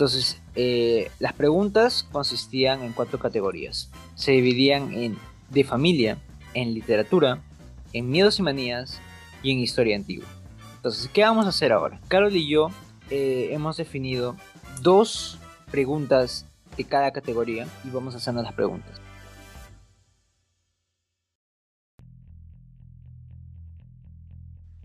Entonces, 0.00 0.40
eh, 0.54 1.10
las 1.18 1.34
preguntas 1.34 2.08
consistían 2.10 2.82
en 2.82 2.94
cuatro 2.94 3.18
categorías. 3.18 3.90
Se 4.14 4.32
dividían 4.32 4.94
en 4.94 5.18
de 5.50 5.62
familia, 5.62 6.16
en 6.54 6.72
literatura, 6.72 7.42
en 7.92 8.08
miedos 8.08 8.38
y 8.38 8.42
manías 8.42 8.98
y 9.42 9.52
en 9.52 9.58
historia 9.58 9.96
antigua. 9.96 10.26
Entonces, 10.76 11.10
¿qué 11.12 11.20
vamos 11.20 11.44
a 11.44 11.50
hacer 11.50 11.70
ahora? 11.70 12.00
Carol 12.08 12.34
y 12.34 12.48
yo 12.48 12.68
eh, 13.10 13.50
hemos 13.52 13.76
definido 13.76 14.36
dos 14.80 15.38
preguntas 15.70 16.46
de 16.78 16.84
cada 16.84 17.10
categoría 17.10 17.66
y 17.84 17.90
vamos 17.90 18.14
a 18.14 18.16
hacernos 18.16 18.44
las 18.44 18.54
preguntas. 18.54 18.98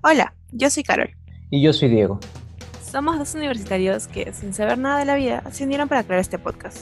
Hola, 0.02 0.36
yo 0.52 0.70
soy 0.70 0.84
Carol. 0.84 1.16
Y 1.52 1.62
yo 1.62 1.72
soy 1.72 1.88
Diego. 1.88 2.20
Somos 2.96 3.20
dos 3.20 3.36
universitarios 3.36 4.08
que, 4.08 4.32
sin 4.32 4.54
saber 4.54 4.78
nada 4.78 5.00
de 5.00 5.04
la 5.04 5.16
vida, 5.16 5.44
se 5.52 5.66
unieron 5.66 5.90
para 5.90 6.04
crear 6.04 6.22
este 6.22 6.40
podcast. 6.40 6.78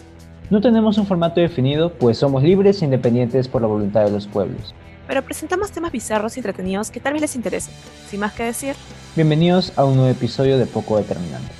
No 0.51 0.61
tenemos 0.61 0.99
un 0.99 1.07
formato 1.07 1.41
definido, 1.41 1.91
pues 1.91 2.19
somos 2.19 2.43
libres 2.43 2.79
e 2.83 2.85
independientes 2.85 3.47
por 3.47 3.63
la 3.63 3.67
voluntad 3.67 4.05
de 4.05 4.11
los 4.11 4.27
pueblos. 4.27 4.75
Pero 5.07 5.23
presentamos 5.23 5.71
temas 5.71 5.91
bizarros 5.91 6.37
y 6.37 6.41
entretenidos 6.41 6.91
que 6.91 6.99
tal 6.99 7.13
vez 7.13 7.23
les 7.23 7.35
interesen. 7.35 7.73
Sin 8.07 8.19
más 8.19 8.31
que 8.33 8.43
decir, 8.43 8.75
bienvenidos 9.15 9.75
a 9.75 9.85
un 9.85 9.95
nuevo 9.95 10.11
episodio 10.11 10.59
de 10.59 10.67
Poco 10.67 10.97
Determinante. 10.97 11.51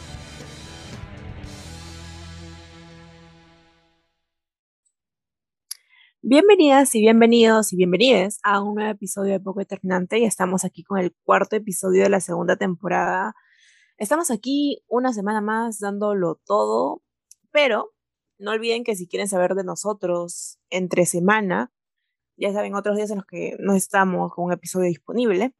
Bienvenidas 6.21 6.93
y 6.93 7.01
bienvenidos 7.01 7.73
y 7.73 7.75
bienvenides 7.75 8.37
a 8.43 8.61
un 8.61 8.75
nuevo 8.75 8.91
episodio 8.91 9.31
de 9.31 9.39
Poco 9.39 9.61
Determinante 9.61 10.19
y 10.19 10.25
estamos 10.25 10.63
aquí 10.63 10.83
con 10.83 10.99
el 10.99 11.11
cuarto 11.23 11.55
episodio 11.55 12.03
de 12.03 12.09
la 12.09 12.19
segunda 12.19 12.55
temporada 12.55 13.33
Estamos 14.03 14.31
aquí 14.31 14.83
una 14.89 15.13
semana 15.13 15.39
más 15.39 15.79
dándolo 15.79 16.35
todo, 16.45 17.01
pero 17.51 17.93
no 18.37 18.51
olviden 18.51 18.83
que 18.83 18.97
si 18.97 19.07
quieren 19.07 19.29
saber 19.29 19.55
de 19.55 19.63
nosotros 19.63 20.59
entre 20.69 21.05
semana, 21.05 21.71
ya 22.35 22.51
saben, 22.51 22.75
otros 22.75 22.97
días 22.97 23.11
en 23.11 23.19
los 23.19 23.25
que 23.25 23.55
no 23.59 23.73
estamos 23.73 24.33
con 24.33 24.43
un 24.43 24.51
episodio 24.51 24.89
disponible, 24.89 25.55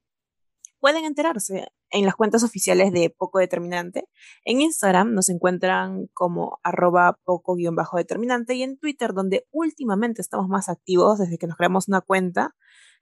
pueden 0.82 1.06
enterarse 1.06 1.70
en 1.90 2.06
las 2.06 2.16
cuentas 2.16 2.44
oficiales 2.44 2.92
de 2.92 3.10
Poco 3.18 3.40
Determinante. 3.40 4.10
En 4.44 4.60
Instagram 4.60 5.14
nos 5.14 5.30
encuentran 5.30 6.08
como 6.14 6.60
arroba 6.64 7.18
poco-determinante 7.24 8.56
y 8.56 8.64
en 8.64 8.78
Twitter, 8.78 9.14
donde 9.14 9.48
últimamente 9.52 10.22
estamos 10.22 10.50
más 10.50 10.68
activos 10.68 11.18
desde 11.18 11.38
que 11.38 11.48
nos 11.48 11.56
creamos 11.56 11.88
una 11.88 12.02
cuenta, 12.02 12.58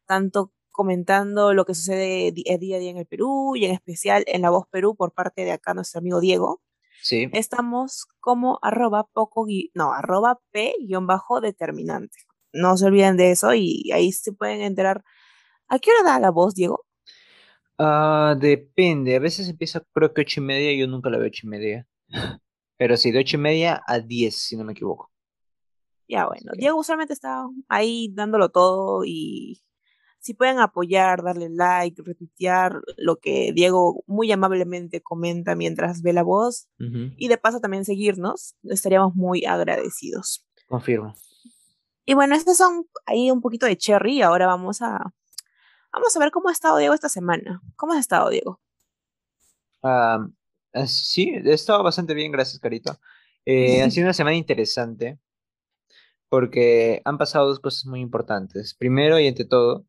tanto 0.05 0.53
comentando 0.71 1.53
lo 1.53 1.65
que 1.65 1.75
sucede 1.75 2.31
día 2.31 2.55
a 2.55 2.57
día 2.57 2.77
en 2.89 2.97
el 2.97 3.05
Perú 3.05 3.55
y 3.55 3.65
en 3.65 3.71
especial 3.71 4.23
en 4.27 4.41
La 4.41 4.49
Voz 4.49 4.65
Perú 4.69 4.95
por 4.95 5.13
parte 5.13 5.43
de 5.43 5.51
acá 5.51 5.73
nuestro 5.73 5.99
amigo 5.99 6.19
Diego. 6.19 6.61
Sí. 7.01 7.29
Estamos 7.33 8.07
como 8.19 8.59
arroba 8.61 9.07
poco, 9.11 9.47
no, 9.73 9.93
arroba 9.93 10.39
p 10.51 10.75
guion 10.79 11.07
bajo 11.07 11.41
determinante. 11.41 12.17
No 12.53 12.77
se 12.77 12.85
olviden 12.85 13.17
de 13.17 13.31
eso 13.31 13.53
y 13.53 13.91
ahí 13.91 14.11
se 14.11 14.33
pueden 14.33 14.61
enterar. 14.61 15.03
¿A 15.67 15.79
qué 15.79 15.89
hora 15.91 16.11
da 16.11 16.19
la 16.19 16.31
voz, 16.31 16.53
Diego? 16.53 16.85
Ah, 17.77 18.35
depende. 18.37 19.15
A 19.15 19.19
veces 19.19 19.49
empieza 19.49 19.83
creo 19.93 20.13
que 20.13 20.21
ocho 20.21 20.41
y 20.41 20.43
media 20.43 20.73
yo 20.73 20.87
nunca 20.87 21.09
la 21.09 21.17
veo 21.17 21.27
ocho 21.27 21.47
y 21.47 21.49
media. 21.49 21.87
Pero 22.77 22.97
sí, 22.97 23.11
de 23.11 23.19
ocho 23.19 23.37
y 23.37 23.39
media 23.39 23.81
a 23.87 23.99
diez, 23.99 24.35
si 24.35 24.57
no 24.57 24.63
me 24.63 24.73
equivoco. 24.73 25.11
Ya 26.07 26.27
bueno, 26.27 26.51
Diego 26.55 26.77
usualmente 26.77 27.13
está 27.13 27.47
ahí 27.69 28.09
dándolo 28.13 28.49
todo 28.49 29.05
y 29.05 29.61
si 30.21 30.35
pueden 30.35 30.59
apoyar, 30.59 31.23
darle 31.23 31.49
like, 31.49 32.01
retuitear 32.05 32.79
lo 32.95 33.17
que 33.17 33.51
Diego 33.53 34.03
muy 34.05 34.31
amablemente 34.31 35.01
comenta 35.01 35.55
mientras 35.55 36.03
ve 36.03 36.13
la 36.13 36.21
voz 36.21 36.69
y 36.77 37.27
de 37.27 37.37
paso 37.37 37.59
también 37.59 37.85
seguirnos, 37.85 38.55
estaríamos 38.63 39.15
muy 39.15 39.45
agradecidos. 39.45 40.45
Confirmo. 40.67 41.15
Y 42.05 42.13
bueno, 42.13 42.35
estos 42.35 42.57
son 42.57 42.85
ahí 43.05 43.31
un 43.31 43.41
poquito 43.41 43.65
de 43.65 43.77
cherry. 43.77 44.21
Ahora 44.21 44.45
vamos 44.45 44.81
a 44.83 45.11
vamos 45.91 46.15
a 46.15 46.19
ver 46.19 46.31
cómo 46.31 46.49
ha 46.49 46.53
estado 46.53 46.77
Diego 46.77 46.93
esta 46.93 47.09
semana. 47.09 47.61
¿Cómo 47.75 47.93
has 47.93 47.99
estado, 47.99 48.29
Diego? 48.29 48.59
Ah, 49.81 50.27
sí, 50.85 51.31
he 51.33 51.53
estado 51.53 51.81
bastante 51.81 52.13
bien, 52.13 52.31
gracias, 52.31 52.59
Carito. 52.59 52.99
Eh, 53.43 53.81
ha 53.81 53.89
sido 53.89 54.05
una 54.05 54.13
semana 54.13 54.35
interesante 54.35 55.19
porque 56.29 57.01
han 57.05 57.17
pasado 57.17 57.47
dos 57.47 57.59
cosas 57.59 57.85
muy 57.85 58.01
importantes. 58.01 58.75
Primero 58.75 59.19
y 59.19 59.27
ante 59.27 59.45
todo, 59.45 59.85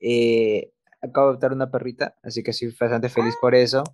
eh, 0.00 0.72
acabo 1.02 1.26
de 1.26 1.30
adoptar 1.32 1.52
una 1.52 1.70
perrita, 1.70 2.16
así 2.22 2.42
que 2.42 2.50
estoy 2.50 2.74
bastante 2.78 3.08
feliz 3.08 3.34
por 3.40 3.54
eso. 3.54 3.84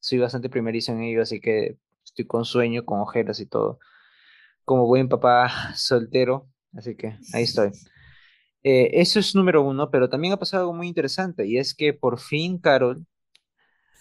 Soy 0.00 0.18
bastante 0.18 0.48
primerizo 0.48 0.92
en 0.92 1.02
ello, 1.02 1.22
así 1.22 1.40
que 1.40 1.78
estoy 2.04 2.26
con 2.26 2.44
sueño, 2.44 2.84
con 2.84 3.00
ojeras 3.00 3.40
y 3.40 3.46
todo. 3.46 3.78
Como 4.64 4.86
buen 4.86 5.08
papá 5.08 5.48
soltero, 5.76 6.48
así 6.72 6.96
que 6.96 7.18
ahí 7.32 7.44
estoy. 7.44 7.70
Eh, 8.62 9.00
eso 9.00 9.18
es 9.18 9.34
número 9.34 9.62
uno, 9.62 9.90
pero 9.90 10.08
también 10.08 10.32
ha 10.32 10.38
pasado 10.38 10.62
algo 10.62 10.74
muy 10.74 10.88
interesante 10.88 11.46
y 11.46 11.58
es 11.58 11.74
que 11.74 11.92
por 11.92 12.18
fin 12.18 12.58
Carol 12.58 13.06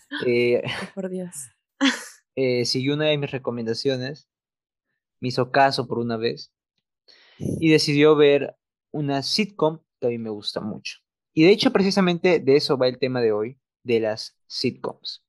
eh, 0.25 0.64
por 0.96 1.10
Dios. 1.10 1.50
siguió 2.66 2.94
una 2.94 3.06
de 3.06 3.18
mis 3.18 3.31
recomendaciones, 3.31 4.30
me 5.20 5.30
hizo 5.30 5.52
caso 5.52 5.88
por 5.88 6.00
una 6.00 6.18
vez 6.18 6.54
y 7.38 7.70
decidió 7.70 8.16
ver 8.16 8.56
una 8.92 9.24
sitcom 9.24 9.80
a 10.08 10.09
mí 10.09 10.18
me 10.18 10.30
gusta 10.30 10.62
mucho. 10.62 11.00
Y 11.34 11.44
de 11.44 11.52
hecho, 11.52 11.72
precisamente 11.72 12.40
de 12.40 12.56
eso 12.56 12.78
va 12.78 12.88
el 12.88 13.00
tema 13.00 13.22
de 13.22 13.31
hoy, 13.31 13.59
de 13.84 14.00
las 14.00 14.38
sitcoms. 14.47 15.24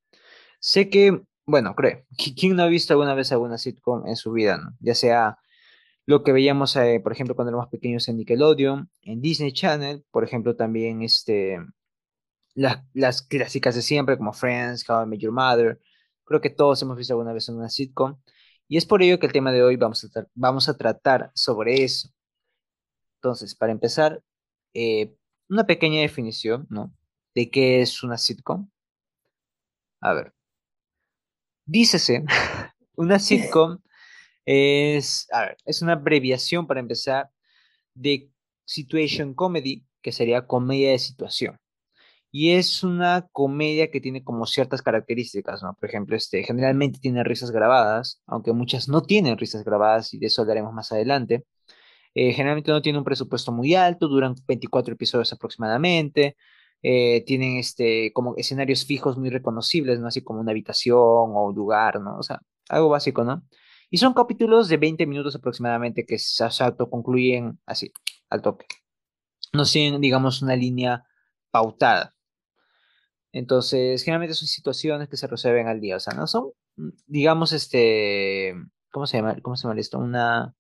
Sé 0.61 0.89
que, 0.91 1.23
bueno, 1.47 1.75
creo, 1.75 2.05
¿quién 2.37 2.57
no 2.57 2.63
ha 2.63 2.69
visto 2.69 2.93
alguna 2.95 3.15
vez 3.15 3.33
alguna 3.33 3.59
sitcom 3.59 4.07
en 4.07 4.17
su 4.17 4.33
vida? 4.33 4.59
No? 4.59 4.77
Ya 4.81 4.95
sea 4.95 5.39
lo 6.07 6.23
que 6.23 6.33
veíamos, 6.33 6.77
eh, 6.77 7.01
por 7.03 7.13
ejemplo, 7.13 7.35
cuando 7.35 7.51
éramos 7.51 7.69
pequeños 7.69 8.09
en 8.09 8.19
Nickelodeon, 8.19 8.91
en 9.03 9.21
Disney 9.23 9.53
Channel, 9.53 10.05
por 10.11 10.25
ejemplo, 10.25 10.55
también 10.57 11.03
este, 11.03 11.59
las, 12.55 12.83
las 12.93 13.23
clásicas 13.23 13.75
de 13.75 13.83
siempre, 13.83 14.19
como 14.19 14.33
Friends, 14.33 14.89
How 14.89 15.05
I 15.05 15.07
Met 15.07 15.21
Your 15.21 15.33
Mother. 15.33 15.81
Creo 16.25 16.41
que 16.41 16.51
todos 16.51 16.81
hemos 16.83 16.97
visto 16.97 17.15
alguna 17.15 17.33
vez 17.33 17.49
en 17.49 17.57
una 17.57 17.69
sitcom. 17.71 18.19
Y 18.69 18.77
es 18.77 18.87
por 18.87 19.03
ello 19.03 19.19
que 19.19 19.27
el 19.27 19.33
tema 19.33 19.53
de 19.53 19.63
hoy 19.63 19.77
vamos 19.77 20.05
a, 20.05 20.27
vamos 20.35 20.69
a 20.69 20.77
tratar 20.77 21.31
sobre 21.35 21.85
eso. 21.85 22.09
Entonces, 23.17 23.55
para 23.55 23.73
empezar, 23.73 24.23
eh, 24.75 25.15
una 25.49 25.67
pequeña 25.67 26.01
definición, 26.01 26.67
¿no? 26.71 26.93
De 27.35 27.51
qué 27.51 27.81
es 27.81 28.03
una 28.03 28.19
sitcom. 28.19 28.69
A 30.01 30.13
ver. 30.13 30.35
Dícese, 31.67 32.25
una 32.97 33.19
sitcom 33.19 33.79
es, 34.45 35.27
a 35.33 35.47
ver, 35.47 35.57
es 35.65 35.83
una 35.83 35.95
abreviación 35.95 36.67
para 36.67 36.81
empezar 36.81 37.31
de 37.95 38.31
situation 38.65 39.35
comedy, 39.35 39.87
que 40.03 40.13
sería 40.13 40.47
comedia 40.47 40.91
de 40.91 40.99
situación. 40.99 41.59
Y 42.31 42.51
es 42.53 42.83
una 42.83 43.29
comedia 43.33 43.91
que 43.91 44.01
tiene 44.01 44.25
como 44.25 44.47
ciertas 44.47 44.83
características, 44.83 45.63
¿no? 45.63 45.75
Por 45.79 45.89
ejemplo, 45.89 46.17
este, 46.17 46.43
generalmente 46.43 46.99
tiene 46.99 47.23
risas 47.25 47.53
grabadas, 47.53 48.21
aunque 48.27 48.53
muchas 48.53 48.89
no 48.89 49.03
tienen 49.03 49.39
risas 49.39 49.65
grabadas 49.65 50.13
y 50.15 50.19
de 50.19 50.27
eso 50.27 50.43
hablaremos 50.43 50.73
más 50.75 50.91
adelante. 50.93 51.45
Eh, 52.15 52.33
generalmente 52.33 52.71
no 52.71 52.81
tiene 52.83 52.99
un 52.99 53.05
presupuesto 53.05 53.53
muy 53.53 53.75
alto, 53.75 54.09
duran 54.09 54.35
24 54.47 54.95
episodios 54.95 55.33
aproximadamente. 55.33 56.37
Eh, 56.83 57.25
tienen 57.27 57.57
este, 57.57 58.13
como 58.13 58.37
escenarios 58.37 58.85
fijos 58.85 59.17
muy 59.17 59.31
reconocibles, 59.31 60.01
¿no? 60.01 60.09
Así 60.09 60.23
como 60.23 60.41
una 60.41 60.53
habitación 60.53 60.99
o 60.99 61.47
un 61.47 61.55
lugar, 61.55 62.01
¿no? 62.01 62.19
O 62.19 62.23
sea, 62.23 62.43
algo 62.69 62.91
básico, 62.91 63.25
¿no? 63.25 63.43
Y 63.91 63.99
son 63.99 64.13
capítulos 64.15 64.69
de 64.69 64.77
20 64.77 65.07
minutos 65.07 65.35
aproximadamente 65.35 66.05
que 66.07 66.19
se 66.19 66.45
concluyen 66.91 67.59
así, 67.67 67.93
al 68.29 68.43
toque. 68.43 68.67
No 69.53 69.65
siguen, 69.65 70.01
digamos, 70.01 70.43
una 70.43 70.57
línea 70.57 71.05
pautada. 71.51 72.15
Entonces, 73.33 74.03
generalmente 74.03 74.35
son 74.35 74.49
situaciones 74.49 75.09
que 75.09 75.17
se 75.17 75.27
resuelven 75.27 75.69
al 75.69 75.81
día, 75.81 75.97
o 75.97 76.01
sea, 76.01 76.15
no 76.15 76.27
son, 76.27 76.53
digamos, 77.07 77.53
este, 77.53 78.55
¿cómo 78.93 79.07
se 79.07 79.17
llama? 79.19 79.37
¿Cómo 79.43 79.57
se 79.57 79.67
llama 79.67 79.81
esto? 79.81 79.99
Una 79.99 80.55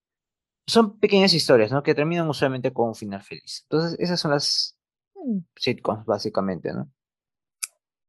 son 0.66 0.98
pequeñas 0.98 1.34
historias, 1.34 1.70
¿no? 1.72 1.82
Que 1.82 1.94
terminan 1.94 2.28
usualmente 2.28 2.72
con 2.72 2.88
un 2.88 2.94
final 2.94 3.22
feliz. 3.22 3.66
Entonces, 3.68 3.98
esas 3.98 4.20
son 4.20 4.30
las 4.30 4.78
mm. 5.14 5.38
sitcoms, 5.56 6.04
básicamente, 6.06 6.72
¿no? 6.72 6.90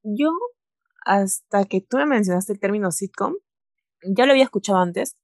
Yo, 0.04 0.32
hasta 1.06 1.66
que 1.66 1.82
tú 1.82 1.98
me 1.98 2.06
mencionaste 2.06 2.54
el 2.54 2.60
término 2.60 2.92
sitcom, 2.92 3.36
ya 4.04 4.26
lo 4.26 4.32
había 4.32 4.44
escuchado 4.44 4.80
antes, 4.80 5.18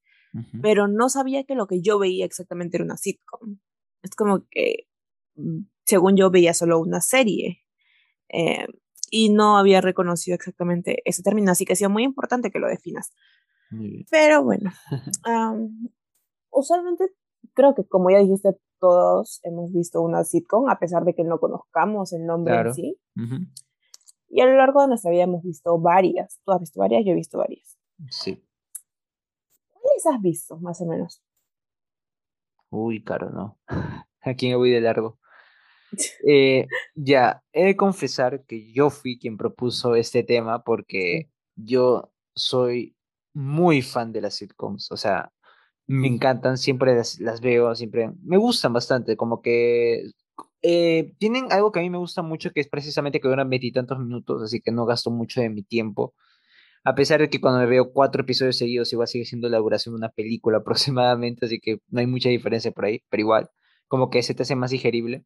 pero 0.62 0.88
no 0.88 1.10
sabía 1.10 1.44
que 1.44 1.54
lo 1.54 1.66
que 1.66 1.82
yo 1.82 1.98
veía 1.98 2.24
exactamente 2.24 2.78
era 2.78 2.84
una 2.84 2.96
sitcom. 2.96 3.58
Es 4.02 4.14
como 4.14 4.46
que, 4.50 4.88
mm, 5.34 5.64
según 5.84 6.16
yo, 6.16 6.30
veía 6.30 6.54
solo 6.54 6.80
una 6.80 7.02
serie. 7.02 7.62
Eh, 8.30 8.66
y 9.10 9.28
no 9.28 9.58
había 9.58 9.82
reconocido 9.82 10.34
exactamente 10.34 11.02
ese 11.04 11.22
término, 11.22 11.52
así 11.52 11.66
que 11.66 11.74
ha 11.74 11.76
sido 11.76 11.90
muy 11.90 12.02
importante 12.02 12.50
que 12.50 12.58
lo 12.58 12.66
definas. 12.66 13.12
Pero 14.10 14.42
bueno, 14.42 14.72
usualmente 16.50 17.10
creo 17.54 17.74
que 17.74 17.84
como 17.84 18.10
ya 18.10 18.18
dijiste, 18.18 18.56
todos 18.78 19.40
hemos 19.44 19.72
visto 19.72 20.02
una 20.02 20.24
sitcom, 20.24 20.68
a 20.68 20.78
pesar 20.78 21.04
de 21.04 21.14
que 21.14 21.24
no 21.24 21.38
conozcamos 21.38 22.12
el 22.12 22.26
nombre 22.26 22.54
en 22.58 22.74
sí. 22.74 22.98
Y 24.28 24.40
a 24.40 24.46
lo 24.46 24.56
largo 24.56 24.80
de 24.82 24.88
nuestra 24.88 25.10
vida 25.10 25.24
hemos 25.24 25.42
visto 25.42 25.78
varias. 25.78 26.40
¿Tú 26.44 26.52
has 26.52 26.60
visto 26.60 26.80
varias? 26.80 27.04
Yo 27.04 27.12
he 27.12 27.14
visto 27.14 27.38
varias. 27.38 27.78
Sí. 28.10 28.42
¿Cuáles 29.70 30.06
has 30.06 30.20
visto, 30.20 30.58
más 30.58 30.80
o 30.80 30.86
menos? 30.86 31.22
Uy, 32.70 33.04
caro, 33.04 33.30
no. 33.30 33.58
Aquí 34.22 34.48
me 34.48 34.56
voy 34.56 34.70
de 34.70 34.80
largo. 34.80 35.18
Eh, 36.26 36.66
ya, 36.94 37.42
he 37.52 37.66
de 37.66 37.76
confesar 37.76 38.46
que 38.46 38.72
yo 38.72 38.88
fui 38.88 39.18
quien 39.18 39.36
propuso 39.36 39.94
este 39.94 40.22
tema 40.22 40.64
porque 40.64 41.30
yo 41.54 42.10
soy 42.34 42.96
muy 43.34 43.82
fan 43.82 44.10
de 44.10 44.22
las 44.22 44.36
sitcoms. 44.36 44.90
O 44.90 44.96
sea, 44.96 45.30
me 45.86 46.08
encantan, 46.08 46.58
siempre 46.58 46.94
las, 46.94 47.20
las 47.20 47.40
veo, 47.40 47.74
siempre 47.74 48.10
me 48.22 48.36
gustan 48.38 48.72
bastante. 48.72 49.16
Como 49.16 49.42
que 49.42 50.12
eh, 50.62 51.14
tienen 51.18 51.52
algo 51.52 51.72
que 51.72 51.80
a 51.80 51.82
mí 51.82 51.90
me 51.90 51.98
gusta 51.98 52.22
mucho, 52.22 52.52
que 52.52 52.60
es 52.60 52.68
precisamente 52.68 53.20
que 53.20 53.28
duran 53.28 53.50
veintitantos 53.50 53.98
minutos, 53.98 54.42
así 54.42 54.60
que 54.60 54.70
no 54.72 54.86
gasto 54.86 55.10
mucho 55.10 55.40
de 55.40 55.50
mi 55.50 55.62
tiempo. 55.62 56.14
A 56.84 56.94
pesar 56.94 57.20
de 57.20 57.30
que 57.30 57.40
cuando 57.40 57.60
me 57.60 57.66
veo 57.66 57.92
cuatro 57.92 58.22
episodios 58.22 58.56
seguidos, 58.58 58.92
igual 58.92 59.08
sigue 59.08 59.24
siendo 59.24 59.48
la 59.48 59.58
duración 59.58 59.94
de 59.94 59.98
una 59.98 60.10
película 60.10 60.58
aproximadamente, 60.60 61.46
así 61.46 61.60
que 61.60 61.78
no 61.88 62.00
hay 62.00 62.06
mucha 62.06 62.28
diferencia 62.30 62.72
por 62.72 62.86
ahí, 62.86 63.02
pero 63.10 63.22
igual, 63.22 63.50
como 63.88 64.10
que 64.10 64.22
se 64.22 64.34
te 64.34 64.44
hace 64.44 64.56
más 64.56 64.70
digerible. 64.72 65.24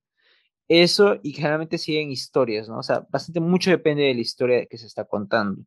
Eso, 0.68 1.16
y 1.22 1.32
generalmente 1.32 1.78
siguen 1.78 2.10
historias, 2.10 2.68
¿no? 2.68 2.78
O 2.78 2.82
sea, 2.82 3.06
bastante 3.10 3.40
mucho 3.40 3.70
depende 3.70 4.04
de 4.04 4.14
la 4.14 4.20
historia 4.20 4.66
que 4.66 4.78
se 4.78 4.86
está 4.86 5.04
contando. 5.06 5.62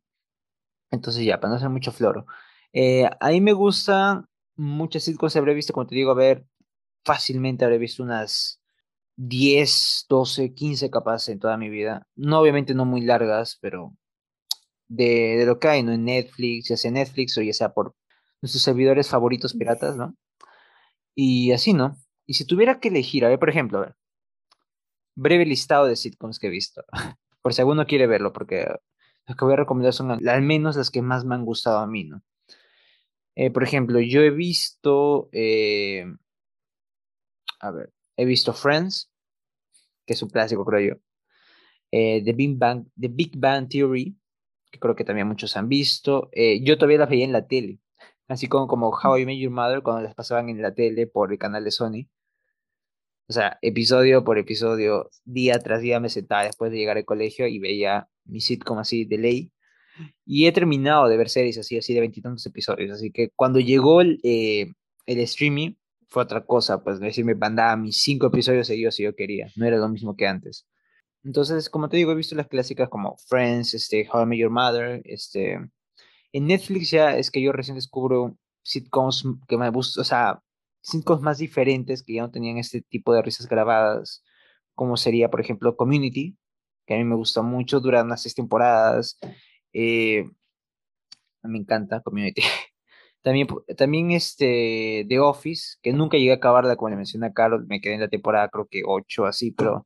Entonces, 0.90 1.24
ya, 1.24 1.40
para 1.40 1.50
no 1.52 1.56
hacer 1.56 1.70
mucho 1.70 1.92
floro. 1.92 2.26
Eh, 2.72 3.08
a 3.20 3.30
mí 3.30 3.40
me 3.40 3.52
gustan 3.52 4.26
muchas 4.60 5.04
sitcoms, 5.04 5.36
habré 5.36 5.54
visto, 5.54 5.72
como 5.72 5.86
te 5.86 5.94
digo, 5.94 6.10
a 6.12 6.14
ver, 6.14 6.46
fácilmente 7.04 7.64
habré 7.64 7.78
visto 7.78 8.02
unas 8.02 8.60
10, 9.16 10.06
12, 10.08 10.54
15 10.54 10.90
capaz 10.90 11.28
en 11.28 11.38
toda 11.38 11.56
mi 11.56 11.70
vida. 11.70 12.06
No, 12.16 12.40
obviamente 12.40 12.74
no 12.74 12.84
muy 12.84 13.02
largas, 13.02 13.58
pero 13.60 13.96
de, 14.88 15.36
de, 15.38 15.46
lo 15.46 15.58
que 15.58 15.68
hay, 15.68 15.82
¿no? 15.82 15.92
En 15.92 16.04
Netflix, 16.04 16.68
ya 16.68 16.76
sea 16.76 16.90
Netflix 16.90 17.36
o 17.38 17.42
ya 17.42 17.52
sea 17.52 17.72
por 17.72 17.94
nuestros 18.42 18.62
servidores 18.62 19.08
favoritos 19.08 19.54
piratas, 19.54 19.96
¿no? 19.96 20.16
Y 21.14 21.52
así, 21.52 21.72
¿no? 21.74 21.96
Y 22.26 22.34
si 22.34 22.44
tuviera 22.46 22.80
que 22.80 22.88
elegir, 22.88 23.24
a 23.24 23.28
ver, 23.28 23.38
por 23.38 23.50
ejemplo, 23.50 23.78
a 23.78 23.82
ver, 23.82 23.96
breve 25.16 25.46
listado 25.46 25.86
de 25.86 25.96
sitcoms 25.96 26.38
que 26.38 26.48
he 26.48 26.50
visto, 26.50 26.84
por 27.42 27.54
si 27.54 27.60
alguno 27.62 27.86
quiere 27.86 28.06
verlo, 28.06 28.32
porque 28.32 28.66
las 29.26 29.36
que 29.36 29.44
voy 29.44 29.54
a 29.54 29.58
recomendar 29.58 29.92
son 29.92 30.10
al 30.10 30.42
menos 30.42 30.76
las 30.76 30.90
que 30.90 31.02
más 31.02 31.24
me 31.24 31.34
han 31.34 31.44
gustado 31.44 31.78
a 31.78 31.86
mí, 31.86 32.04
¿no? 32.04 32.22
Eh, 33.36 33.50
por 33.50 33.62
ejemplo, 33.62 34.00
yo 34.00 34.22
he 34.22 34.30
visto, 34.30 35.28
eh, 35.32 36.04
a 37.60 37.70
ver, 37.70 37.92
he 38.16 38.24
visto 38.24 38.52
Friends, 38.52 39.10
que 40.06 40.14
es 40.14 40.22
un 40.22 40.30
clásico, 40.30 40.64
creo 40.64 40.80
yo. 40.94 41.00
Eh, 41.92 42.22
The, 42.24 42.32
Big 42.32 42.58
Bang, 42.58 42.86
The 42.98 43.08
Big 43.08 43.38
Bang 43.38 43.68
Theory, 43.68 44.16
que 44.70 44.78
creo 44.78 44.94
que 44.96 45.04
también 45.04 45.28
muchos 45.28 45.56
han 45.56 45.68
visto. 45.68 46.28
Eh, 46.32 46.62
yo 46.64 46.76
todavía 46.76 46.98
las 46.98 47.10
veía 47.10 47.24
en 47.24 47.32
la 47.32 47.46
tele, 47.46 47.80
así 48.28 48.48
como, 48.48 48.66
como 48.68 48.90
How 48.90 49.18
I 49.18 49.26
Met 49.26 49.38
Your 49.38 49.52
Mother 49.52 49.82
cuando 49.82 50.02
las 50.02 50.14
pasaban 50.14 50.48
en 50.48 50.62
la 50.62 50.74
tele 50.74 51.06
por 51.06 51.32
el 51.32 51.38
canal 51.38 51.64
de 51.64 51.70
Sony. 51.70 52.08
O 53.28 53.32
sea, 53.32 53.58
episodio 53.62 54.24
por 54.24 54.38
episodio, 54.38 55.08
día 55.24 55.58
tras 55.60 55.80
día 55.80 56.00
me 56.00 56.08
sentaba 56.08 56.44
después 56.44 56.72
de 56.72 56.78
llegar 56.78 56.96
al 56.96 57.04
colegio 57.04 57.46
y 57.46 57.60
veía 57.60 58.08
mi 58.24 58.40
sitcom 58.40 58.78
así 58.78 59.04
de 59.04 59.18
ley. 59.18 59.52
Y 60.24 60.46
he 60.46 60.52
terminado 60.52 61.08
de 61.08 61.16
ver 61.16 61.28
series 61.28 61.58
así, 61.58 61.78
así 61.78 61.94
de 61.94 62.00
veintitantos 62.00 62.44
episodios. 62.46 62.90
Así 62.92 63.10
que 63.10 63.30
cuando 63.36 63.60
llegó 63.60 64.00
el, 64.00 64.20
eh, 64.22 64.72
el 65.06 65.18
streaming, 65.20 65.74
fue 66.08 66.24
otra 66.24 66.44
cosa, 66.44 66.82
pues 66.82 66.98
decirme, 66.98 67.34
mandaba 67.34 67.76
mis 67.76 68.02
cinco 68.02 68.26
episodios 68.26 68.66
seguidos 68.66 68.96
si 68.96 69.04
yo 69.04 69.14
quería. 69.14 69.48
No 69.56 69.66
era 69.66 69.76
lo 69.76 69.88
mismo 69.88 70.16
que 70.16 70.26
antes. 70.26 70.66
Entonces, 71.22 71.70
como 71.70 71.88
te 71.88 71.96
digo, 71.98 72.12
he 72.12 72.16
visto 72.16 72.34
las 72.34 72.48
clásicas 72.48 72.88
como 72.88 73.16
Friends, 73.28 73.74
este, 73.74 74.08
How 74.12 74.22
I 74.22 74.26
Met 74.26 74.38
Your 74.38 74.50
Mother, 74.50 75.02
este... 75.04 75.58
En 76.32 76.46
Netflix 76.46 76.90
ya 76.90 77.16
es 77.16 77.30
que 77.30 77.42
yo 77.42 77.50
recién 77.50 77.74
descubro 77.74 78.36
sitcoms 78.62 79.24
que 79.48 79.56
me 79.56 79.68
gustan, 79.70 80.02
o 80.02 80.04
sea, 80.04 80.40
sitcoms 80.80 81.22
más 81.22 81.38
diferentes 81.38 82.04
que 82.04 82.14
ya 82.14 82.22
no 82.22 82.30
tenían 82.30 82.56
este 82.56 82.82
tipo 82.82 83.12
de 83.12 83.22
risas 83.22 83.48
grabadas, 83.48 84.22
como 84.74 84.96
sería, 84.96 85.28
por 85.28 85.40
ejemplo, 85.40 85.76
Community, 85.76 86.36
que 86.86 86.94
a 86.94 86.96
mí 86.96 87.04
me 87.04 87.16
gusta 87.16 87.42
mucho, 87.42 87.80
duran 87.80 88.06
unas 88.06 88.22
seis 88.22 88.34
temporadas. 88.34 89.18
Eh, 89.72 90.24
me 91.42 91.58
encanta 91.58 92.00
Community. 92.02 92.42
También, 93.22 93.48
también 93.76 94.12
este, 94.12 95.04
The 95.06 95.18
Office, 95.20 95.76
que 95.82 95.92
nunca 95.92 96.16
llegué 96.16 96.32
a 96.32 96.36
acabarla, 96.36 96.76
como 96.76 96.88
le 96.88 96.96
mencioné 96.96 97.26
a 97.26 97.32
Carlos, 97.34 97.66
me 97.66 97.78
quedé 97.78 97.92
en 97.94 98.00
la 98.00 98.08
temporada 98.08 98.48
creo 98.48 98.66
que 98.66 98.80
8 98.86 99.26
así, 99.26 99.50
pero 99.50 99.84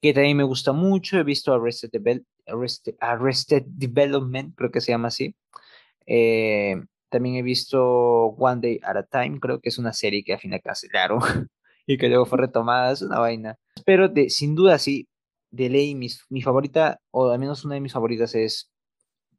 que 0.00 0.14
también 0.14 0.38
me 0.38 0.44
gusta 0.44 0.72
mucho. 0.72 1.18
He 1.18 1.24
visto 1.24 1.52
Arrested, 1.52 1.90
Arrested, 3.00 3.64
Development, 3.66 4.54
creo 4.56 4.70
que 4.70 4.80
se 4.80 4.92
llama 4.92 5.08
así. 5.08 5.34
Eh, 6.06 6.82
también 7.10 7.36
he 7.36 7.42
visto 7.42 7.82
One 8.28 8.62
Day 8.62 8.80
at 8.82 8.96
a 8.96 9.02
Time, 9.02 9.40
creo 9.40 9.60
que 9.60 9.68
es 9.68 9.78
una 9.78 9.92
serie 9.92 10.24
que 10.24 10.32
al 10.32 10.40
final 10.40 10.62
cancelaron 10.62 11.20
y 11.86 11.98
que 11.98 12.08
luego 12.08 12.24
fue 12.24 12.38
retomada, 12.38 12.92
es 12.92 13.02
una 13.02 13.18
vaina. 13.18 13.56
Pero 13.84 14.08
de, 14.08 14.30
sin 14.30 14.54
duda, 14.54 14.78
sí, 14.78 15.06
de 15.50 15.68
ley, 15.68 15.94
mi 15.94 16.42
favorita, 16.42 16.98
o 17.10 17.28
al 17.30 17.38
menos 17.38 17.64
una 17.64 17.74
de 17.74 17.80
mis 17.82 17.92
favoritas 17.92 18.34
es 18.34 18.70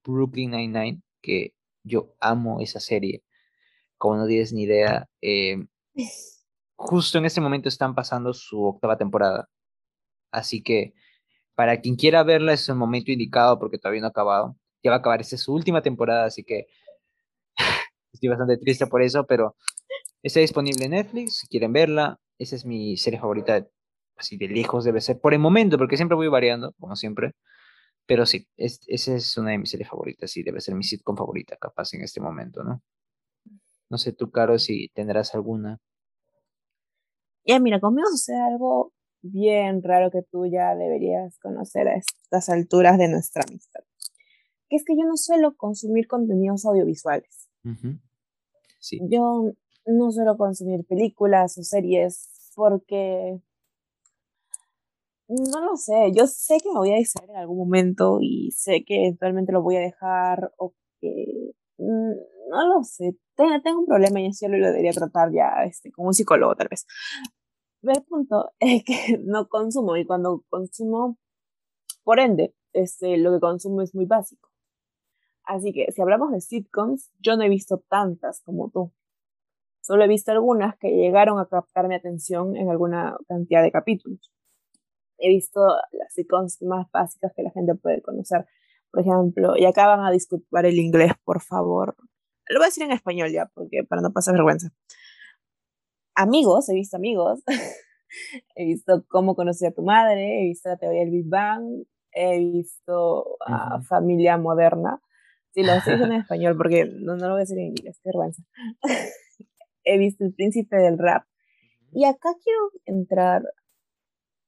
Brooklyn 0.03 0.51
Nine-Nine, 0.51 1.01
que 1.21 1.53
yo 1.83 2.13
amo 2.19 2.61
esa 2.61 2.79
serie, 2.79 3.23
como 3.97 4.17
no 4.17 4.27
tienes 4.27 4.53
ni 4.53 4.63
idea. 4.63 5.07
Eh, 5.21 5.57
justo 6.75 7.17
en 7.17 7.25
este 7.25 7.41
momento 7.41 7.69
están 7.69 7.95
pasando 7.95 8.33
su 8.33 8.63
octava 8.63 8.97
temporada 8.97 9.49
Así 10.31 10.63
que 10.63 10.93
para 11.55 11.81
quien 11.81 11.95
quiera 11.95 12.23
verla 12.23 12.53
es 12.53 12.67
el 12.69 12.75
momento 12.75 13.11
indicado 13.11 13.59
porque 13.59 13.77
todavía 13.77 14.01
no 14.01 14.07
ha 14.07 14.09
acabado. 14.11 14.57
Ya 14.83 14.91
va 14.91 14.97
a 14.97 14.99
acabar, 14.99 15.21
esta 15.21 15.35
es 15.35 15.43
su 15.43 15.53
última 15.53 15.81
temporada, 15.81 16.25
así 16.25 16.43
que 16.43 16.67
estoy 18.13 18.29
bastante 18.29 18.57
triste 18.57 18.87
por 18.87 19.01
eso, 19.01 19.25
pero 19.27 19.55
está 20.23 20.39
disponible 20.39 20.85
en 20.85 20.91
Netflix, 20.91 21.37
si 21.39 21.47
quieren 21.47 21.73
verla. 21.73 22.19
Esa 22.39 22.55
es 22.55 22.65
mi 22.65 22.97
serie 22.97 23.19
favorita, 23.19 23.67
así 24.17 24.37
de 24.37 24.47
lejos 24.47 24.85
debe 24.85 25.01
ser, 25.01 25.19
por 25.19 25.33
el 25.33 25.39
momento, 25.39 25.77
porque 25.77 25.97
siempre 25.97 26.15
voy 26.15 26.27
variando, 26.27 26.73
como 26.79 26.95
siempre. 26.95 27.33
Pero 28.05 28.25
sí, 28.25 28.47
esa 28.57 29.15
es 29.15 29.37
una 29.37 29.51
de 29.51 29.57
mis 29.59 29.69
series 29.69 29.89
favoritas 29.89 30.35
y 30.35 30.43
debe 30.43 30.59
ser 30.59 30.75
mi 30.75 30.83
sitcom 30.83 31.15
favorita, 31.15 31.55
capaz 31.57 31.93
en 31.93 32.01
este 32.01 32.19
momento, 32.19 32.63
¿no? 32.63 32.81
No 33.89 33.97
sé 33.97 34.13
tú, 34.13 34.31
Caro, 34.31 34.57
si 34.57 34.89
tendrás 34.93 35.35
alguna. 35.35 35.79
Ya, 37.45 37.59
mira, 37.59 37.79
conmigo 37.79 38.07
sucede 38.09 38.41
algo 38.41 38.93
bien 39.21 39.83
raro 39.83 40.11
que 40.11 40.23
tú 40.23 40.45
ya 40.45 40.75
deberías 40.75 41.37
conocer 41.39 41.87
a 41.87 41.95
estas 41.95 42.49
alturas 42.49 42.97
de 42.97 43.07
nuestra 43.07 43.43
amistad. 43.47 43.81
Que 44.69 44.77
es 44.77 44.85
que 44.85 44.95
yo 44.95 45.03
no 45.05 45.17
suelo 45.17 45.55
consumir 45.55 46.07
contenidos 46.07 46.65
audiovisuales. 46.65 47.49
sí. 48.79 48.99
Yo 49.09 49.51
no 49.85 50.11
suelo 50.11 50.37
consumir 50.37 50.85
películas 50.85 51.57
o 51.57 51.63
series 51.63 52.51
porque 52.55 53.41
no 55.51 55.61
lo 55.61 55.77
sé, 55.77 56.11
yo 56.13 56.27
sé 56.27 56.57
que 56.61 56.69
me 56.69 56.79
voy 56.79 56.91
a 56.93 56.97
distraer 56.97 57.29
en 57.31 57.37
algún 57.37 57.57
momento 57.57 58.19
y 58.21 58.51
sé 58.51 58.83
que 58.85 59.05
eventualmente 59.07 59.51
lo 59.51 59.61
voy 59.61 59.77
a 59.77 59.79
dejar 59.79 60.51
o 60.57 60.73
que 60.99 61.53
mm, 61.77 62.11
no 62.49 62.67
lo 62.67 62.83
sé, 62.83 63.15
tengo, 63.35 63.79
un 63.79 63.85
problema 63.85 64.21
y 64.21 64.27
eso 64.27 64.47
lo 64.47 64.67
debería 64.67 64.91
tratar 64.91 65.31
ya 65.31 65.63
este, 65.65 65.91
con 65.91 66.07
un 66.07 66.13
psicólogo 66.13 66.55
tal 66.55 66.67
vez 66.69 66.85
el 67.89 68.03
punto 68.03 68.51
es 68.59 68.83
que 68.83 68.93
no 69.23 69.47
consumo 69.47 69.97
y 69.97 70.05
cuando 70.05 70.43
consumo, 70.49 71.17
por 72.03 72.19
ende, 72.19 72.53
este, 72.73 73.17
lo 73.17 73.31
que 73.33 73.39
consumo 73.39 73.81
es 73.81 73.95
muy 73.95 74.05
básico. 74.05 74.49
Así 75.43 75.73
que 75.73 75.91
si 75.91 76.01
hablamos 76.01 76.31
de 76.31 76.41
sitcoms, 76.41 77.11
yo 77.19 77.35
no 77.35 77.43
he 77.43 77.49
visto 77.49 77.79
tantas 77.89 78.41
como 78.41 78.69
tú. 78.69 78.91
Solo 79.81 80.03
he 80.03 80.07
visto 80.07 80.31
algunas 80.31 80.77
que 80.77 80.89
llegaron 80.89 81.39
a 81.39 81.47
captar 81.47 81.87
mi 81.87 81.95
atención 81.95 82.55
en 82.55 82.69
alguna 82.69 83.17
cantidad 83.27 83.63
de 83.63 83.71
capítulos. 83.71 84.31
He 85.21 85.29
visto 85.29 85.61
las 85.91 86.13
sitcoms 86.13 86.61
más 86.61 86.89
básicas 86.91 87.31
que 87.35 87.43
la 87.43 87.51
gente 87.51 87.75
puede 87.75 88.01
conocer. 88.01 88.45
Por 88.91 89.01
ejemplo, 89.01 89.55
y 89.55 89.65
acaban 89.65 90.03
a 90.05 90.11
disculpar 90.11 90.65
el 90.65 90.77
inglés, 90.77 91.13
por 91.23 91.41
favor. 91.41 91.95
Lo 92.49 92.59
voy 92.59 92.65
a 92.65 92.67
decir 92.67 92.83
en 92.83 92.91
español 92.91 93.31
ya, 93.31 93.49
porque 93.53 93.83
para 93.87 94.01
no 94.01 94.11
pasar 94.11 94.33
vergüenza 94.33 94.71
amigos, 96.15 96.69
he 96.69 96.73
visto 96.73 96.97
amigos, 96.97 97.43
he 98.55 98.65
visto 98.65 99.05
cómo 99.07 99.35
conocí 99.35 99.65
a 99.65 99.71
tu 99.71 99.83
madre, 99.83 100.41
he 100.41 100.43
visto 100.45 100.69
la 100.69 100.77
teoría 100.77 101.01
del 101.01 101.11
Big 101.11 101.27
Bang, 101.27 101.83
he 102.11 102.39
visto 102.39 103.37
a 103.45 103.81
Familia 103.81 104.37
Moderna. 104.37 105.01
Sí, 105.53 105.63
lo 105.63 105.73
estoy 105.73 105.93
diciendo 105.93 106.15
en 106.15 106.21
español 106.21 106.55
porque 106.57 106.85
no, 106.85 107.15
no 107.15 107.27
lo 107.27 107.31
voy 107.31 107.39
a 107.39 107.43
decir 107.43 107.57
en 107.57 107.67
inglés, 107.67 107.99
qué 108.01 108.09
vergüenza. 108.09 108.43
he 109.83 109.97
visto 109.97 110.23
El 110.23 110.33
Príncipe 110.33 110.77
del 110.77 110.97
Rap. 110.97 111.25
Y 111.93 112.05
acá 112.05 112.29
quiero 112.41 112.71
entrar 112.85 113.43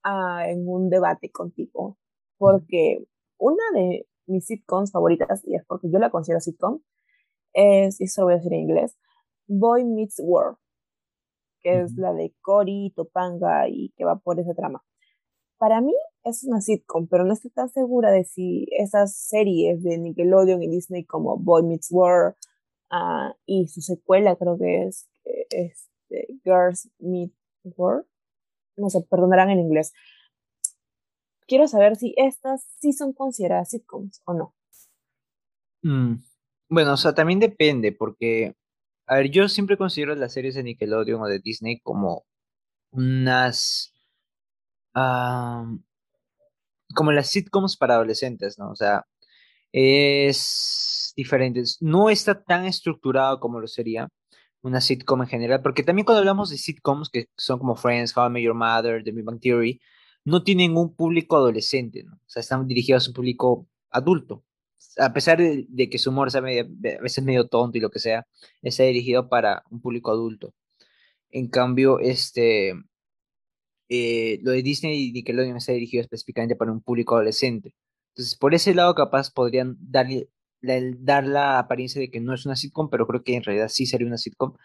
en 0.06 0.68
un 0.68 0.90
debate 0.90 1.32
contigo, 1.32 1.98
porque 2.38 3.06
una 3.38 3.64
de 3.74 4.08
mis 4.26 4.46
sitcoms 4.46 4.92
favoritas, 4.92 5.42
y 5.46 5.56
es 5.56 5.66
porque 5.66 5.90
yo 5.92 6.00
la 6.00 6.10
considero 6.10 6.40
sitcom, 6.40 6.82
es, 7.54 8.02
y 8.02 8.06
eso 8.06 8.22
lo 8.22 8.28
voy 8.28 8.34
a 8.34 8.38
decir 8.38 8.54
en 8.54 8.62
inglés, 8.62 8.98
Boy 9.48 9.86
Meets 9.86 10.20
World 10.20 10.58
que 11.64 11.82
es 11.82 11.96
la 11.96 12.14
de 12.14 12.36
Cory, 12.42 12.94
Topanga 12.96 13.68
y 13.70 13.92
que 13.96 14.04
va 14.04 14.20
por 14.20 14.40
esa 14.40 14.54
trama. 14.54 14.84
Para 15.58 15.82
mí 15.82 15.96
es 16.24 16.44
una 16.44 16.62
sitcom, 16.62 17.08
pero 17.08 17.24
no 17.24 17.34
estoy 17.34 17.52
tan 17.52 17.70
segura 17.70 18.12
de 18.12 18.26
si 18.26 18.68
esas 18.78 19.16
series 19.16 19.82
de 19.82 19.98
Nickelodeon 19.98 20.62
y 20.62 20.68
Disney 20.68 21.06
como 21.06 21.38
Boy 21.38 21.64
Meets 21.64 21.90
World, 21.92 22.36
ah, 22.92 23.34
y 23.46 23.68
su 23.70 23.82
secuela 23.82 24.36
creo 24.36 24.58
que 24.58 24.84
es 24.84 25.08
este, 25.24 26.28
Girls 26.44 26.90
Meet 27.00 27.34
World. 27.78 28.06
No 28.76 28.90
sé, 28.90 29.02
perdonarán 29.10 29.50
en 29.50 29.60
inglés. 29.60 29.94
Quiero 31.48 31.68
saber 31.68 31.96
si 31.96 32.14
estas 32.18 32.68
sí 32.80 32.94
son 32.94 33.14
consideradas 33.14 33.70
sitcoms 33.70 34.22
o 34.26 34.34
no. 34.34 34.56
Mm, 35.84 36.16
bueno, 36.70 36.94
o 36.94 36.98
sea, 36.98 37.14
también 37.14 37.40
depende, 37.40 37.92
porque, 37.92 38.56
a 39.08 39.16
ver, 39.16 39.30
yo 39.30 39.50
siempre 39.50 39.78
considero 39.78 40.16
las 40.16 40.34
series 40.34 40.56
de 40.56 40.64
Nickelodeon 40.64 41.22
o 41.22 41.28
de 41.28 41.40
Disney 41.40 41.80
como 41.82 42.26
unas, 42.92 43.94
como 44.94 45.82
las 47.12 47.30
sitcoms 47.30 47.78
para 47.78 47.96
adolescentes, 47.96 48.58
¿no? 48.58 48.72
O 48.72 48.76
sea, 48.76 49.06
es 49.72 51.14
diferente. 51.16 51.64
No 51.82 52.10
está 52.10 52.44
tan 52.44 52.66
estructurado 52.66 53.40
como 53.40 53.60
lo 53.60 53.68
sería 53.68 54.08
una 54.64 54.82
sitcom 54.82 55.22
en 55.22 55.28
general, 55.28 55.62
porque 55.62 55.84
también 55.84 56.06
cuando 56.06 56.20
hablamos 56.20 56.50
de 56.50 56.58
sitcoms 56.58 57.10
que 57.10 57.30
son 57.38 57.60
como 57.60 57.76
Friends, 57.76 58.16
How 58.18 58.28
I 58.28 58.30
Met 58.32 58.44
Your 58.44 58.56
Mother, 58.56 59.04
The 59.04 59.12
Big 59.12 59.26
Bang 59.26 59.40
Theory, 59.40 59.82
no 60.26 60.44
tienen 60.44 60.78
un 60.78 60.96
público 60.96 61.36
adolescente, 61.38 62.04
¿no? 62.04 62.16
O 62.16 62.30
sea, 62.30 62.42
están 62.42 62.66
dirigidos 62.68 63.06
a 63.08 63.10
un 63.10 63.14
público 63.14 63.68
adulto. 63.92 64.44
A 64.98 65.14
pesar 65.14 65.40
de, 65.40 65.90
que 65.90 65.98
su 66.00 66.12
humor 66.12 66.32
sea 66.32 66.40
a 66.42 66.44
veces 66.44 67.24
medio 67.24 67.48
tonto 67.48 67.78
y 67.78 67.82
lo 67.82 67.90
que 67.90 68.00
sea, 68.00 68.26
está 68.62 68.84
dirigido 68.84 69.30
para 69.30 69.64
un 69.70 69.82
público 69.82 70.12
adulto. 70.12 70.54
En 71.32 71.48
cambio, 71.50 72.00
este, 72.00 72.74
eh, 73.90 74.40
lo 74.44 74.52
de 74.52 74.64
Disney 74.64 75.10
y 75.10 75.12
Nickelodeon 75.14 75.58
está 75.58 75.74
dirigido 75.74 76.02
específicamente 76.02 76.56
para 76.56 76.72
un 76.72 76.82
público 76.82 77.16
adolescente. 77.16 77.76
Entonces, 78.14 78.36
por 78.38 78.54
ese 78.54 78.76
lado, 78.76 78.96
capaz 78.96 79.32
podrían 79.32 79.78
darle, 79.80 80.30
dar 80.64 81.26
la 81.26 81.60
apariencia 81.60 82.02
de 82.02 82.10
que 82.10 82.20
no 82.20 82.34
es 82.34 82.46
una 82.46 82.56
sitcom, 82.56 82.90
pero 82.90 83.08
creo 83.08 83.24
que 83.24 83.36
en 83.36 83.44
realidad 83.44 83.70
sí 83.70 83.86
sería 83.86 84.08
una 84.08 84.18
sitcom. 84.18 84.56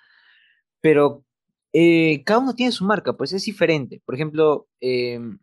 Pero 0.80 1.24
eh, 1.72 2.22
cada 2.24 2.40
uno 2.40 2.54
tiene 2.54 2.72
su 2.72 2.84
marca, 2.84 3.16
pues 3.16 3.32
es 3.32 3.44
diferente. 3.44 4.02
Por 4.04 4.14
ejemplo, 4.14 4.68
em, 4.80 5.38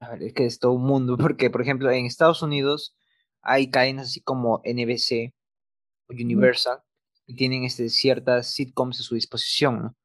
a 0.00 0.10
ver, 0.10 0.22
es 0.24 0.32
que 0.34 0.46
es 0.46 0.58
todo 0.58 0.72
un 0.72 0.84
mundo, 0.84 1.16
porque, 1.36 1.50
por 1.50 1.62
ejemplo, 1.62 1.90
en 1.90 2.06
Estados 2.06 2.42
Unidos 2.42 2.96
hay 3.42 3.70
cadenas 3.70 4.08
así 4.08 4.20
como 4.22 4.62
NBC 4.64 5.34
o 6.08 6.12
Universal, 6.14 6.80
y 7.26 7.36
tienen 7.36 7.64
este, 7.64 7.88
ciertas 7.90 8.48
sitcoms 8.48 9.00
a 9.00 9.02
su 9.04 9.14
disposición, 9.14 9.82
¿no? 9.82 9.96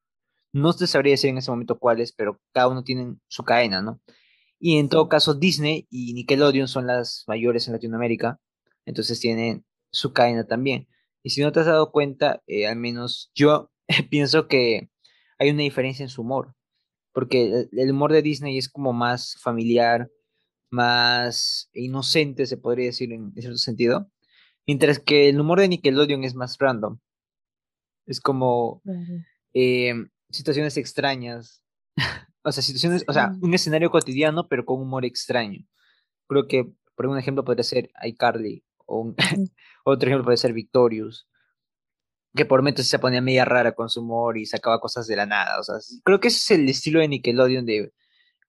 No 0.54 0.74
te 0.74 0.88
sabría 0.88 1.14
decir 1.14 1.32
en 1.32 1.40
ese 1.40 1.52
momento 1.52 1.80
cuáles, 1.80 2.14
pero 2.14 2.40
cada 2.54 2.70
uno 2.70 2.84
tiene 2.84 3.18
su 3.28 3.44
cadena, 3.44 3.82
¿no? 3.82 4.00
Y 4.60 4.78
en 4.78 4.90
todo 4.90 5.10
caso, 5.10 5.34
Disney 5.34 5.88
y 5.90 6.14
Nickelodeon 6.14 6.68
son 6.68 6.88
las 6.88 7.26
mayores 7.28 7.68
en 7.68 7.74
Latinoamérica, 7.74 8.40
entonces 8.86 9.20
tienen 9.20 9.66
su 9.96 10.14
cadena 10.14 10.46
también. 10.46 10.88
Y 11.24 11.32
si 11.32 11.42
no 11.42 11.52
te 11.52 11.62
has 11.62 11.66
dado 11.66 11.92
cuenta, 11.92 12.44
eh, 12.48 12.68
al 12.68 12.76
menos 12.76 13.32
yo 13.34 13.72
pienso 14.10 14.48
que 14.48 14.90
hay 15.40 15.50
una 15.50 15.64
diferencia 15.64 16.04
en 16.04 16.10
su 16.10 16.22
humor, 16.22 16.56
porque 17.14 17.68
el 17.72 17.92
humor 17.92 18.12
de 18.12 18.22
Disney 18.22 18.58
es 18.58 18.70
como 18.70 18.94
más 18.94 19.38
familiar, 19.42 20.10
más 20.70 21.70
inocente, 21.74 22.46
se 22.46 22.58
podría 22.58 22.88
decir 22.88 23.12
en 23.14 23.34
cierto 23.34 23.58
sentido, 23.58 24.12
mientras 24.68 25.00
que 25.00 25.30
el 25.30 25.40
humor 25.40 25.60
de 25.60 25.70
Nickelodeon 25.70 26.24
es 26.24 26.36
más 26.36 26.58
random. 26.60 27.00
Es 28.06 28.20
como 28.20 28.82
em, 29.54 30.10
situaciones 30.30 30.78
extrañas, 30.78 31.64
o 32.44 32.52
sea, 32.52 32.62
situaciones, 32.62 33.04
o 33.08 33.14
sea, 33.14 33.34
un 33.42 33.54
escenario 33.54 33.90
cotidiano, 33.90 34.48
pero 34.48 34.66
con 34.66 34.82
humor 34.82 35.06
extraño. 35.06 35.66
Creo 36.28 36.48
que, 36.48 36.72
por 36.96 37.08
un 37.08 37.18
ejemplo, 37.18 37.44
podría 37.44 37.64
ser 37.64 37.90
iCarly, 38.04 38.64
o 38.86 39.14
otro 39.86 40.08
ejemplo 40.10 40.26
puede 40.26 40.38
ser 40.38 40.54
Victorious, 40.54 41.28
que 42.36 42.46
por 42.46 42.62
momentos 42.62 42.88
se 42.88 43.00
ponía 43.00 43.22
media 43.22 43.46
rara 43.46 43.74
con 43.74 43.90
su 43.90 44.02
humor 44.02 44.38
y 44.38 44.46
sacaba 44.46 44.80
cosas 44.80 45.08
de 45.08 45.16
la 45.16 45.26
nada. 45.26 45.60
O 45.60 45.64
sea, 45.64 45.76
creo 46.04 46.20
que 46.20 46.28
ese 46.30 46.38
es 46.38 46.60
el 46.60 46.70
estilo 46.70 47.00
de 47.00 47.08
Nickelodeon 47.08 47.66
de 47.66 47.94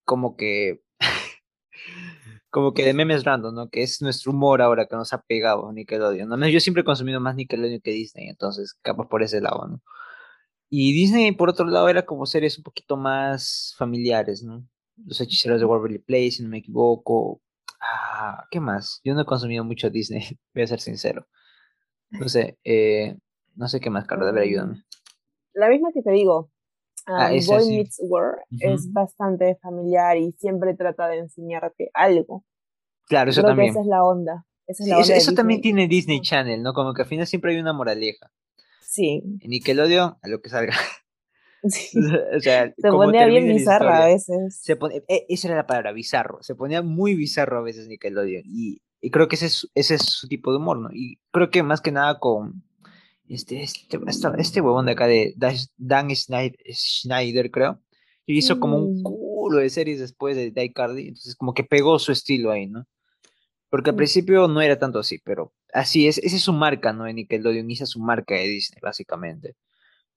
como 0.05 0.37
que 0.37 0.83
como 2.50 2.75
que 2.75 2.85
de 2.85 2.95
memes 2.95 3.25
random, 3.25 3.55
¿no? 3.55 3.71
Que 3.71 3.83
es 3.83 4.02
nuestro 4.02 4.33
humor 4.33 4.62
ahora 4.62 4.87
que 4.87 4.97
nos 4.97 5.12
ha 5.12 5.23
pegado 5.23 5.73
Nickelodeon. 5.73 6.28
¿no? 6.28 6.49
Yo 6.49 6.61
siempre 6.61 6.83
he 6.83 6.85
consumido 6.85 7.21
más 7.21 7.37
Nickelodeon 7.37 7.81
que 7.81 7.93
Disney, 7.93 8.28
entonces 8.28 8.75
capaz 8.83 9.09
por 9.09 9.23
ese 9.23 9.40
lado, 9.40 9.66
¿no? 9.69 9.83
Y 10.69 10.93
Disney, 10.93 11.33
por 11.33 11.49
otro 11.49 11.66
lado, 11.66 11.88
era 11.88 12.05
como 12.05 12.26
series 12.26 12.59
un 12.59 12.64
poquito 12.64 12.97
más 12.97 13.75
familiares, 13.78 14.43
¿no? 14.43 14.66
Los 14.97 15.21
hechiceros 15.21 15.61
de 15.61 15.66
Waverly 15.66 15.99
Place, 16.00 16.33
si 16.33 16.43
no 16.43 16.49
me 16.49 16.59
equivoco. 16.59 17.40
Ah, 17.80 18.45
¿qué 18.50 18.61
más? 18.61 19.00
Yo 19.04 19.14
no 19.14 19.23
he 19.23 19.26
consumido 19.26 19.64
mucho 19.64 19.90
Disney, 19.90 20.23
voy 20.54 20.62
a 20.62 20.66
ser 20.66 20.80
sincero. 20.80 21.26
No 22.11 22.28
sé, 22.28 22.59
eh, 22.64 23.16
no 23.54 23.68
sé 23.68 23.80
qué 23.80 23.90
más, 23.90 24.06
Carlos, 24.06 24.28
a 24.28 24.33
ver, 24.33 24.45
ayúdame. 24.45 24.83
La 25.54 25.68
misma 25.68 25.90
que 25.92 26.02
te 26.02 26.11
digo, 26.11 26.50
ah, 27.06 27.30
um, 27.33 27.47
Boy 27.47 27.68
Meets 27.68 28.00
World 28.02 28.40
es 28.61 28.92
bastante 28.92 29.56
familiar 29.62 30.18
y 30.18 30.33
siempre 30.33 30.75
trata 30.75 31.09
de 31.09 31.18
enseñarte 31.18 31.90
algo. 31.95 32.45
Claro, 33.06 33.30
eso 33.30 33.42
también. 33.42 33.71
esa 33.71 33.80
es 33.80 33.87
la 33.87 34.04
onda. 34.04 34.45
eso, 34.66 35.33
también 35.35 35.61
tiene 35.61 35.88
Disney 35.88 36.21
Channel, 36.21 36.62
¿no? 36.62 36.75
Como 36.75 36.92
que 36.92 37.02
al 37.02 37.09
final 37.09 37.26
siempre 37.26 37.52
hay 37.52 37.61
una 37.61 37.73
moraleja. 37.73 38.30
Sí. 38.83 39.23
En 39.40 39.50
Nickelodeon, 39.50 40.16
a 40.21 40.28
lo 40.28 40.40
que 40.40 40.50
salga. 40.50 40.75
Sí. 41.70 41.99
o 42.37 42.40
sea, 42.40 42.73
se 42.76 42.88
ponía 42.88 43.26
bien 43.26 43.46
bizarra 43.46 44.04
a 44.04 44.06
veces. 44.06 44.58
Se 44.61 44.76
pone, 44.76 45.02
e, 45.08 45.26
esa 45.28 45.49
era 45.49 45.56
la 45.56 45.66
palabra, 45.66 45.92
bizarro. 45.92 46.42
Se 46.42 46.54
ponía 46.54 46.82
muy 46.82 47.14
bizarro 47.14 47.58
a 47.58 47.62
veces 47.62 47.88
Nickelodeon. 47.88 48.44
Y, 48.46 48.82
y 49.00 49.11
creo 49.11 49.28
que 49.28 49.37
ese 49.37 49.46
es, 49.46 49.68
ese 49.75 49.94
es 49.96 50.02
su 50.02 50.28
tipo 50.28 50.50
de 50.50 50.58
humor, 50.58 50.78
¿no? 50.78 50.90
Y 50.92 51.18
creo 51.30 51.50
que 51.50 51.62
más 51.62 51.80
que 51.80 51.92
nada 51.92 52.18
con, 52.18 52.62
este, 53.28 53.62
este, 53.62 53.99
este 54.38 54.61
huevón 54.61 54.87
de 54.87 54.92
acá 54.92 55.06
de 55.06 55.35
Dan 55.76 56.08
Schneider, 56.14 57.50
creo, 57.50 57.80
y 58.25 58.38
hizo 58.38 58.61
como 58.61 58.78
un 58.78 59.00
mm. 59.00 59.02
culo 59.02 59.58
de 59.58 59.70
series 59.70 60.00
después 60.00 60.37
de 60.37 60.50
Die 60.50 60.73
Cardi, 60.73 61.08
entonces 61.08 61.37
como 61.37 61.54
que 61.54 61.64
pegó 61.64 61.99
su 61.99 62.12
estilo 62.12 62.50
ahí, 62.50 62.66
¿no? 62.66 62.87
Porque 63.68 63.90
al 63.90 63.96
principio 63.96 64.46
no 64.49 64.61
era 64.61 64.78
tanto 64.78 64.99
así, 65.00 65.18
pero 65.25 65.52
así 65.73 66.06
es, 66.06 66.18
esa 66.18 66.37
es 66.37 66.42
su 66.42 66.52
marca, 66.52 66.92
¿no? 66.92 67.06
En 67.06 67.16
Nickelodeon, 67.16 67.70
esa 67.70 67.85
es 67.85 67.90
su 67.90 68.00
marca 68.00 68.35
de 68.35 68.46
Disney, 68.46 68.80
básicamente. 68.80 69.56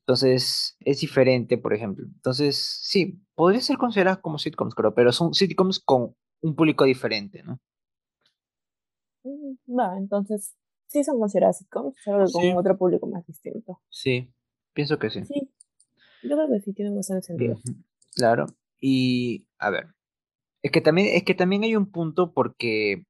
Entonces, 0.09 0.75
es 0.79 1.01
diferente, 1.01 1.59
por 1.59 1.71
ejemplo. 1.71 2.03
Entonces, 2.03 2.57
sí, 2.81 3.21
podría 3.35 3.61
ser 3.61 3.77
considerada 3.77 4.19
como 4.19 4.39
sitcoms, 4.39 4.73
creo, 4.73 4.95
pero 4.95 5.11
son 5.11 5.35
sitcoms 5.35 5.79
con 5.79 6.15
un 6.41 6.55
público 6.55 6.83
diferente, 6.85 7.43
¿no? 7.43 7.59
Mm, 9.21 9.77
va, 9.77 9.95
entonces 9.99 10.55
sí 10.87 11.03
son 11.03 11.19
consideradas 11.19 11.59
sitcoms, 11.59 11.93
solo 12.03 12.25
que 12.25 12.31
con 12.31 12.57
otro 12.57 12.75
público 12.75 13.05
más 13.05 13.23
distinto. 13.27 13.81
Sí, 13.87 14.33
pienso 14.73 14.97
que 14.97 15.11
sí. 15.11 15.23
Sí, 15.25 15.51
yo 16.23 16.35
creo 16.35 16.49
que 16.49 16.59
sí, 16.61 16.73
tiene 16.73 16.89
bastante 16.95 17.27
sentido. 17.27 17.59
Claro, 18.15 18.47
y 18.81 19.45
a 19.59 19.69
ver, 19.69 19.93
es 20.63 20.71
que 20.71 20.81
también, 20.81 21.09
es 21.15 21.23
que 21.23 21.35
también 21.35 21.61
hay 21.61 21.75
un 21.75 21.91
punto 21.91 22.33
porque 22.33 23.03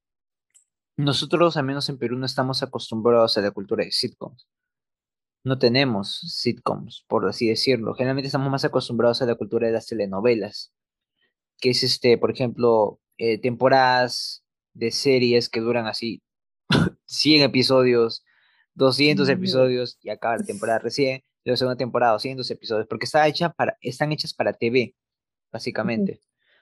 nosotros, 0.97 1.55
al 1.55 1.63
menos 1.63 1.87
en 1.87 1.97
Perú, 1.97 2.17
no 2.17 2.25
estamos 2.25 2.61
acostumbrados 2.61 3.37
a 3.37 3.41
la 3.41 3.51
cultura 3.51 3.85
de 3.85 3.91
sitcoms. 3.93 4.49
No 5.43 5.57
tenemos 5.57 6.19
sitcoms, 6.19 7.05
por 7.07 7.27
así 7.27 7.47
decirlo. 7.47 7.93
Generalmente 7.93 8.27
estamos 8.27 8.51
más 8.51 8.65
acostumbrados 8.65 9.21
a 9.21 9.25
la 9.25 9.35
cultura 9.35 9.67
de 9.67 9.73
las 9.73 9.87
telenovelas, 9.87 10.73
que 11.59 11.71
es 11.71 11.83
este, 11.83 12.17
por 12.17 12.31
ejemplo, 12.31 12.99
eh, 13.17 13.39
temporadas 13.39 14.43
de 14.73 14.91
series 14.91 15.49
que 15.49 15.61
duran 15.61 15.87
así 15.87 16.21
100 17.05 17.43
episodios, 17.43 18.23
200 18.75 19.27
episodios 19.29 19.97
y 20.01 20.09
acaba 20.09 20.37
la 20.37 20.43
temporada 20.43 20.79
recién, 20.79 21.23
la 21.43 21.57
segunda 21.57 21.77
temporada 21.77 22.13
200 22.13 22.49
episodios, 22.51 22.87
porque 22.87 23.05
está 23.05 23.27
hecha 23.27 23.49
para, 23.49 23.77
están 23.81 24.11
hechas 24.11 24.33
para 24.33 24.53
TV, 24.53 24.95
básicamente. 25.51 26.21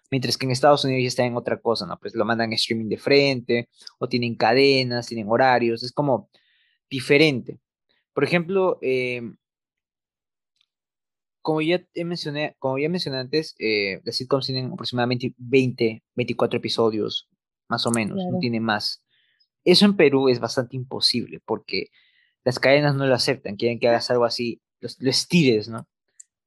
Mientras 0.10 0.38
que 0.38 0.46
en 0.46 0.51
Estados 0.51 0.86
Unidos 0.86 1.03
ya 1.03 1.07
está 1.10 1.25
en 1.25 1.36
otra 1.36 1.60
cosa, 1.60 1.86
¿no? 1.86 2.00
Pues 2.00 2.15
lo 2.15 2.25
mandan 2.25 2.53
streaming 2.53 2.88
de 2.89 2.98
frente, 2.98 3.69
o 4.00 4.07
tienen 4.07 4.36
cadenas, 4.36 5.07
tienen 5.07 5.27
horarios, 5.29 5.84
es 5.84 5.91
como 5.91 6.29
diferente. 6.89 7.60
Por 8.17 8.24
ejemplo, 8.24 8.79
em, 8.81 9.38
como 11.43 11.62
ya 11.62 11.86
mencioné, 12.03 12.55
como 12.57 12.79
ya 12.79 12.89
mencioné 12.89 13.19
antes, 13.19 13.53
eh, 13.59 14.01
las 14.03 14.15
sitcoms 14.15 14.47
tienen 14.47 14.71
aproximadamente 14.74 15.36
20, 15.38 16.01
24 16.15 16.57
episodios, 16.57 17.29
más 17.69 17.86
o 17.86 17.91
menos, 17.91 18.17
no 18.17 18.39
tiene 18.39 18.59
más. 18.59 19.03
Eso 19.63 19.86
en 19.86 19.95
Perú 19.95 20.29
es 20.29 20.39
bastante 20.39 20.75
imposible 20.75 21.41
porque 21.45 21.89
las 22.43 22.57
cadenas 22.57 22.95
no 22.95 23.05
lo 23.05 23.13
aceptan, 23.13 23.55
quieren 23.55 23.79
que 23.79 23.88
hagas 23.88 24.09
algo 24.09 24.25
así, 24.25 24.63
lo, 24.79 24.89
estires, 25.12 25.69
¿no? 25.69 25.88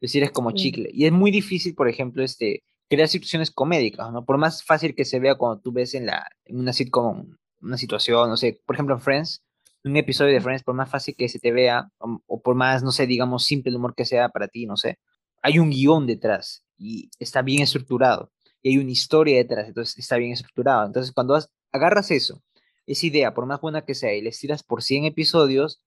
Lo 0.00 0.06
estires 0.06 0.32
como 0.32 0.50
chicle. 0.50 0.90
Y 0.92 1.04
es 1.04 1.12
muy 1.12 1.30
difícil, 1.30 1.76
por 1.76 1.86
ejemplo, 1.88 2.24
este, 2.24 2.64
crear 2.88 3.06
situaciones 3.06 3.52
comédicas, 3.52 4.10
¿no? 4.10 4.24
Por 4.24 4.38
más 4.38 4.64
fácil 4.64 4.96
que 4.96 5.04
se 5.04 5.20
vea 5.20 5.36
cuando 5.36 5.60
tú 5.60 5.70
ves 5.70 5.94
en, 5.94 6.06
la, 6.06 6.26
en 6.46 6.58
una 6.58 6.72
sitcom 6.72 7.36
una 7.62 7.78
situación, 7.78 8.28
no 8.28 8.36
sé, 8.36 8.60
por 8.66 8.74
ejemplo 8.74 8.96
en 8.96 9.00
Friends, 9.00 9.44
un 9.84 9.96
episodio 9.96 10.34
de 10.34 10.40
Friends, 10.40 10.62
por 10.62 10.74
más 10.74 10.90
fácil 10.90 11.14
que 11.16 11.28
se 11.28 11.38
te 11.38 11.52
vea, 11.52 11.90
o, 11.98 12.42
por 12.42 12.54
más, 12.54 12.82
no 12.82 12.92
sé, 12.92 13.06
digamos, 13.06 13.44
simple 13.44 13.70
el 13.70 13.76
humor 13.76 13.94
que 13.94 14.04
sea 14.04 14.28
para 14.28 14.48
ti, 14.48 14.66
no 14.66 14.76
sé, 14.76 14.98
hay 15.42 15.58
un 15.58 15.70
guion 15.70 16.06
detrás 16.06 16.64
y 16.76 17.10
está 17.18 17.42
bien 17.42 17.62
estructurado, 17.62 18.32
y 18.62 18.70
hay 18.70 18.78
una 18.78 18.90
historia 18.90 19.36
detrás, 19.36 19.68
entonces 19.68 19.98
está 19.98 20.16
bien 20.16 20.32
estructurado. 20.32 20.86
Entonces, 20.86 21.12
cuando 21.12 21.38
agarras 21.72 22.10
eso 22.10 22.42
esa 22.86 23.06
idea, 23.06 23.34
por 23.34 23.46
más 23.46 23.60
buena 23.60 23.84
que 23.84 23.94
sea, 23.94 24.14
y 24.14 24.22
le 24.22 24.30
estiras 24.30 24.62
por 24.62 24.82
100 24.82 25.04
episodios, 25.04 25.82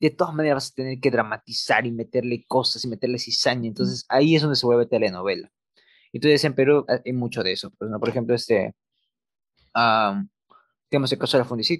de 0.00 0.10
todas 0.10 0.34
maneras 0.34 0.56
vas 0.56 0.72
a 0.72 0.74
tener 0.74 1.00
que 1.00 1.10
dramatizar 1.10 1.86
y 1.86 1.92
meterle 1.92 2.44
cosas 2.46 2.84
y 2.84 2.88
meterle 2.88 3.18
cizaña. 3.18 3.68
Entonces 3.68 4.04
ahí 4.08 4.36
es 4.36 4.42
donde 4.42 4.56
se 4.56 4.66
vuelve 4.66 4.86
telenovela. 4.86 5.50
Entonces 6.12 6.44
en 6.44 6.54
Perú 6.54 6.84
hay 6.88 7.12
mucho 7.12 7.42
de 7.42 7.52
eso. 7.52 7.70
Pues, 7.78 7.90
¿no? 7.90 7.98
Por 7.98 8.08
ejemplo, 8.08 8.34
este, 8.34 8.74
tenemos 10.88 11.12
el 11.12 11.18
caso 11.18 11.38
de 11.38 11.44
la 11.44 11.62
¿sí? 11.62 11.78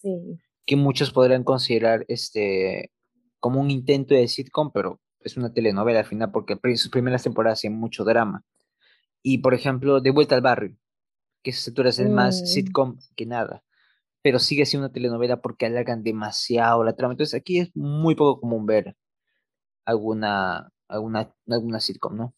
Sí. 0.00 0.38
Que 0.66 0.76
muchos 0.76 1.12
podrán 1.12 1.44
considerar 1.44 2.04
este, 2.08 2.90
como 3.38 3.60
un 3.60 3.70
intento 3.70 4.14
de 4.14 4.28
sitcom, 4.28 4.70
pero 4.72 5.00
es 5.20 5.36
una 5.36 5.52
telenovela 5.52 6.00
al 6.00 6.06
final 6.06 6.30
porque 6.32 6.58
sus 6.76 6.90
primeras 6.90 7.22
temporadas 7.22 7.58
hacían 7.58 7.74
mucho 7.74 8.04
drama. 8.04 8.44
Y 9.22 9.38
por 9.38 9.54
ejemplo, 9.54 10.00
De 10.00 10.10
Vuelta 10.10 10.34
al 10.34 10.40
Barrio, 10.40 10.76
que 11.42 11.50
esa 11.50 11.62
sector 11.62 11.86
es 11.86 12.00
más 12.08 12.42
mm. 12.42 12.46
sitcom 12.46 12.98
que 13.16 13.26
nada, 13.26 13.62
pero 14.22 14.38
sigue 14.38 14.66
siendo 14.66 14.86
una 14.86 14.92
telenovela 14.92 15.40
porque 15.40 15.66
alargan 15.66 16.02
demasiado 16.02 16.84
la 16.84 16.94
trama. 16.94 17.14
Entonces 17.14 17.38
aquí 17.38 17.58
es 17.58 17.70
muy 17.74 18.14
poco 18.14 18.40
común 18.40 18.66
ver 18.66 18.96
alguna, 19.84 20.72
alguna, 20.88 21.34
alguna 21.48 21.80
sitcom, 21.80 22.16
¿no? 22.16 22.34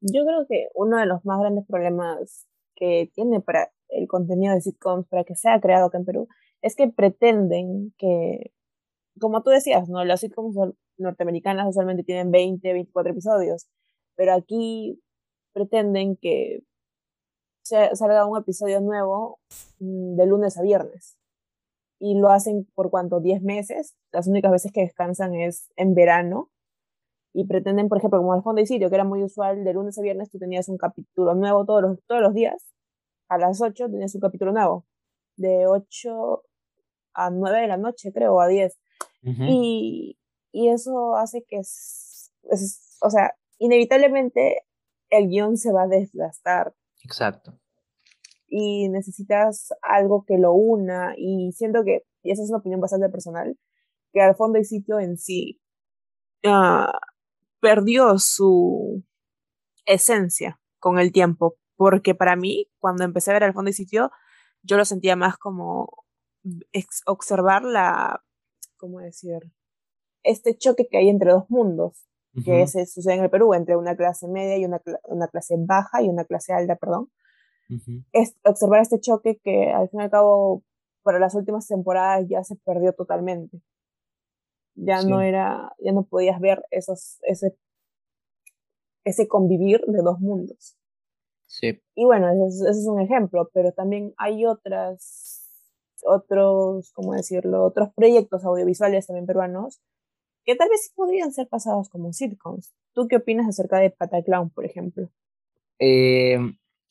Yo 0.00 0.24
creo 0.24 0.46
que 0.48 0.68
uno 0.74 0.98
de 0.98 1.06
los 1.06 1.24
más 1.24 1.40
grandes 1.40 1.66
problemas 1.66 2.46
que 2.76 3.10
tiene 3.14 3.40
para 3.40 3.72
el 3.88 4.08
contenido 4.08 4.54
de 4.54 4.60
sitcoms, 4.60 5.06
para 5.08 5.24
que 5.24 5.34
sea 5.34 5.60
creado 5.60 5.86
acá 5.86 5.98
en 5.98 6.04
Perú, 6.04 6.28
es 6.62 6.76
que 6.76 6.88
pretenden 6.88 7.94
que, 7.98 8.52
como 9.20 9.42
tú 9.42 9.50
decías, 9.50 9.88
¿no? 9.88 10.04
Las 10.04 10.20
sitcoms 10.20 10.56
norteamericanas 10.98 11.68
usualmente 11.68 12.04
tienen 12.04 12.30
20, 12.30 12.72
24 12.72 13.12
episodios, 13.12 13.68
pero 14.16 14.34
aquí 14.34 15.00
pretenden 15.52 16.16
que 16.16 16.62
salga 17.68 18.26
un 18.26 18.38
episodio 18.38 18.80
nuevo 18.80 19.40
mm, 19.80 20.16
de 20.16 20.26
lunes 20.26 20.56
a 20.58 20.62
viernes. 20.62 21.16
Y 22.00 22.14
lo 22.18 22.30
hacen 22.30 22.66
por 22.74 22.90
cuánto, 22.90 23.20
10 23.20 23.42
meses. 23.42 23.96
Las 24.12 24.28
únicas 24.28 24.52
veces 24.52 24.72
que 24.72 24.82
descansan 24.82 25.34
es 25.34 25.68
en 25.76 25.94
verano. 25.94 26.50
Y 27.34 27.46
pretenden, 27.46 27.88
por 27.88 27.98
ejemplo, 27.98 28.20
como 28.20 28.32
al 28.32 28.42
fondo 28.42 28.60
de 28.60 28.66
sitio, 28.66 28.88
que 28.88 28.94
era 28.94 29.04
muy 29.04 29.22
usual, 29.22 29.64
de 29.64 29.74
lunes 29.74 29.98
a 29.98 30.02
viernes 30.02 30.30
tú 30.30 30.38
tenías 30.38 30.68
un 30.68 30.78
capítulo 30.78 31.34
nuevo 31.34 31.64
todos 31.64 31.82
los, 31.82 31.98
todos 32.06 32.22
los 32.22 32.34
días. 32.34 32.64
A 33.28 33.38
las 33.38 33.60
8 33.60 33.88
tenías 33.90 34.14
un 34.14 34.20
capítulo 34.20 34.52
nuevo. 34.52 34.86
De 35.36 35.66
8 35.66 36.42
a 37.14 37.30
9 37.30 37.60
de 37.60 37.66
la 37.66 37.76
noche, 37.76 38.12
creo, 38.12 38.34
o 38.34 38.40
a 38.40 38.48
10. 38.48 38.78
y, 39.22 40.18
y, 40.52 40.68
eso 40.68 41.16
hace 41.16 41.44
que, 41.46 41.58
es, 41.58 42.32
o 43.00 43.10
sea, 43.10 43.34
inevitablemente 43.58 44.62
el 45.10 45.28
guion 45.28 45.56
se 45.56 45.72
va 45.72 45.82
a 45.82 45.88
desgastar. 45.88 46.74
Exacto. 47.04 47.58
Y 48.46 48.88
necesitas 48.88 49.74
algo 49.82 50.24
que 50.26 50.38
lo 50.38 50.52
una. 50.52 51.14
Y 51.16 51.52
siento 51.52 51.84
que, 51.84 52.04
y 52.22 52.32
esa 52.32 52.42
es 52.42 52.48
una 52.48 52.58
opinión 52.58 52.80
bastante 52.80 53.08
personal, 53.08 53.58
que 54.12 54.20
al 54.20 54.36
fondo 54.36 54.58
y 54.58 54.64
sitio 54.64 54.98
en 55.00 55.18
sí 55.18 55.60
ah, 56.44 56.92
perdió 57.60 58.18
su 58.18 59.04
esencia 59.86 60.60
con 60.78 60.98
el 60.98 61.12
tiempo. 61.12 61.56
Porque 61.78 62.16
para 62.16 62.34
mí, 62.34 62.68
cuando 62.80 63.04
empecé 63.04 63.30
a 63.30 63.34
ver 63.34 63.44
al 63.44 63.54
fondo 63.54 63.70
y 63.70 63.72
sitio, 63.72 64.10
yo 64.62 64.76
lo 64.76 64.84
sentía 64.84 65.14
más 65.14 65.38
como 65.38 66.04
observar 67.06 67.62
la, 67.62 68.22
¿cómo 68.76 68.98
decir? 68.98 69.38
Este 70.24 70.58
choque 70.58 70.88
que 70.90 70.98
hay 70.98 71.08
entre 71.08 71.30
dos 71.30 71.48
mundos 71.48 72.04
que 72.44 72.66
se 72.68 72.86
sucede 72.86 73.14
en 73.14 73.24
el 73.24 73.30
Perú 73.30 73.52
entre 73.54 73.76
una 73.76 73.96
clase 73.96 74.28
media 74.28 74.56
y 74.58 74.64
una, 74.64 74.80
una 75.04 75.26
clase 75.26 75.56
baja 75.58 76.02
y 76.02 76.08
una 76.08 76.24
clase 76.24 76.52
alta, 76.52 76.76
perdón. 76.76 77.10
Es 78.12 78.36
observar 78.44 78.80
este 78.80 79.00
choque 79.00 79.40
que 79.42 79.70
al 79.70 79.88
fin 79.88 80.00
y 80.00 80.02
al 80.04 80.10
cabo 80.10 80.62
para 81.02 81.18
las 81.18 81.34
últimas 81.34 81.66
temporadas 81.66 82.26
ya 82.28 82.44
se 82.44 82.54
perdió 82.56 82.92
totalmente. 82.92 83.60
Ya 84.74 85.02
no 85.02 85.20
era, 85.20 85.74
ya 85.80 85.92
no 85.92 86.04
podías 86.04 86.40
ver 86.40 86.64
esos, 86.70 87.18
ese, 87.22 87.56
ese 89.04 89.26
convivir 89.26 89.80
de 89.86 90.02
dos 90.02 90.20
mundos. 90.20 90.77
Sí. 91.48 91.80
Y 91.96 92.04
bueno, 92.04 92.28
ese, 92.46 92.70
es 92.70 92.86
un 92.86 93.00
ejemplo, 93.00 93.50
pero 93.52 93.72
también 93.72 94.14
hay 94.16 94.46
otras, 94.46 95.50
otros, 96.04 96.92
¿cómo 96.92 97.14
decirlo? 97.14 97.64
Otros 97.64 97.88
proyectos 97.96 98.44
audiovisuales 98.44 99.06
también 99.06 99.26
peruanos 99.26 99.80
que 100.48 100.56
tal 100.56 100.70
vez 100.70 100.84
sí 100.84 100.92
podrían 100.94 101.30
ser 101.30 101.46
pasados 101.46 101.90
como 101.90 102.10
sitcoms. 102.14 102.74
¿Tú 102.94 103.06
qué 103.06 103.16
opinas 103.16 103.46
acerca 103.46 103.80
de 103.80 103.90
Pataclown, 103.90 104.48
por 104.48 104.64
ejemplo? 104.64 105.10
Eh, 105.78 106.38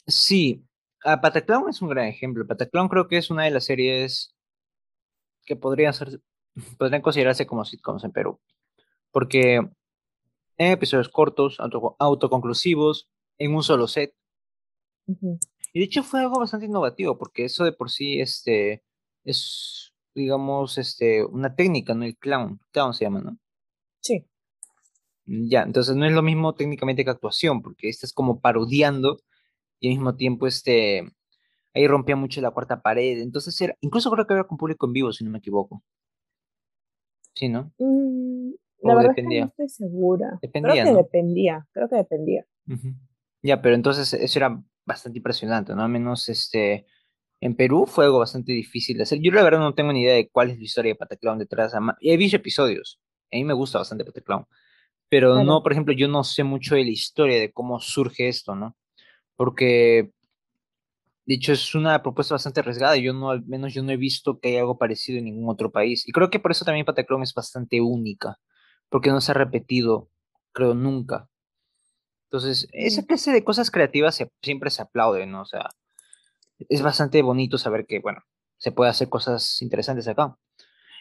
sí, 0.05 0.63
ah, 1.03 1.19
Pataclown 1.19 1.67
es 1.69 1.81
un 1.81 1.89
gran 1.89 2.05
ejemplo. 2.05 2.45
Pataclown 2.45 2.87
creo 2.87 3.07
que 3.07 3.17
es 3.17 3.31
una 3.31 3.45
de 3.45 3.49
las 3.49 3.65
series 3.65 4.35
que 5.43 5.55
podrían 5.55 5.95
ser, 5.95 6.21
podrían 6.77 7.01
considerarse 7.01 7.47
como 7.47 7.65
sitcoms 7.65 8.03
en 8.03 8.11
Perú. 8.11 8.39
Porque 9.09 9.55
en 9.55 10.71
episodios 10.71 11.09
cortos, 11.09 11.57
autoconclusivos, 11.97 13.09
en 13.39 13.55
un 13.55 13.63
solo 13.63 13.87
set. 13.87 14.13
Y 15.07 15.79
de 15.79 15.85
hecho 15.85 16.03
fue 16.03 16.21
algo 16.21 16.39
bastante 16.39 16.65
innovativo, 16.65 17.17
porque 17.17 17.45
eso 17.45 17.63
de 17.63 17.71
por 17.71 17.89
sí 17.89 18.19
este, 18.19 18.83
es, 19.23 19.93
digamos, 20.13 20.77
este, 20.77 21.23
una 21.23 21.55
técnica, 21.55 21.93
¿no? 21.93 22.05
El 22.05 22.17
clown, 22.17 22.59
clown 22.71 22.93
se 22.93 23.05
llama, 23.05 23.21
¿no? 23.21 23.37
Sí. 24.01 24.25
Ya, 25.25 25.63
entonces 25.63 25.95
no 25.95 26.05
es 26.05 26.13
lo 26.13 26.21
mismo 26.21 26.55
técnicamente 26.55 27.03
que 27.03 27.09
actuación, 27.09 27.61
porque 27.61 27.89
estás 27.89 28.13
como 28.13 28.39
parodiando 28.39 29.19
y 29.79 29.89
al 29.89 29.95
mismo 29.95 30.15
tiempo 30.15 30.47
este, 30.47 31.11
ahí 31.73 31.87
rompía 31.87 32.15
mucho 32.15 32.41
la 32.41 32.51
cuarta 32.51 32.81
pared. 32.81 33.19
Entonces 33.19 33.59
era, 33.59 33.75
incluso 33.81 34.09
creo 34.11 34.25
que 34.25 34.33
era 34.33 34.45
con 34.45 34.57
público 34.57 34.85
en 34.87 34.93
vivo, 34.93 35.11
si 35.11 35.23
no 35.23 35.31
me 35.31 35.39
equivoco. 35.39 35.83
Sí, 37.33 37.49
¿no? 37.49 37.71
Mm, 37.77 38.51
la 38.81 38.95
verdad 38.95 39.09
dependía. 39.09 39.45
Es 39.45 39.51
que 39.53 39.61
no 39.61 39.65
estoy 39.65 39.87
segura. 39.87 40.39
Dependía, 40.41 40.83
creo 40.83 40.85
que 40.85 41.03
dependía, 41.03 41.67
creo 41.71 41.89
que 41.89 41.95
dependía. 41.97 42.45
Ya, 43.43 43.61
pero 43.61 43.75
entonces 43.75 44.13
eso 44.13 44.39
era 44.39 44.63
bastante 44.87 45.19
impresionante, 45.19 45.75
¿no? 45.75 45.83
Al 45.83 45.89
menos 45.89 46.27
este, 46.29 46.87
en 47.41 47.55
Perú 47.55 47.85
fue 47.85 48.05
algo 48.05 48.19
bastante 48.19 48.53
difícil 48.53 48.97
de 48.97 49.03
hacer. 49.03 49.19
Yo 49.21 49.31
la 49.31 49.43
verdad 49.43 49.59
no 49.59 49.75
tengo 49.75 49.93
ni 49.93 50.01
idea 50.01 50.15
de 50.15 50.29
cuál 50.29 50.49
es 50.49 50.57
la 50.57 50.63
historia 50.63 50.93
de 50.93 50.95
Pataclown 50.95 51.37
detrás. 51.37 51.73
He 52.01 52.17
visto 52.17 52.37
episodios, 52.37 52.99
a 53.31 53.35
mí 53.35 53.43
me 53.43 53.53
gusta 53.53 53.77
bastante 53.77 54.05
Peter 54.05 54.23
Clown. 54.23 54.45
Pero 55.09 55.43
no, 55.43 55.63
por 55.63 55.71
ejemplo, 55.71 55.93
yo 55.93 56.07
no 56.07 56.23
sé 56.23 56.43
mucho 56.43 56.75
de 56.75 56.83
la 56.83 56.89
historia 56.89 57.39
de 57.39 57.51
cómo 57.51 57.79
surge 57.79 58.27
esto, 58.27 58.55
¿no? 58.55 58.75
Porque, 59.37 60.11
de 61.25 61.35
hecho, 61.35 61.53
es 61.53 61.75
una 61.75 62.01
propuesta 62.01 62.35
bastante 62.35 62.59
arriesgada. 62.59 62.97
Yo 62.97 63.13
no, 63.13 63.29
al 63.29 63.45
menos 63.45 63.73
yo 63.73 63.83
no 63.83 63.91
he 63.91 63.97
visto 63.97 64.39
que 64.39 64.49
haya 64.49 64.59
algo 64.61 64.77
parecido 64.77 65.19
en 65.19 65.25
ningún 65.25 65.49
otro 65.49 65.71
país. 65.71 66.07
Y 66.07 66.11
creo 66.11 66.29
que 66.29 66.39
por 66.39 66.51
eso 66.51 66.65
también 66.65 66.85
Pataclown 66.85 67.23
es 67.23 67.33
bastante 67.33 67.79
única. 67.79 68.37
Porque 68.89 69.09
no 69.09 69.21
se 69.21 69.31
ha 69.31 69.35
repetido, 69.35 70.09
creo, 70.51 70.73
nunca. 70.73 71.29
Entonces, 72.29 72.67
esa 72.73 73.05
clase 73.05 73.31
de 73.31 73.43
cosas 73.43 73.71
creativas 73.71 74.21
siempre 74.41 74.69
se 74.69 74.81
aplauden, 74.81 75.31
¿no? 75.31 75.41
O 75.41 75.45
sea, 75.45 75.69
es 76.69 76.81
bastante 76.81 77.21
bonito 77.21 77.57
saber 77.57 77.85
que, 77.85 77.99
bueno, 77.99 78.21
se 78.57 78.71
puede 78.71 78.89
hacer 78.89 79.07
cosas 79.07 79.61
interesantes 79.61 80.07
acá. 80.07 80.37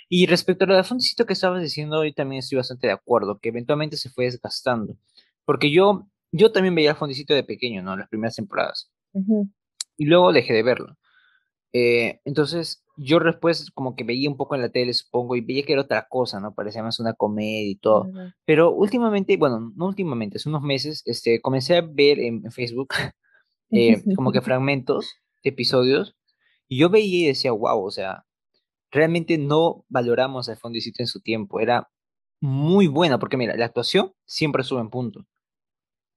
Y 0.09 0.27
respecto 0.27 0.65
a 0.65 0.69
lo 0.69 0.77
de 0.77 0.85
Fondicito 0.85 1.27
que 1.27 1.33
estabas 1.33 1.63
diciendo, 1.63 1.99
hoy 1.99 2.13
también 2.13 2.39
estoy 2.39 2.57
bastante 2.57 2.87
de 2.87 2.93
acuerdo, 2.93 3.39
que 3.41 3.49
eventualmente 3.49 3.97
se 3.97 4.09
fue 4.09 4.27
desgastando. 4.27 4.97
Porque 5.45 5.73
yo, 5.73 6.07
yo 6.31 6.53
también 6.53 6.77
veía 6.77 6.91
el 6.91 6.97
Fondicito 6.97 7.35
de 7.35 7.43
pequeño, 7.43 7.83
¿no? 7.83 7.97
Las 7.97 8.09
primeras 8.09 8.37
temporadas. 8.37 8.91
Y 9.97 10.05
luego 10.05 10.33
dejé 10.33 10.53
de 10.53 10.63
verlo. 10.63 10.97
Eh, 11.73 12.21
entonces, 12.25 12.83
yo 12.97 13.19
después 13.21 13.71
como 13.73 13.95
que 13.95 14.05
veía 14.05 14.31
un 14.31 14.37
poco 14.37 14.55
en 14.55 14.63
la 14.63 14.71
tele, 14.71 14.95
supongo, 14.95 15.37
y 15.37 15.41
veía 15.41 15.65
que 15.65 15.73
era 15.73 15.83
otra 15.83 16.07
cosa, 16.09 16.41
¿no? 16.41 16.55
Parecía 16.55 16.83
más 16.83 17.01
una 17.01 17.13
comedia 17.13 17.71
y 17.71 17.77
todo. 17.77 18.09
Pero 18.45 18.73
últimamente, 18.73 19.37
bueno, 19.37 19.73
no 19.77 19.87
últimamente, 19.87 20.39
hace 20.39 20.49
unos 20.49 20.63
meses, 20.63 21.03
este, 21.05 21.41
comencé 21.41 21.77
a 21.77 21.83
ver 21.83 22.19
en, 22.19 22.51
Facebook 22.51 22.89
eh, 23.71 24.03
como 24.15 24.33
que 24.33 24.41
fragmentos 24.43 25.17
de 25.43 25.51
episodios, 25.51 26.17
y 26.69 26.79
yo 26.79 26.91
veía 26.91 27.25
y 27.25 27.29
decía, 27.29 27.53
wow, 27.53 27.85
o 27.85 27.91
sea, 27.91 28.25
realmente 28.91 29.39
no 29.39 29.85
valoramos 29.89 30.49
a 30.49 30.57
Fondicito 30.57 31.03
en 31.03 31.07
su 31.07 31.21
tiempo. 31.21 31.61
Era 31.61 31.89
muy 32.41 32.87
buena, 32.89 33.19
porque 33.19 33.37
mira, 33.37 33.57
la 33.57 33.67
actuación 33.67 34.13
siempre 34.25 34.65
sube 34.65 34.81
en 34.81 34.91
punto. 34.91 35.27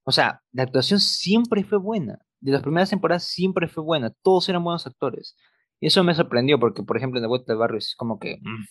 O 0.04 0.12
sea, 0.12 0.42
la 0.52 0.64
actuación 0.64 0.98
siempre 1.00 1.62
fue 1.64 1.78
buena. 1.78 2.18
De 2.40 2.52
las 2.52 2.62
primeras 2.62 2.90
temporadas 2.90 3.24
siempre 3.24 3.68
fue 3.68 3.84
buena. 3.84 4.10
Todos 4.22 4.48
eran 4.48 4.64
buenos 4.64 4.86
actores. 4.86 5.36
Y 5.80 5.86
eso 5.86 6.04
me 6.04 6.14
sorprendió, 6.14 6.58
porque, 6.58 6.82
por 6.82 6.96
ejemplo, 6.96 7.18
en 7.18 7.24
The 7.24 7.28
Vuelta 7.28 7.52
del 7.52 7.58
Barrio 7.58 7.78
es 7.78 7.94
como 7.96 8.18
que. 8.18 8.38
Mm. 8.40 8.66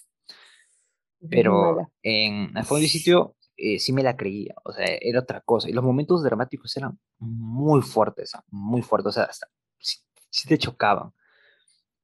Pero 1.30 1.92
en 2.02 2.58
A 2.58 2.64
Fondo 2.64 2.86
y 2.86 2.88
Sitio 2.88 3.36
eh, 3.58 3.80
sí 3.80 3.92
me 3.94 4.04
la 4.04 4.16
creía. 4.16 4.56
O 4.64 4.72
sea, 4.72 4.86
era 5.02 5.20
otra 5.20 5.42
cosa. 5.42 5.70
Y 5.70 5.74
los 5.74 5.84
momentos 5.84 6.24
dramáticos 6.24 6.76
eran 6.78 6.98
muy 7.18 7.82
fuertes, 7.82 8.32
muy 8.50 8.82
fuertes. 8.82 9.10
O 9.10 9.12
sea, 9.12 9.24
hasta 9.26 9.48
sí 10.30 10.48
te 10.48 10.58
chocaban. 10.58 11.12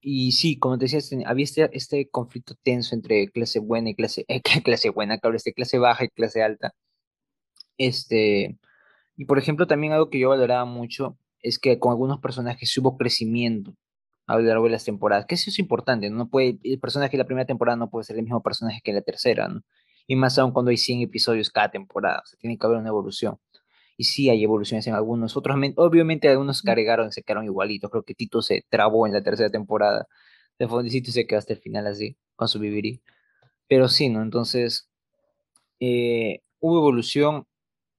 Y 0.02 0.34
sí, 0.34 0.60
como 0.60 0.78
te 0.78 0.86
decía, 0.86 1.00
este, 1.00 1.24
había 1.26 1.44
este, 1.44 1.70
este, 1.74 2.10
conflicto 2.10 2.56
tenso 2.64 2.96
entre 2.96 3.30
clase 3.32 3.60
buena 3.60 3.90
y 3.90 3.96
clase, 3.96 4.26
eh, 4.28 4.42
clase 4.42 4.90
buena, 4.92 5.18
claro, 5.20 5.36
este, 5.36 5.54
clase 5.54 5.80
baja 5.80 6.06
y 6.06 6.10
clase 6.10 6.44
alta. 6.44 6.74
Este, 7.78 8.58
y 9.18 9.26
por 9.26 9.40
ejemplo, 9.40 9.68
también 9.68 9.94
algo 9.94 10.10
que 10.10 10.20
yo 10.20 10.30
valoraba 10.30 10.66
mucho 10.66 11.18
es 11.46 11.60
que 11.60 11.80
con 11.80 11.92
algunos 11.92 12.20
personajes 12.20 12.76
hubo 12.78 12.98
crecimiento. 12.98 13.76
a 14.28 14.38
lo 14.38 14.44
largo 14.44 14.66
de 14.66 14.72
las 14.72 14.86
temporadas, 14.86 15.26
que 15.28 15.36
eso 15.36 15.52
es 15.52 15.60
importante, 15.60 16.10
¿no? 16.10 16.30
puede, 16.30 16.58
el 16.64 16.80
personaje 16.80 17.12
de 17.14 17.20
la 17.20 17.26
primera 17.26 17.46
temporada 17.46 17.78
no 17.78 17.90
puede 17.92 18.06
ser 18.06 18.18
el 18.18 18.24
mismo 18.24 18.42
personaje 18.42 18.82
que 18.84 18.92
la 18.94 19.02
tercera, 19.02 19.48
¿no? 19.48 19.62
Y 20.08 20.16
más 20.16 20.40
aún 20.40 20.52
cuando 20.52 20.72
hay 20.72 20.78
100 20.78 21.02
episodios 21.02 21.52
cada 21.52 21.70
temporada, 21.72 22.22
o 22.24 22.28
sea, 22.28 22.40
tiene 22.40 22.58
que 22.58 22.66
haber 22.66 22.80
una 22.80 22.90
evolución. 22.90 23.38
Y 23.98 24.06
sí 24.06 24.30
hay 24.30 24.44
evoluciones 24.44 24.88
en 24.88 24.96
algunos, 24.96 25.38
otros, 25.38 25.58
obviamente 25.78 26.30
algunos 26.30 26.62
cargaron, 26.64 27.12
se 27.12 27.24
quedaron 27.24 27.46
igualitos, 27.46 27.92
creo 27.92 28.04
que 28.04 28.16
Tito 28.16 28.42
se 28.42 28.66
trabó 28.70 29.08
en 29.08 29.14
la 29.14 29.24
tercera 29.24 29.50
temporada, 29.52 30.08
de 30.60 30.68
Fondicito 30.68 31.12
se 31.12 31.28
quedó 31.28 31.40
hasta 31.40 31.54
el 31.54 31.60
final 31.60 31.88
así, 31.88 32.18
con 32.36 32.48
su 32.48 32.60
vivirí. 32.60 33.02
Pero 33.68 33.90
sí, 33.90 34.10
¿no? 34.10 34.22
Entonces, 34.24 34.90
eh, 35.80 36.42
hubo 36.60 36.80
evolución 36.80 37.48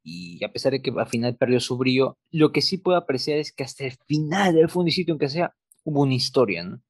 y 0.09 0.45
a 0.45 0.53
pesar 0.53 0.71
de 0.71 0.81
que 0.81 0.92
al 0.97 1.09
final 1.09 1.37
perdió 1.37 1.59
su 1.59 1.77
brillo, 1.77 2.16
lo 2.31 2.53
que 2.53 2.62
sí 2.62 2.79
puedo 2.79 2.97
apreciar 2.97 3.38
es 3.38 3.51
que 3.51 3.64
hasta 3.64 3.85
el 3.85 3.92
final 4.07 4.55
del 4.55 4.69
Fundicito, 4.69 5.11
aunque 5.11 5.29
sea, 5.29 5.53
hubo 5.83 6.03
una 6.03 6.14
historia, 6.14 6.62
¿no? 6.62 6.81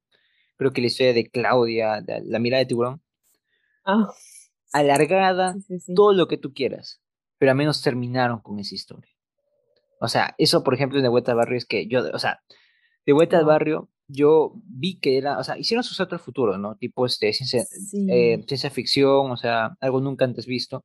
Creo 0.57 0.73
que 0.75 0.83
la 0.83 0.89
historia 0.89 1.15
de 1.15 1.31
Claudia, 1.31 2.05
la 2.25 2.39
mirada 2.39 2.59
de 2.59 2.67
tiburón, 2.67 3.01
ah, 3.87 4.13
alargada, 4.71 5.57
todo 5.95 6.13
lo 6.13 6.29
que 6.29 6.37
tú 6.37 6.53
quieras, 6.53 7.01
pero 7.39 7.53
al 7.53 7.57
menos 7.57 7.81
terminaron 7.81 8.41
con 8.41 8.59
esa 8.59 8.75
historia. 8.75 9.13
O 9.99 10.09
sea, 10.09 10.35
eso, 10.37 10.63
por 10.63 10.75
ejemplo, 10.75 11.01
de 11.01 11.09
Vuelta 11.09 11.33
al 11.33 11.39
Barrio 11.39 11.57
es 11.57 11.65
que 11.65 11.87
yo, 11.89 12.05
o 12.13 12.19
sea, 12.19 12.41
de 13.07 13.15
Vuelta 13.15 13.39
al 13.39 13.47
Barrio, 13.47 13.89
yo 14.09 14.53
vi 14.67 15.01
que 15.01 15.17
era, 15.17 15.39
o 15.39 15.45
sea, 15.45 15.57
hicieron 15.57 15.85
su 15.85 15.95
salto 15.95 16.15
al 16.15 16.21
futuro, 16.21 16.59
¿no? 16.59 16.77
Tipo, 16.77 17.07
este, 17.07 17.33
ciencia, 17.33 17.65
eh, 18.11 18.45
ciencia 18.47 18.69
ficción, 18.69 19.31
o 19.31 19.37
sea, 19.39 19.75
algo 19.81 20.03
nunca 20.03 20.27
antes 20.27 20.45
visto. 20.45 20.85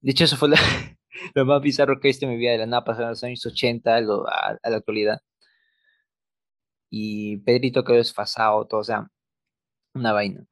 De 0.00 0.10
hecho, 0.10 0.24
eso 0.24 0.36
fue 0.36 0.48
lo 1.34 1.44
más 1.46 1.62
bizarro 1.62 2.00
que 2.00 2.10
en 2.20 2.28
mi 2.30 2.36
vida 2.36 2.52
de 2.52 2.58
la 2.58 2.66
nada, 2.66 2.84
pasando 2.84 3.10
los 3.10 3.24
años 3.24 3.44
80 3.46 3.94
a, 3.94 3.98
a 4.62 4.70
la 4.70 4.76
actualidad 4.76 5.20
y 6.90 7.38
Pedrito 7.38 7.84
quedó 7.84 7.96
desfasado, 7.96 8.66
todo, 8.66 8.80
o 8.80 8.84
sea, 8.84 9.08
una 9.94 10.12
vaina. 10.12 10.46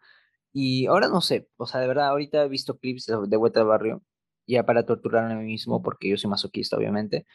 Y 0.52 0.86
ahora 0.86 1.08
no 1.08 1.20
sé, 1.20 1.48
o 1.56 1.66
sea, 1.66 1.80
de 1.80 1.88
verdad, 1.88 2.08
ahorita 2.08 2.44
he 2.44 2.48
visto 2.48 2.78
clips 2.78 3.06
de, 3.06 3.36
vuelta 3.36 3.60
al 3.60 3.66
barrio, 3.66 4.02
ya 4.46 4.64
para 4.64 4.86
torturarme 4.86 5.34
a 5.34 5.36
mí 5.36 5.44
mismo, 5.46 5.82
porque 5.82 6.08
yo 6.08 6.16
soy 6.16 6.30
masoquista, 6.30 6.76
obviamente, 6.76 7.26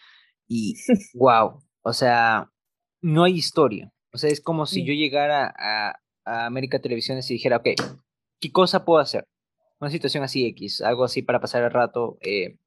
y 0.48 0.76
wow, 1.16 1.60
o 1.84 1.94
sea, 1.94 2.50
no 3.02 3.24
hay 3.26 3.34
historia. 3.36 3.92
O 4.14 4.18
sea, 4.18 4.30
es 4.30 4.42
como 4.42 4.66
si 4.66 4.86
yo 4.86 4.94
llegara 4.94 5.54
a, 5.58 6.00
a 6.26 6.46
América 6.46 6.80
Televisiones 6.80 7.30
y 7.32 7.36
dijera, 7.36 7.58
ok, 7.58 7.70
¿qué 8.40 8.52
cosa 8.52 8.86
puedo 8.86 9.00
hacer? 9.00 9.28
Una 9.80 9.92
situación 9.92 10.24
así 10.24 10.46
X, 10.48 10.82
algo 10.82 11.04
así 11.04 11.24
para 11.24 11.42
pasar 11.42 11.64
el 11.64 11.72
rato, 11.72 12.18
eh, 12.22 12.58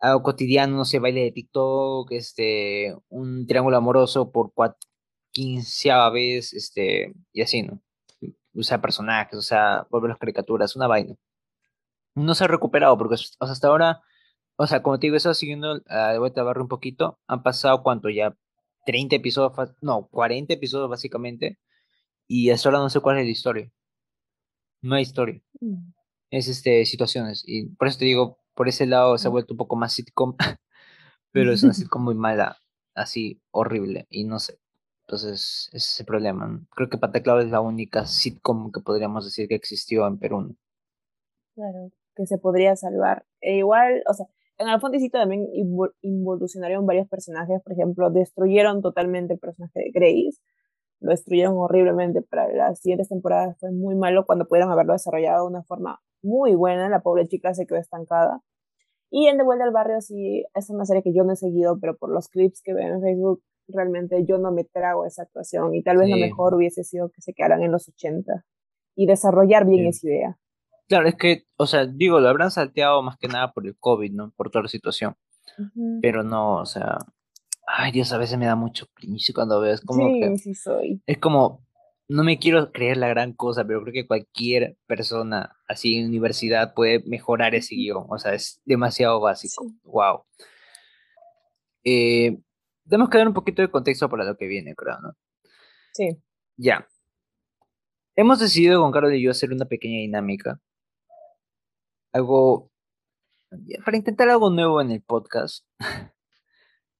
algo 0.00 0.22
cotidiano, 0.22 0.76
no 0.76 0.84
sé, 0.84 0.98
baile 0.98 1.22
de 1.24 1.32
TikTok, 1.32 2.12
este, 2.12 2.94
un 3.08 3.46
triángulo 3.46 3.76
amoroso 3.76 4.30
por 4.30 4.52
quinceava 5.32 6.10
vez, 6.10 6.52
este, 6.54 7.14
y 7.32 7.42
así, 7.42 7.62
¿no? 7.62 7.80
Usar 8.54 8.80
personajes, 8.80 9.38
o 9.38 9.42
sea, 9.42 9.86
volver 9.90 10.10
las 10.10 10.18
caricaturas, 10.18 10.76
una 10.76 10.86
vaina. 10.88 11.14
No 12.14 12.34
se 12.34 12.44
ha 12.44 12.48
recuperado 12.48 12.98
porque 12.98 13.16
hasta 13.40 13.68
ahora, 13.68 14.02
o 14.56 14.66
sea, 14.66 14.82
como 14.82 14.98
te 14.98 15.06
digo, 15.06 15.16
estado 15.16 15.34
siguiendo 15.34 15.80
a 15.88 16.12
de 16.12 16.18
vuelta 16.18 16.40
a 16.40 16.44
barrio 16.44 16.62
un 16.64 16.68
poquito. 16.68 17.20
Han 17.28 17.42
pasado, 17.42 17.82
¿cuánto? 17.82 18.08
Ya 18.10 18.36
30 18.86 19.16
episodios, 19.16 19.52
no, 19.82 20.08
40 20.08 20.54
episodios 20.54 20.90
básicamente. 20.90 21.58
Y 22.26 22.50
hasta 22.50 22.68
ahora 22.68 22.80
no 22.80 22.90
sé 22.90 23.00
cuál 23.00 23.18
es 23.18 23.24
la 23.26 23.30
historia. 23.30 23.70
No 24.82 24.96
hay 24.96 25.02
historia. 25.02 25.40
Mm. 25.60 25.92
Es 26.30 26.48
este, 26.48 26.84
situaciones. 26.86 27.42
Y 27.46 27.66
por 27.76 27.88
eso 27.88 27.98
te 27.98 28.04
digo, 28.06 28.38
por 28.58 28.68
ese 28.68 28.86
lado 28.86 29.16
se 29.18 29.28
ha 29.28 29.30
vuelto 29.30 29.54
un 29.54 29.58
poco 29.58 29.76
más 29.76 29.92
sitcom. 29.92 30.34
pero 31.32 31.52
es 31.52 31.62
una 31.62 31.72
sitcom 31.74 32.02
muy 32.02 32.16
mala, 32.16 32.56
así 32.94 33.40
horrible. 33.52 34.06
Y 34.10 34.24
no 34.24 34.40
sé. 34.40 34.58
Entonces, 35.06 35.70
ese 35.72 35.76
es 35.76 36.00
el 36.00 36.06
problema. 36.06 36.60
Creo 36.74 36.88
que 36.88 36.98
Pataclao 36.98 37.38
es 37.38 37.50
la 37.50 37.60
única 37.60 38.04
sitcom 38.04 38.72
que 38.72 38.80
podríamos 38.80 39.24
decir 39.24 39.46
que 39.48 39.54
existió 39.54 40.08
en 40.08 40.18
Perú. 40.18 40.56
Claro, 41.54 41.92
que 42.16 42.26
se 42.26 42.36
podría 42.38 42.74
salvar. 42.74 43.24
E 43.40 43.58
igual, 43.58 44.02
o 44.08 44.12
sea, 44.12 44.26
en 44.58 44.68
el 44.68 45.10
también 45.12 45.46
involucionaron 46.02 46.84
varios 46.84 47.08
personajes. 47.08 47.62
Por 47.62 47.74
ejemplo, 47.74 48.10
destruyeron 48.10 48.82
totalmente 48.82 49.34
el 49.34 49.38
personaje 49.38 49.78
de 49.78 49.90
Grace. 49.92 50.40
Lo 50.98 51.10
destruyeron 51.10 51.54
horriblemente 51.56 52.22
para 52.22 52.52
las 52.52 52.80
siguientes 52.80 53.08
temporadas. 53.08 53.56
Fue 53.60 53.70
muy 53.70 53.94
malo 53.94 54.26
cuando 54.26 54.48
pudieron 54.48 54.72
haberlo 54.72 54.94
desarrollado 54.94 55.44
de 55.44 55.50
una 55.52 55.62
forma 55.62 56.00
muy 56.22 56.54
buena. 56.54 56.88
La 56.88 57.00
pobre 57.00 57.26
chica 57.26 57.54
se 57.54 57.66
quedó 57.66 57.78
estancada. 57.78 58.42
Y 59.10 59.26
en 59.26 59.38
De 59.38 59.44
Vuelta 59.44 59.64
al 59.64 59.72
Barrio 59.72 60.00
sí, 60.00 60.44
es 60.54 60.70
una 60.70 60.84
serie 60.84 61.02
que 61.02 61.14
yo 61.14 61.24
no 61.24 61.32
he 61.32 61.36
seguido, 61.36 61.78
pero 61.80 61.96
por 61.96 62.10
los 62.10 62.28
clips 62.28 62.60
que 62.62 62.74
veo 62.74 62.94
en 62.94 63.00
Facebook 63.00 63.42
realmente 63.68 64.24
yo 64.24 64.38
no 64.38 64.50
me 64.50 64.64
trago 64.64 65.04
esa 65.04 65.22
actuación 65.22 65.74
y 65.74 65.82
tal 65.82 65.98
vez 65.98 66.08
lo 66.08 66.16
mejor 66.16 66.54
hubiese 66.54 66.84
sido 66.84 67.10
que 67.10 67.20
se 67.20 67.34
quedaran 67.34 67.62
en 67.62 67.70
los 67.70 67.88
80 67.88 68.44
y 68.96 69.06
desarrollar 69.06 69.66
bien 69.66 69.86
esa 69.86 70.06
idea. 70.06 70.38
Claro, 70.88 71.06
es 71.06 71.16
que, 71.16 71.44
o 71.56 71.66
sea, 71.66 71.86
digo, 71.86 72.18
lo 72.18 72.28
habrán 72.28 72.50
salteado 72.50 73.02
más 73.02 73.18
que 73.18 73.28
nada 73.28 73.52
por 73.52 73.66
el 73.66 73.76
COVID, 73.78 74.10
¿no? 74.12 74.32
Por 74.36 74.50
toda 74.50 74.62
la 74.62 74.68
situación. 74.68 75.16
Pero 76.00 76.22
no, 76.22 76.56
o 76.56 76.66
sea, 76.66 76.98
ay 77.66 77.92
Dios, 77.92 78.12
a 78.12 78.18
veces 78.18 78.38
me 78.38 78.46
da 78.46 78.54
mucho 78.54 78.86
cringe 78.94 79.32
cuando 79.34 79.60
veo, 79.60 79.74
es 79.74 79.80
como 79.80 80.08
sí, 80.08 80.38
sí 80.38 80.54
soy. 80.54 81.02
Es 81.06 81.18
como, 81.18 81.62
no 82.08 82.24
me 82.24 82.38
quiero 82.38 82.72
creer 82.72 82.96
la 82.96 83.08
gran 83.08 83.34
cosa, 83.34 83.64
pero 83.66 83.82
creo 83.82 83.92
que 83.92 84.06
cualquier 84.06 84.76
persona 84.86 85.56
así 85.68 85.98
en 85.98 86.08
universidad 86.08 86.72
puede 86.74 87.02
mejorar 87.06 87.54
ese 87.54 87.74
guion, 87.74 88.06
o 88.08 88.18
sea, 88.18 88.34
es 88.34 88.60
demasiado 88.64 89.20
básico. 89.20 89.66
Wow. 89.84 90.24
Eh, 91.84 92.38
tenemos 92.88 93.10
que 93.10 93.18
dar 93.18 93.28
un 93.28 93.34
poquito 93.34 93.62
de 93.62 93.70
contexto 93.70 94.08
para 94.08 94.24
lo 94.24 94.36
que 94.36 94.46
viene, 94.46 94.74
creo, 94.74 94.98
¿no? 95.00 95.12
Sí. 95.92 96.16
Ya. 96.56 96.86
Hemos 98.16 98.40
decidido 98.40 98.80
con 98.82 98.92
Carlos 98.92 99.12
y 99.12 99.22
yo 99.22 99.30
hacer 99.30 99.52
una 99.52 99.66
pequeña 99.66 99.98
dinámica. 99.98 100.60
Algo. 102.12 102.70
Para 103.84 103.96
intentar 103.96 104.28
algo 104.28 104.50
nuevo 104.50 104.80
en 104.80 104.90
el 104.90 105.02
podcast. 105.02 105.64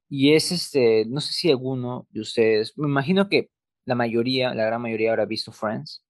y 0.09 0.35
es 0.35 0.53
este. 0.53 1.07
No 1.07 1.21
sé 1.21 1.33
si 1.33 1.51
alguno 1.51 2.07
de 2.11 2.21
ustedes. 2.21 2.77
Me 2.77 2.89
imagino 2.89 3.29
que 3.29 3.51
la 3.89 3.95
mayoría, 3.95 4.53
la 4.55 4.67
gran 4.67 4.83
mayoría 4.83 5.11
habrá 5.11 5.25
visto 5.25 5.51
Friends. 5.51 6.05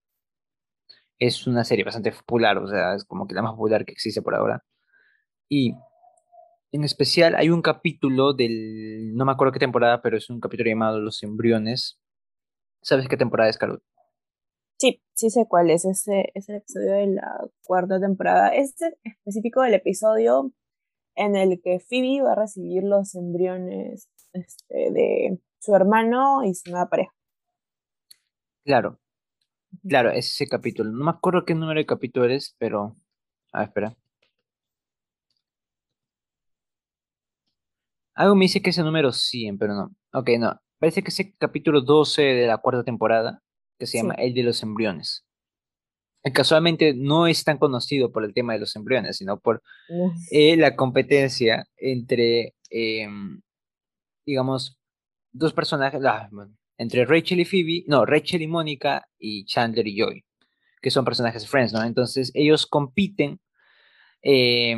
Es 1.20 1.46
una 1.46 1.62
serie 1.64 1.84
bastante 1.84 2.10
popular, 2.10 2.58
o 2.58 2.66
sea, 2.66 2.94
es 2.96 3.04
como 3.04 3.26
que 3.28 3.34
la 3.34 3.42
más 3.42 3.52
popular 3.52 3.84
que 3.84 3.92
existe 3.92 4.20
por 4.20 4.34
ahora. 4.34 4.64
Y 5.48 5.74
en 6.72 6.82
especial 6.82 7.36
hay 7.36 7.50
un 7.50 7.62
capítulo 7.62 8.34
del, 8.34 9.14
no 9.14 9.24
me 9.24 9.30
acuerdo 9.30 9.52
qué 9.52 9.60
temporada, 9.60 10.02
pero 10.02 10.16
es 10.16 10.28
un 10.28 10.40
capítulo 10.40 10.68
llamado 10.68 10.98
Los 10.98 11.22
embriones. 11.22 12.00
¿Sabes 12.82 13.06
qué 13.08 13.16
temporada 13.16 13.48
es, 13.48 13.58
Carlos? 13.58 13.80
Sí, 14.76 15.00
sí 15.14 15.30
sé 15.30 15.46
cuál 15.48 15.70
es. 15.70 15.84
Ese 15.84 16.32
es 16.34 16.48
el 16.48 16.56
episodio 16.56 16.94
de 16.94 17.06
la 17.06 17.48
cuarta 17.64 18.00
temporada. 18.00 18.48
Este 18.48 18.98
específico 19.04 19.62
del 19.62 19.74
episodio 19.74 20.52
en 21.14 21.36
el 21.36 21.60
que 21.62 21.78
Phoebe 21.78 22.22
va 22.22 22.32
a 22.32 22.36
recibir 22.36 22.82
los 22.82 23.14
embriones 23.14 24.08
este, 24.32 24.90
de 24.90 25.40
su 25.60 25.74
hermano 25.76 26.42
y 26.44 26.54
su 26.54 26.70
nueva 26.70 26.88
pareja. 26.88 27.12
Claro, 28.68 29.00
claro, 29.88 30.11
es 30.11 30.26
ese 30.35 30.46
capítulo. 30.46 30.90
No 30.92 31.07
me 31.07 31.11
acuerdo 31.11 31.46
qué 31.46 31.54
número 31.54 31.81
de 31.81 31.87
capítulo 31.87 32.26
eres, 32.26 32.54
pero... 32.59 32.98
A 33.52 33.61
ver, 33.61 33.68
espera. 33.68 33.96
Algo 38.14 38.35
me 38.35 38.44
dice 38.44 38.61
que 38.61 38.68
es 38.68 38.76
el 38.76 38.85
número 38.85 39.11
100, 39.11 39.57
pero 39.57 39.74
no. 39.74 39.96
Ok, 40.12 40.31
no. 40.38 40.61
Parece 40.78 41.02
que 41.02 41.09
es 41.09 41.18
el 41.20 41.35
capítulo 41.38 41.81
12 41.81 42.20
de 42.20 42.46
la 42.46 42.59
cuarta 42.59 42.85
temporada, 42.85 43.42
que 43.78 43.87
se 43.87 43.96
llama 43.98 44.12
El 44.18 44.35
de 44.35 44.42
los 44.42 44.62
embriones. 44.62 45.24
casualmente 46.35 46.92
no 46.94 47.26
es 47.26 47.44
tan 47.44 47.57
conocido 47.57 48.12
por 48.12 48.22
el 48.22 48.35
tema 48.35 48.52
de 48.52 48.59
los 48.59 48.76
embriones, 48.76 49.16
sino 49.16 49.40
por 49.40 49.62
eh, 50.31 50.59
la 50.59 50.76
competencia 50.76 51.64
entre, 51.78 52.54
em, 52.68 53.40
digamos, 54.26 54.78
dos 55.33 55.54
personajes, 55.54 56.04
ah, 56.04 56.28
entre 56.78 57.04
Rachel 57.04 57.40
y 57.40 57.44
Phoebe, 57.44 57.84
no, 57.88 58.06
Rachel 58.06 58.40
y 58.40 58.46
Mónica 58.46 59.08
y 59.18 59.44
Chandler 59.44 59.86
y 59.86 59.98
Joy, 59.98 60.24
que 60.80 60.90
son 60.90 61.04
personajes 61.04 61.46
Friends, 61.46 61.72
¿no? 61.72 61.82
Entonces 61.82 62.30
ellos 62.34 62.66
compiten 62.66 63.40
eh, 64.22 64.76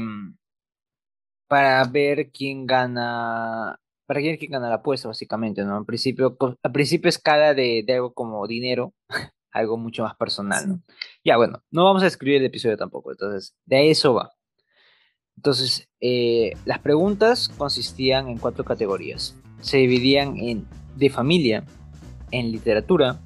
para 1.46 1.84
ver 1.84 2.30
quién 2.30 2.66
gana, 2.66 3.78
para 4.06 4.20
ver 4.20 4.38
quién 4.38 4.50
gana 4.50 4.70
la 4.70 4.76
apuesta, 4.76 5.08
básicamente, 5.08 5.62
¿no? 5.62 5.76
Al 5.76 5.84
principio, 5.84 6.36
al 6.40 6.72
principio 6.72 7.08
escala 7.10 7.54
de, 7.54 7.84
de 7.86 7.94
algo 7.94 8.14
como 8.14 8.46
dinero, 8.46 8.94
algo 9.52 9.76
mucho 9.76 10.02
más 10.02 10.16
personal, 10.16 10.68
¿no? 10.68 10.82
Ya, 11.22 11.36
bueno, 11.36 11.62
no 11.70 11.84
vamos 11.84 12.02
a 12.02 12.06
escribir 12.06 12.38
el 12.38 12.46
episodio 12.46 12.78
tampoco, 12.78 13.12
entonces, 13.12 13.54
de 13.66 13.90
eso 13.90 14.14
va. 14.14 14.32
Entonces, 15.36 15.88
eh, 16.00 16.52
las 16.64 16.78
preguntas 16.80 17.48
consistían 17.48 18.28
en 18.28 18.38
cuatro 18.38 18.64
categorías. 18.64 19.36
Se 19.60 19.78
dividían 19.78 20.36
en 20.36 20.66
de 20.96 21.08
familia, 21.08 21.64
en 22.30 22.52
literatura, 22.52 23.20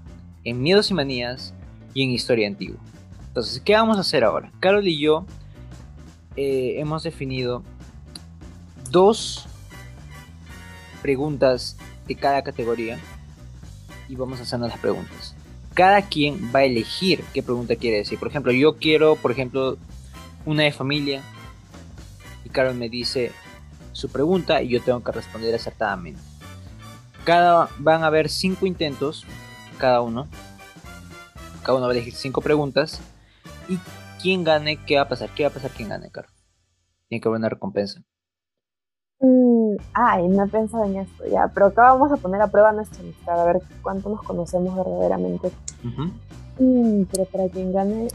en 0.44 0.62
miedos 0.62 0.90
y 0.90 0.94
manías 0.94 1.54
y 1.92 2.02
en 2.02 2.10
historia 2.10 2.46
antigua. 2.46 2.80
Entonces, 3.28 3.60
¿qué 3.60 3.74
vamos 3.74 3.96
a 3.96 4.00
hacer 4.00 4.24
ahora? 4.24 4.52
Carol 4.60 4.86
y 4.86 4.98
yo 4.98 5.26
eh, 6.36 6.74
hemos 6.78 7.02
definido 7.02 7.62
dos 8.90 9.46
preguntas 11.02 11.76
de 12.06 12.14
cada 12.14 12.42
categoría 12.42 12.98
y 14.08 14.16
vamos 14.16 14.40
hacernos 14.40 14.68
las 14.68 14.78
preguntas. 14.78 15.34
Cada 15.74 16.02
quien 16.02 16.50
va 16.54 16.60
a 16.60 16.64
elegir 16.64 17.24
qué 17.32 17.42
pregunta 17.42 17.76
quiere 17.76 17.98
decir. 17.98 18.18
Por 18.18 18.28
ejemplo, 18.28 18.52
yo 18.52 18.76
quiero, 18.76 19.16
por 19.16 19.32
ejemplo, 19.32 19.76
una 20.46 20.62
de 20.62 20.72
familia 20.72 21.22
y 22.44 22.48
Carol 22.48 22.74
me 22.74 22.88
dice 22.88 23.32
su 23.92 24.08
pregunta 24.08 24.62
y 24.62 24.68
yo 24.68 24.82
tengo 24.82 25.02
que 25.02 25.12
responder 25.12 25.54
acertadamente. 25.54 26.20
Cada 27.24 27.68
van 27.78 28.02
a 28.02 28.06
haber 28.06 28.28
cinco 28.28 28.66
intentos, 28.66 29.24
cada 29.78 30.00
uno. 30.02 30.28
Cada 31.62 31.78
uno 31.78 31.86
va 31.86 31.92
a 31.92 31.96
elegir 31.96 32.14
cinco 32.14 32.42
preguntas 32.42 33.00
y 33.68 33.78
quien 34.20 34.44
gane, 34.44 34.76
¿qué 34.84 34.96
va 34.96 35.02
a 35.02 35.08
pasar? 35.08 35.30
¿Qué 35.34 35.44
va 35.44 35.48
a 35.48 35.52
pasar 35.52 35.70
quien 35.70 35.88
gane, 35.88 36.10
Carol? 36.10 36.30
Tiene 37.08 37.20
que 37.20 37.28
haber 37.28 37.38
una 37.38 37.48
recompensa. 37.48 38.02
Mm, 39.20 39.76
ay, 39.94 40.28
no 40.28 40.44
he 40.44 40.48
pensado 40.48 40.84
en 40.84 40.96
esto 40.96 41.26
ya, 41.26 41.48
pero 41.48 41.66
acá 41.66 41.92
vamos 41.92 42.12
a 42.12 42.16
poner 42.16 42.42
a 42.42 42.48
prueba 42.48 42.72
nuestra 42.72 43.00
amistad, 43.00 43.40
a 43.40 43.44
ver 43.44 43.62
cuánto 43.82 44.10
nos 44.10 44.22
conocemos 44.22 44.76
verdaderamente. 44.76 45.50
Mm, 46.58 47.04
pero 47.10 47.24
para 47.26 47.48
quien 47.48 47.72
gane, 47.72 48.08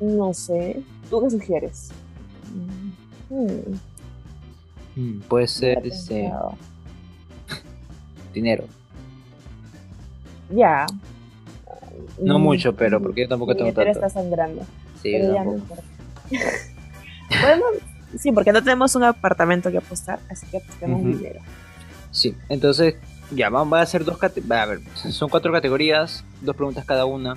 no 0.00 0.34
sé. 0.34 0.82
¿Tú 1.08 1.22
qué 1.22 1.30
sugieres? 1.30 1.90
Mm, 4.96 5.20
puede 5.28 5.46
ser 5.46 5.86
ese 5.86 6.32
dinero. 8.36 8.64
Ya. 10.50 10.86
No 12.20 12.38
mucho, 12.38 12.76
pero 12.76 13.00
porque 13.00 13.22
yo 13.22 13.28
tampoco 13.28 13.56
tengo 13.56 13.72
tanto. 13.72 13.90
está 13.90 14.08
sangrando. 14.10 14.62
Sí, 15.02 15.12
pero 15.12 15.34
ya 15.34 15.44
no 15.44 15.54
importa. 15.54 15.82
Sí, 18.18 18.30
porque 18.32 18.52
no 18.52 18.62
tenemos 18.62 18.94
un 18.94 19.02
apartamento 19.02 19.70
que 19.70 19.78
apostar, 19.78 20.20
así 20.30 20.46
que 20.46 20.62
tenemos 20.78 21.04
dinero. 21.04 21.40
Sí, 22.12 22.34
entonces 22.48 22.94
ya 23.32 23.50
vamos 23.50 23.78
a 23.78 23.82
hacer 23.82 24.04
dos 24.04 24.16
categorías. 24.16 24.62
A 24.62 24.66
ver, 24.66 24.80
son 24.94 25.28
cuatro 25.28 25.52
categorías, 25.52 26.24
dos 26.40 26.56
preguntas 26.56 26.86
cada 26.86 27.04
una. 27.04 27.34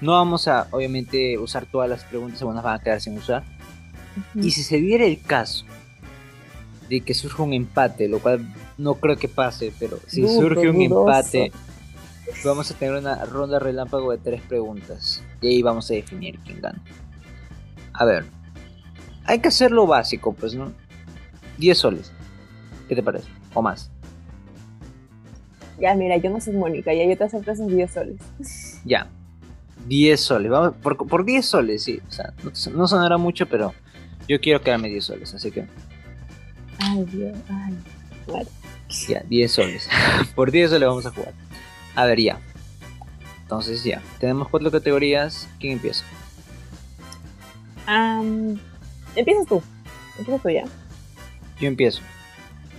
No 0.00 0.12
vamos 0.12 0.48
a, 0.48 0.66
obviamente, 0.72 1.38
usar 1.38 1.64
todas 1.64 1.88
las 1.88 2.04
preguntas, 2.04 2.40
algunas 2.42 2.62
van 2.62 2.74
a 2.74 2.82
quedar 2.82 3.00
sin 3.00 3.16
usar. 3.16 3.44
Y 4.34 4.50
si 4.50 4.62
se 4.62 4.78
diera 4.78 5.06
el 5.06 5.22
caso 5.22 5.64
de 6.88 7.00
que 7.00 7.14
surja 7.14 7.42
un 7.42 7.54
empate, 7.54 8.08
lo 8.08 8.18
cual 8.18 8.44
no 8.80 8.94
creo 8.94 9.16
que 9.16 9.28
pase, 9.28 9.72
pero 9.78 9.98
si 10.06 10.26
surge 10.26 10.70
un 10.70 10.80
empate, 10.80 11.52
vamos 12.44 12.70
a 12.70 12.74
tener 12.74 12.94
una 12.94 13.24
ronda 13.26 13.58
relámpago 13.58 14.10
de 14.10 14.18
tres 14.18 14.40
preguntas. 14.42 15.22
Y 15.40 15.48
ahí 15.48 15.62
vamos 15.62 15.90
a 15.90 15.94
definir 15.94 16.38
quién 16.44 16.60
gana. 16.60 16.82
A 17.92 18.04
ver, 18.06 18.24
hay 19.24 19.38
que 19.40 19.48
hacer 19.48 19.70
lo 19.70 19.86
básico, 19.86 20.32
pues, 20.32 20.54
¿no? 20.54 20.72
10 21.58 21.78
soles. 21.78 22.12
¿Qué 22.88 22.94
te 22.94 23.02
parece? 23.02 23.28
O 23.52 23.60
más. 23.60 23.90
Ya, 25.78 25.94
mira, 25.94 26.16
yo 26.16 26.30
no 26.30 26.40
soy 26.40 26.54
Mónica, 26.54 26.92
ya 26.94 27.04
yo 27.04 27.16
te 27.16 27.24
acepto 27.24 27.52
esos 27.52 27.68
10 27.68 27.90
soles. 27.90 28.80
Ya. 28.84 29.08
10 29.88 30.20
soles. 30.20 30.50
Vamos, 30.50 30.74
por, 30.82 30.96
por 30.96 31.24
10 31.24 31.44
soles, 31.44 31.82
sí. 31.82 32.00
O 32.08 32.12
sea, 32.12 32.32
no, 32.74 32.88
sonará 32.88 33.18
mucho, 33.18 33.46
pero 33.46 33.74
yo 34.26 34.40
quiero 34.40 34.62
quedarme 34.62 34.88
10 34.88 35.04
soles, 35.04 35.34
así 35.34 35.50
que. 35.50 35.66
Ay, 36.78 37.04
Dios, 37.04 37.36
ay. 37.48 37.76
Bueno. 38.26 38.48
Ya, 39.08 39.22
10 39.28 39.52
soles. 39.52 39.88
por 40.34 40.50
10 40.50 40.70
soles 40.70 40.88
vamos 40.88 41.06
a 41.06 41.10
jugar. 41.10 41.32
A 41.94 42.04
ver, 42.06 42.20
ya. 42.20 42.40
Entonces, 43.42 43.82
ya. 43.84 44.02
Tenemos 44.18 44.48
cuatro 44.48 44.70
categorías. 44.70 45.48
¿Quién 45.58 45.74
empieza? 45.74 46.04
Um, 47.88 48.58
Empiezas 49.16 49.46
tú. 49.46 49.62
Empiezas 50.18 50.42
tú 50.42 50.48
ya. 50.50 50.64
Yo 51.60 51.68
empiezo. 51.68 52.02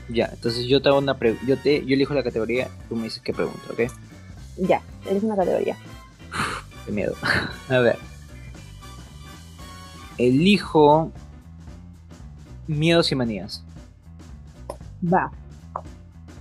Ya, 0.10 0.30
entonces 0.34 0.66
yo 0.66 0.82
te 0.82 0.90
hago 0.90 0.98
una 0.98 1.18
pregunta. 1.18 1.46
Yo, 1.46 1.58
te, 1.58 1.86
yo 1.86 1.94
elijo 1.94 2.14
la 2.14 2.24
categoría, 2.24 2.70
tú 2.90 2.96
me 2.96 3.04
dices 3.04 3.22
qué 3.24 3.34
pregunta, 3.34 3.62
¿ok? 3.72 3.92
Ya, 4.58 4.82
elijo 5.10 5.28
una 5.28 5.36
categoría. 5.38 5.78
qué 6.86 6.92
miedo. 6.92 7.16
A 7.70 7.80
ver. 7.80 7.98
Elijo 10.18 11.12
miedos 12.68 13.12
y 13.12 13.16
manías. 13.16 13.64
Va. 15.02 15.32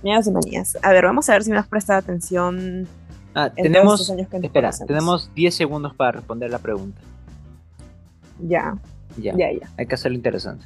Miedos 0.03 0.27
y 0.27 0.31
manías. 0.31 0.77
A 0.81 0.91
ver, 0.91 1.05
vamos 1.05 1.29
a 1.29 1.33
ver 1.33 1.43
si 1.43 1.51
me 1.51 1.57
has 1.57 1.67
prestado 1.67 1.99
atención. 1.99 2.87
Ah, 3.33 3.49
tenemos. 3.49 4.09
espera, 4.09 4.71
tenemos 4.85 5.31
10 5.35 5.55
segundos 5.55 5.95
para 5.95 6.13
responder 6.13 6.49
la 6.49 6.59
pregunta. 6.59 6.99
Ya. 8.39 8.77
Ya. 9.17 9.33
Ya, 9.35 9.51
ya. 9.51 9.69
Hay 9.77 9.85
que 9.85 9.95
hacerlo 9.95 10.17
interesante. 10.17 10.65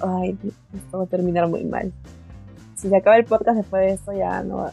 Ay, 0.00 0.36
esto 0.74 0.98
va 0.98 1.04
a 1.04 1.06
terminar 1.06 1.48
muy 1.48 1.64
mal. 1.64 1.92
Si 2.76 2.88
se 2.88 2.96
acaba 2.96 3.16
el 3.16 3.24
podcast 3.24 3.56
después 3.56 3.82
de 3.82 3.92
esto, 3.94 4.12
ya 4.12 4.42
no. 4.42 4.70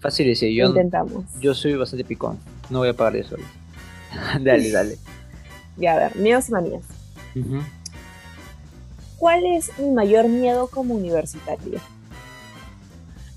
Fácil 0.00 0.26
decir, 0.26 0.52
yo. 0.52 0.66
Intentamos. 0.66 1.24
Yo 1.40 1.54
soy 1.54 1.74
bastante 1.74 2.04
picón. 2.04 2.38
No 2.68 2.80
voy 2.80 2.88
a 2.88 2.94
pagar 2.94 3.16
eso. 3.16 3.36
dale, 4.40 4.70
dale. 4.70 4.98
Ya, 5.78 5.92
a 5.92 5.96
ver, 5.96 6.16
miedos 6.16 6.48
y 6.48 6.52
manías. 6.52 6.84
¿Cuál 9.18 9.44
es 9.44 9.78
mi 9.78 9.90
mayor 9.90 10.26
miedo 10.26 10.68
como 10.68 10.94
universitario? 10.94 11.80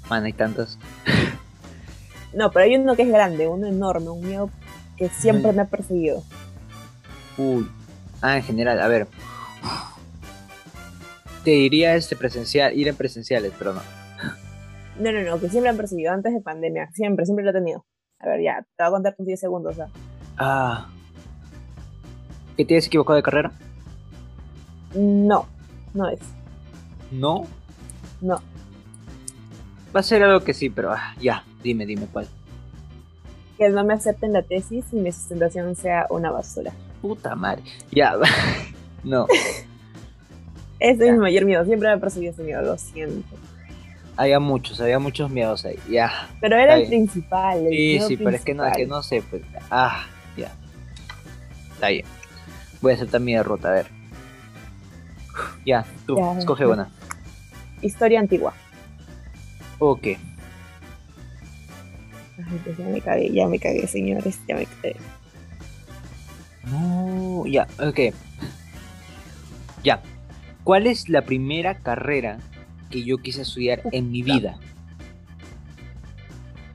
Man, 0.10 0.24
hay 0.26 0.34
tantos. 0.34 0.78
no, 2.34 2.52
pero 2.52 2.66
hay 2.66 2.76
uno 2.76 2.96
que 2.96 3.04
es 3.04 3.10
grande, 3.10 3.48
uno 3.48 3.68
enorme, 3.68 4.10
un 4.10 4.22
miedo 4.22 4.50
que 4.98 5.10
siempre 5.10 5.52
me 5.54 5.62
ha 5.62 5.66
perseguido. 5.66 6.24
Uy, 7.38 7.70
Ah, 8.22 8.38
en 8.38 8.44
general, 8.44 8.82
a 8.82 8.88
ver. 8.88 9.08
Te 11.44 11.52
diría 11.52 11.96
este 11.96 12.16
presencial, 12.16 12.78
ir 12.78 12.88
en 12.88 12.96
presenciales, 12.96 13.54
pero 13.58 13.74
no. 13.74 13.82
No, 15.00 15.12
no, 15.14 15.22
no, 15.22 15.40
que 15.40 15.48
siempre 15.50 15.70
han 15.70 15.78
perseguido 15.78 16.12
antes 16.12 16.34
de 16.34 16.42
pandemia. 16.42 16.90
Siempre, 16.92 17.26
siempre 17.26 17.46
lo 17.46 17.52
he 17.52 17.54
tenido. 17.54 17.86
A 18.20 18.28
ver, 18.28 18.42
ya, 18.44 18.66
te 18.76 18.84
voy 18.84 18.88
a 18.88 18.92
contar 18.92 19.16
con 19.16 19.26
10 19.26 19.40
segundos. 19.40 19.78
Ah. 20.38 20.90
¿Que 22.58 22.66
te 22.66 22.78
has 22.78 22.88
equivocado 22.88 23.16
de 23.16 23.24
carrera? 23.24 23.54
No, 24.94 25.48
no 25.94 26.10
es. 26.10 26.20
¿No? 27.12 27.46
No. 28.20 28.42
Va 29.96 30.02
a 30.02 30.04
ser 30.04 30.24
algo 30.24 30.44
que 30.44 30.54
sí, 30.54 30.70
pero 30.70 30.92
ah, 30.92 31.16
ya, 31.20 31.44
dime, 31.64 31.86
dime 31.86 32.08
cuál. 32.12 32.28
Que 33.58 33.70
no 33.70 33.84
me 33.84 33.94
acepten 33.94 34.34
la 34.34 34.44
tesis 34.44 34.86
y 34.92 34.96
mi 34.98 35.12
sustentación 35.12 35.76
sea 35.76 36.08
una 36.10 36.32
basura 36.32 36.72
puta 37.02 37.36
madre. 37.36 37.64
Ya, 37.92 38.14
no. 39.04 39.28
Ese 40.80 41.08
es 41.08 41.14
mi 41.14 41.20
mayor 41.20 41.46
miedo, 41.46 41.66
siempre 41.66 41.90
me 41.90 41.96
ha 41.96 42.00
perseguido 42.00 42.32
ese 42.32 42.44
miedo, 42.44 42.62
lo 42.62 42.78
siento. 42.78 43.36
Había 44.16 44.40
muchos, 44.40 44.80
había 44.82 45.00
muchos 45.00 45.30
miedos 45.30 45.66
ahí, 45.66 45.80
ya. 45.90 46.30
Pero 46.42 46.58
era 46.58 46.76
el 46.76 46.88
principal. 46.88 47.66
El 47.66 47.72
sí, 47.72 48.00
sí, 48.08 48.18
pero 48.18 48.32
es 48.32 48.44
que 48.44 48.54
no, 48.54 48.70
que 48.76 48.86
no 48.86 49.02
sé, 49.02 49.24
pues. 49.30 49.44
Ah, 49.72 50.06
ya. 50.36 50.52
Está 51.74 51.90
bien. 51.90 52.06
Voy 52.82 52.92
a 52.92 52.96
aceptar 52.96 53.22
mi 53.22 53.34
derrota, 53.34 53.70
a 53.70 53.72
ver. 53.72 53.88
Ya, 55.66 55.86
tú, 56.06 56.18
escoge 56.38 56.66
una. 56.66 56.90
Historia 57.82 58.20
antigua. 58.20 58.54
Ok. 59.80 60.04
Ay, 60.04 60.20
pues 62.64 62.78
ya 62.78 62.86
me 62.86 63.02
cagué, 63.02 63.32
ya 63.32 63.48
me 63.48 63.60
cagué, 63.60 63.88
señores, 63.88 64.40
ya 64.48 64.56
me 64.56 64.66
cagué. 64.66 64.96
No, 66.70 67.46
ya, 67.48 67.68
ok. 67.80 68.14
Ya. 69.84 70.02
¿Cuál 70.64 70.88
es 70.88 71.10
la 71.10 71.24
primera 71.24 71.76
carrera 71.80 72.40
que 72.90 73.04
yo 73.04 73.18
quise 73.18 73.42
estudiar 73.42 73.82
en 73.92 74.12
mi 74.12 74.22
vida? 74.22 74.60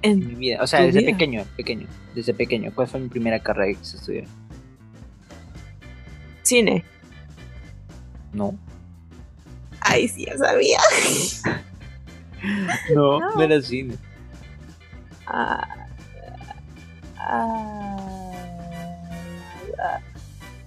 En, 0.03 0.19
mi 0.27 0.35
vida. 0.35 0.63
O 0.63 0.67
sea, 0.67 0.83
desde 0.83 1.03
pequeño, 1.03 1.45
pequeño. 1.57 1.87
Desde 2.15 2.35
pequeño. 2.35 2.73
¿Cuál 2.75 2.89
fue 2.89 3.01
mi 3.01 3.09
primera 3.09 3.39
carrera 3.41 3.73
que 3.73 3.79
quise 3.79 3.97
estudiar? 3.97 4.25
Cine. 6.43 6.85
No. 8.33 8.59
Ay, 9.81 10.09
sí, 10.09 10.27
ya 10.27 10.37
sabía. 10.37 10.79
no, 12.95 13.21
no, 13.21 13.43
era 13.43 13.61
cine. 13.63 13.97
Ah. 15.27 15.67
Ah. 17.19 18.15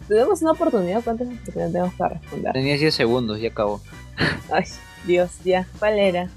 Tenemos 0.08 0.42
una 0.42 0.52
oportunidad, 0.52 1.04
¿cuántas 1.04 1.28
oportunidades 1.28 1.74
tenemos 1.74 1.94
para 1.96 2.16
responder? 2.16 2.54
Tenía 2.54 2.78
10 2.78 2.96
segundos, 2.96 3.40
ya 3.40 3.50
acabó. 3.50 3.82
Ay, 4.52 4.64
Dios, 5.06 5.32
ya. 5.44 5.68
¿Cuál 5.80 6.00
era? 6.00 6.30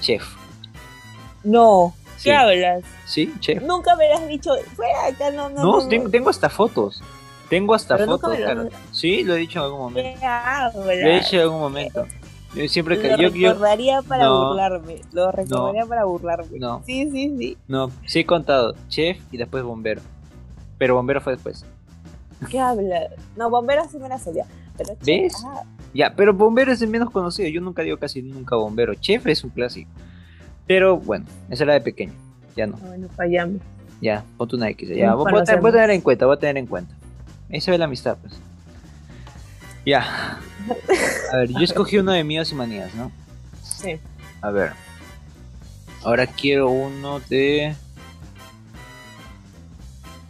Chef. 0.00 0.24
No, 1.44 1.94
¿qué 2.22 2.32
hablas? 2.32 2.82
Sí, 3.06 3.32
chef. 3.38 3.62
Nunca 3.62 3.94
me 3.96 4.10
has 4.12 4.26
dicho, 4.26 4.50
fuera 4.74 5.06
acá, 5.06 5.30
no, 5.30 5.48
no. 5.50 5.80
No, 5.80 5.88
tengo, 6.10 6.30
hasta 6.30 6.50
fotos. 6.50 7.02
Tengo 7.48 7.74
hasta 7.74 7.98
fotos. 7.98 8.36
Sí, 8.90 9.22
lo 9.22 9.36
he 9.36 9.38
dicho 9.38 9.60
en 9.60 9.64
algún 9.66 9.80
momento. 9.80 10.20
Lo 10.74 10.90
he 10.90 11.14
dicho 11.20 11.36
en 11.36 11.42
algún 11.42 11.60
momento. 11.60 12.06
Yo 12.54 12.68
siempre 12.68 12.98
que 12.98 13.16
recordaría 13.16 14.02
para 14.02 14.30
burlarme. 14.30 15.00
Lo 15.12 15.32
recordaría 15.32 15.86
para 15.86 16.04
burlarme. 16.04 16.58
No. 16.58 16.82
Sí, 16.86 17.10
sí, 17.10 17.34
sí. 17.36 17.58
No, 17.66 17.90
sí 18.06 18.20
he 18.20 18.26
contado. 18.26 18.74
Chef 18.88 19.18
y 19.32 19.36
después 19.36 19.64
bombero. 19.64 20.00
Pero 20.78 20.94
bombero 20.94 21.20
fue 21.20 21.34
después. 21.34 21.64
¿Qué 22.50 22.58
habla? 22.58 23.08
No, 23.36 23.50
Bombero 23.50 23.82
sí 23.88 23.98
me 23.98 24.08
la 24.08 24.18
sabía. 24.18 24.44
¿Ves? 25.04 25.34
Ah. 25.46 25.62
Ya, 25.92 26.14
pero 26.14 26.34
Bombero 26.34 26.72
es 26.72 26.82
el 26.82 26.88
menos 26.88 27.10
conocido. 27.10 27.48
Yo 27.48 27.60
nunca 27.60 27.82
digo 27.82 27.96
casi 27.96 28.22
nunca 28.22 28.56
Bombero. 28.56 28.94
Chef 28.94 29.26
es 29.26 29.44
un 29.44 29.50
clásico. 29.50 29.90
Pero 30.66 30.96
bueno, 30.96 31.26
esa 31.50 31.64
era 31.64 31.74
de 31.74 31.80
pequeño. 31.80 32.12
Ya 32.56 32.66
no. 32.66 32.76
Bueno, 32.78 33.08
fallamos. 33.14 33.60
Ya, 34.00 34.24
ponte 34.36 34.56
una 34.56 34.68
X. 34.70 34.88
Ya, 34.90 35.14
voy, 35.14 35.32
a 35.32 35.44
tener, 35.44 35.60
voy 35.60 35.70
a 35.70 35.74
tener 35.74 35.90
en 35.90 36.00
cuenta, 36.00 36.26
voy 36.26 36.36
a 36.36 36.38
tener 36.38 36.56
en 36.58 36.66
cuenta. 36.66 36.94
Ahí 37.50 37.60
se 37.60 37.70
ve 37.70 37.78
la 37.78 37.84
amistad, 37.84 38.16
pues. 38.20 38.34
Ya. 39.84 40.38
A 41.32 41.36
ver, 41.36 41.50
yo 41.50 41.60
escogí 41.60 41.98
uno 41.98 42.12
de 42.12 42.24
míos 42.24 42.50
y 42.52 42.54
manías, 42.54 42.94
¿no? 42.94 43.12
Sí. 43.62 43.98
A 44.40 44.50
ver. 44.50 44.72
Ahora 46.02 46.26
quiero 46.26 46.70
uno 46.70 47.20
de. 47.20 47.74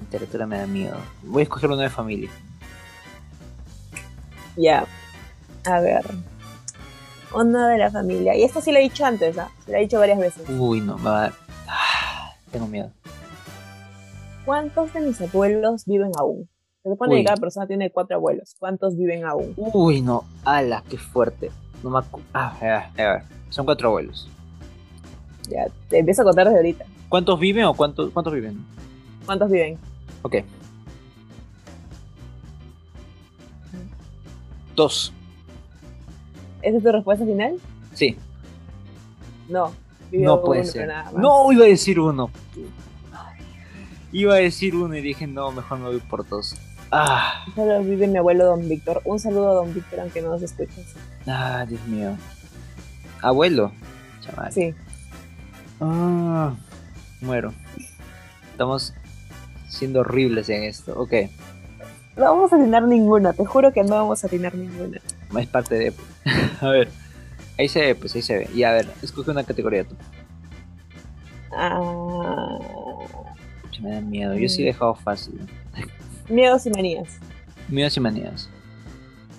Literatura 0.01 0.47
me 0.47 0.59
da 0.59 0.67
miedo. 0.67 0.97
Voy 1.23 1.41
a 1.41 1.45
escoger 1.45 1.71
uno 1.71 1.81
de 1.81 1.91
familia. 1.91 2.31
Ya. 4.57 4.87
A 5.65 5.81
ver. 5.81 6.05
Uno 7.35 7.67
de 7.67 7.79
la 7.79 7.91
familia. 7.91 8.37
Y 8.37 8.45
esto 8.45 8.61
sí 8.61 8.71
lo 8.71 8.79
he 8.79 8.83
dicho 8.83 9.05
antes, 9.05 9.37
¿ah? 9.39 9.51
Lo 9.67 9.77
he 9.77 9.81
dicho 9.81 9.99
varias 9.99 10.19
veces. 10.19 10.49
Uy, 10.49 10.81
no, 10.81 10.99
me 10.99 11.05
va 11.11 11.19
a 11.19 11.21
dar. 11.23 11.33
Ah, 11.67 12.33
tengo 12.53 12.67
miedo. 12.69 12.93
¿Cuántos 14.45 14.93
de 14.93 15.01
mis 15.01 15.21
abuelos 15.21 15.85
viven 15.87 16.13
aún? 16.19 16.49
Se 16.85 16.91
supone 16.91 17.15
Uy. 17.15 17.21
que 17.21 17.25
cada 17.25 17.39
persona 17.39 17.67
tiene 17.67 17.89
cuatro 17.91 18.15
abuelos. 18.17 18.57
¿Cuántos 18.59 18.95
viven 18.95 19.25
aún? 19.25 19.55
Uy, 19.57 20.03
no. 20.03 20.25
Ala, 20.45 20.85
qué 20.91 20.99
fuerte. 20.99 21.51
No 21.83 21.89
me 21.89 22.01
Ah, 22.35 22.55
ya, 22.61 22.93
ya, 22.95 23.11
a 23.11 23.13
ver. 23.15 23.23
Son 23.49 23.65
cuatro 23.65 23.89
abuelos. 23.89 24.29
Ya, 25.49 25.67
te 25.89 25.99
empiezo 26.01 26.21
a 26.21 26.25
contar 26.27 26.45
desde 26.47 26.59
ahorita. 26.59 26.85
¿Cuántos 27.09 27.41
viven 27.41 27.65
o 27.65 27.73
cuántos, 27.75 28.11
cuántos 28.11 28.35
viven? 28.35 28.63
¿Cuántos 29.25 29.51
viven? 29.51 29.79
Ok. 30.21 30.37
Dos. 34.77 35.11
¿Esa 36.61 36.77
es 36.77 36.83
tu 36.83 36.93
respuesta 36.93 37.25
final? 37.25 37.57
Sí. 37.95 38.15
No. 39.49 39.73
No 40.13 40.35
uno, 40.35 40.43
puede 40.43 40.61
pero 40.61 40.73
ser. 40.73 40.93
No, 41.17 41.51
iba 41.51 41.65
a 41.65 41.69
decir 41.69 41.99
uno. 41.99 42.31
Iba 44.13 44.35
a 44.35 44.39
decir 44.39 44.77
uno 44.77 44.95
y 44.95 45.01
dije, 45.01 45.27
no, 45.27 45.51
mejor 45.51 45.79
me 45.79 45.87
voy 45.89 46.01
por 46.01 46.29
dos. 46.29 46.55
Ah, 46.97 47.45
Solo 47.57 47.83
vive 47.83 48.07
mi 48.07 48.19
abuelo 48.19 48.45
Don 48.45 48.69
Víctor. 48.69 49.03
Un 49.05 49.19
saludo 49.19 49.51
a 49.51 49.55
Don 49.55 49.75
Víctor, 49.75 49.99
aunque 50.01 50.23
no 50.23 50.29
nos 50.31 50.43
escuches. 50.43 50.95
ah, 51.27 51.65
Dios 51.69 51.85
mío. 51.89 52.17
Abuelo. 53.21 53.73
Chaval. 54.21 54.53
Sí. 54.53 54.73
Ah, 55.81 56.55
muero. 57.21 57.53
Estamos 58.53 58.95
siendo 59.69 60.01
horribles 60.01 60.49
en 60.51 60.63
esto. 60.63 60.93
Ok, 60.97 61.13
No 62.17 62.27
vamos 62.27 62.53
a 62.53 62.57
atinar 62.57 62.85
ninguna, 62.85 63.33
te 63.33 63.45
juro 63.45 63.73
que 63.73 63.83
no 63.83 63.97
vamos 63.97 64.23
a 64.23 64.29
atinar 64.29 64.55
ninguna. 64.55 65.01
es 65.41 65.47
parte 65.49 65.75
de... 65.75 65.93
a 66.61 66.69
ver. 66.69 66.89
Ahí 67.59 67.69
se 67.69 67.81
ve, 67.81 67.95
pues 67.97 68.15
ahí 68.15 68.23
se 68.23 68.39
ve. 68.39 68.51
Y 68.55 68.63
a 68.63 68.71
ver, 68.73 68.87
escoge 69.03 69.33
una 69.33 69.43
categoría 69.43 69.83
tú. 69.85 69.97
Ah, 71.57 72.59
Me 73.83 73.91
da 73.91 74.01
miedo. 74.01 74.35
Yo 74.37 74.49
sí 74.49 74.63
he 74.63 74.67
dejado 74.67 74.95
fácil. 74.95 75.41
Miedos 76.29 76.67
y 76.67 76.71
manías. 76.71 77.19
Miedos 77.69 77.97
y 77.97 78.01
manías. 78.01 78.49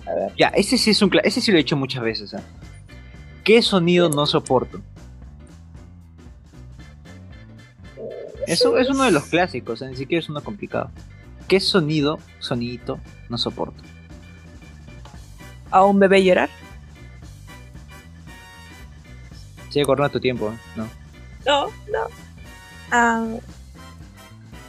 A 0.06 0.14
ver. 0.14 0.32
Ya, 0.36 0.48
ese 0.48 0.78
sí 0.78 0.90
es 0.90 1.02
un 1.02 1.10
ese 1.22 1.40
sí 1.40 1.50
lo 1.50 1.58
he 1.58 1.60
hecho 1.60 1.76
muchas 1.76 2.02
veces. 2.02 2.34
¿ah? 2.34 2.42
¿Qué 3.44 3.62
sonido 3.62 4.08
no 4.08 4.26
soporto? 4.26 4.80
Eso 8.46 8.78
es 8.78 8.88
uno 8.88 9.02
de 9.02 9.10
los 9.10 9.24
clásicos, 9.24 9.82
¿eh? 9.82 9.88
ni 9.88 9.96
siquiera 9.96 10.20
es 10.20 10.28
uno 10.28 10.42
complicado. 10.42 10.90
¿Qué 11.48 11.58
sonido, 11.58 12.18
sonidito, 12.38 13.00
no 13.28 13.38
soporto? 13.38 13.82
¿A 15.70 15.84
un 15.84 15.98
bebé 15.98 16.24
llorar? 16.24 16.48
Sigue 19.70 19.84
corriendo 19.84 20.10
tu 20.10 20.20
tiempo, 20.20 20.50
¿eh? 20.50 20.58
¿no? 20.76 20.88
No, 21.44 21.66
no. 21.92 22.06
Ah, 22.90 23.26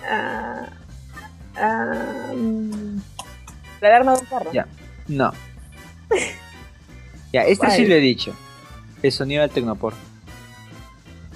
ah, 0.09 0.69
ah, 1.59 2.31
mm, 2.35 2.97
la 3.81 3.87
alarma 3.87 4.13
de 4.13 4.19
un 4.19 4.25
carro. 4.25 4.51
Ya. 4.51 4.67
No. 5.07 5.31
Ya, 7.33 7.41
este 7.43 7.69
sí 7.71 7.85
lo 7.85 7.95
he 7.95 7.99
dicho. 7.99 8.33
El 9.03 9.11
sonido 9.11 9.41
del 9.41 9.51
Tecnopor. 9.51 9.93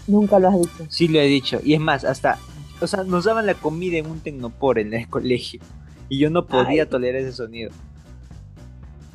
Nunca 0.07 0.39
lo 0.39 0.47
has 0.49 0.57
dicho. 0.59 0.85
Sí 0.89 1.07
lo 1.07 1.19
he 1.19 1.25
dicho. 1.25 1.59
Y 1.63 1.73
es 1.73 1.79
más, 1.79 2.03
hasta. 2.05 2.37
O 2.79 2.87
sea, 2.87 3.03
nos 3.03 3.25
daban 3.25 3.45
la 3.45 3.53
comida 3.53 3.97
en 3.97 4.07
un 4.07 4.19
Tecnopor 4.19 4.79
en 4.79 4.93
el 4.93 5.07
colegio. 5.07 5.61
Y 6.09 6.17
yo 6.17 6.29
no 6.29 6.45
podía 6.47 6.83
Ay. 6.83 6.89
tolerar 6.89 7.21
ese 7.21 7.31
sonido. 7.33 7.71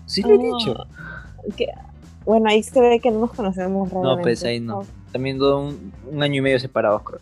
Sí 0.07 0.23
lo 0.23 0.31
he 0.31 0.35
Ah, 0.35 0.57
dicho. 0.59 0.87
Bueno, 2.25 2.49
ahí 2.49 2.63
se 2.63 2.81
ve 2.81 3.01
que 3.01 3.11
no 3.11 3.21
nos 3.21 3.33
conocemos 3.33 3.91
realmente. 3.91 4.23
pues, 4.23 4.45
ahí 4.45 4.61
no. 4.61 4.85
También 5.13 5.39
do- 5.39 5.61
un, 5.61 5.93
un 6.11 6.23
año 6.23 6.37
y 6.37 6.41
medio 6.41 6.59
separados, 6.61 7.03
creo. 7.03 7.21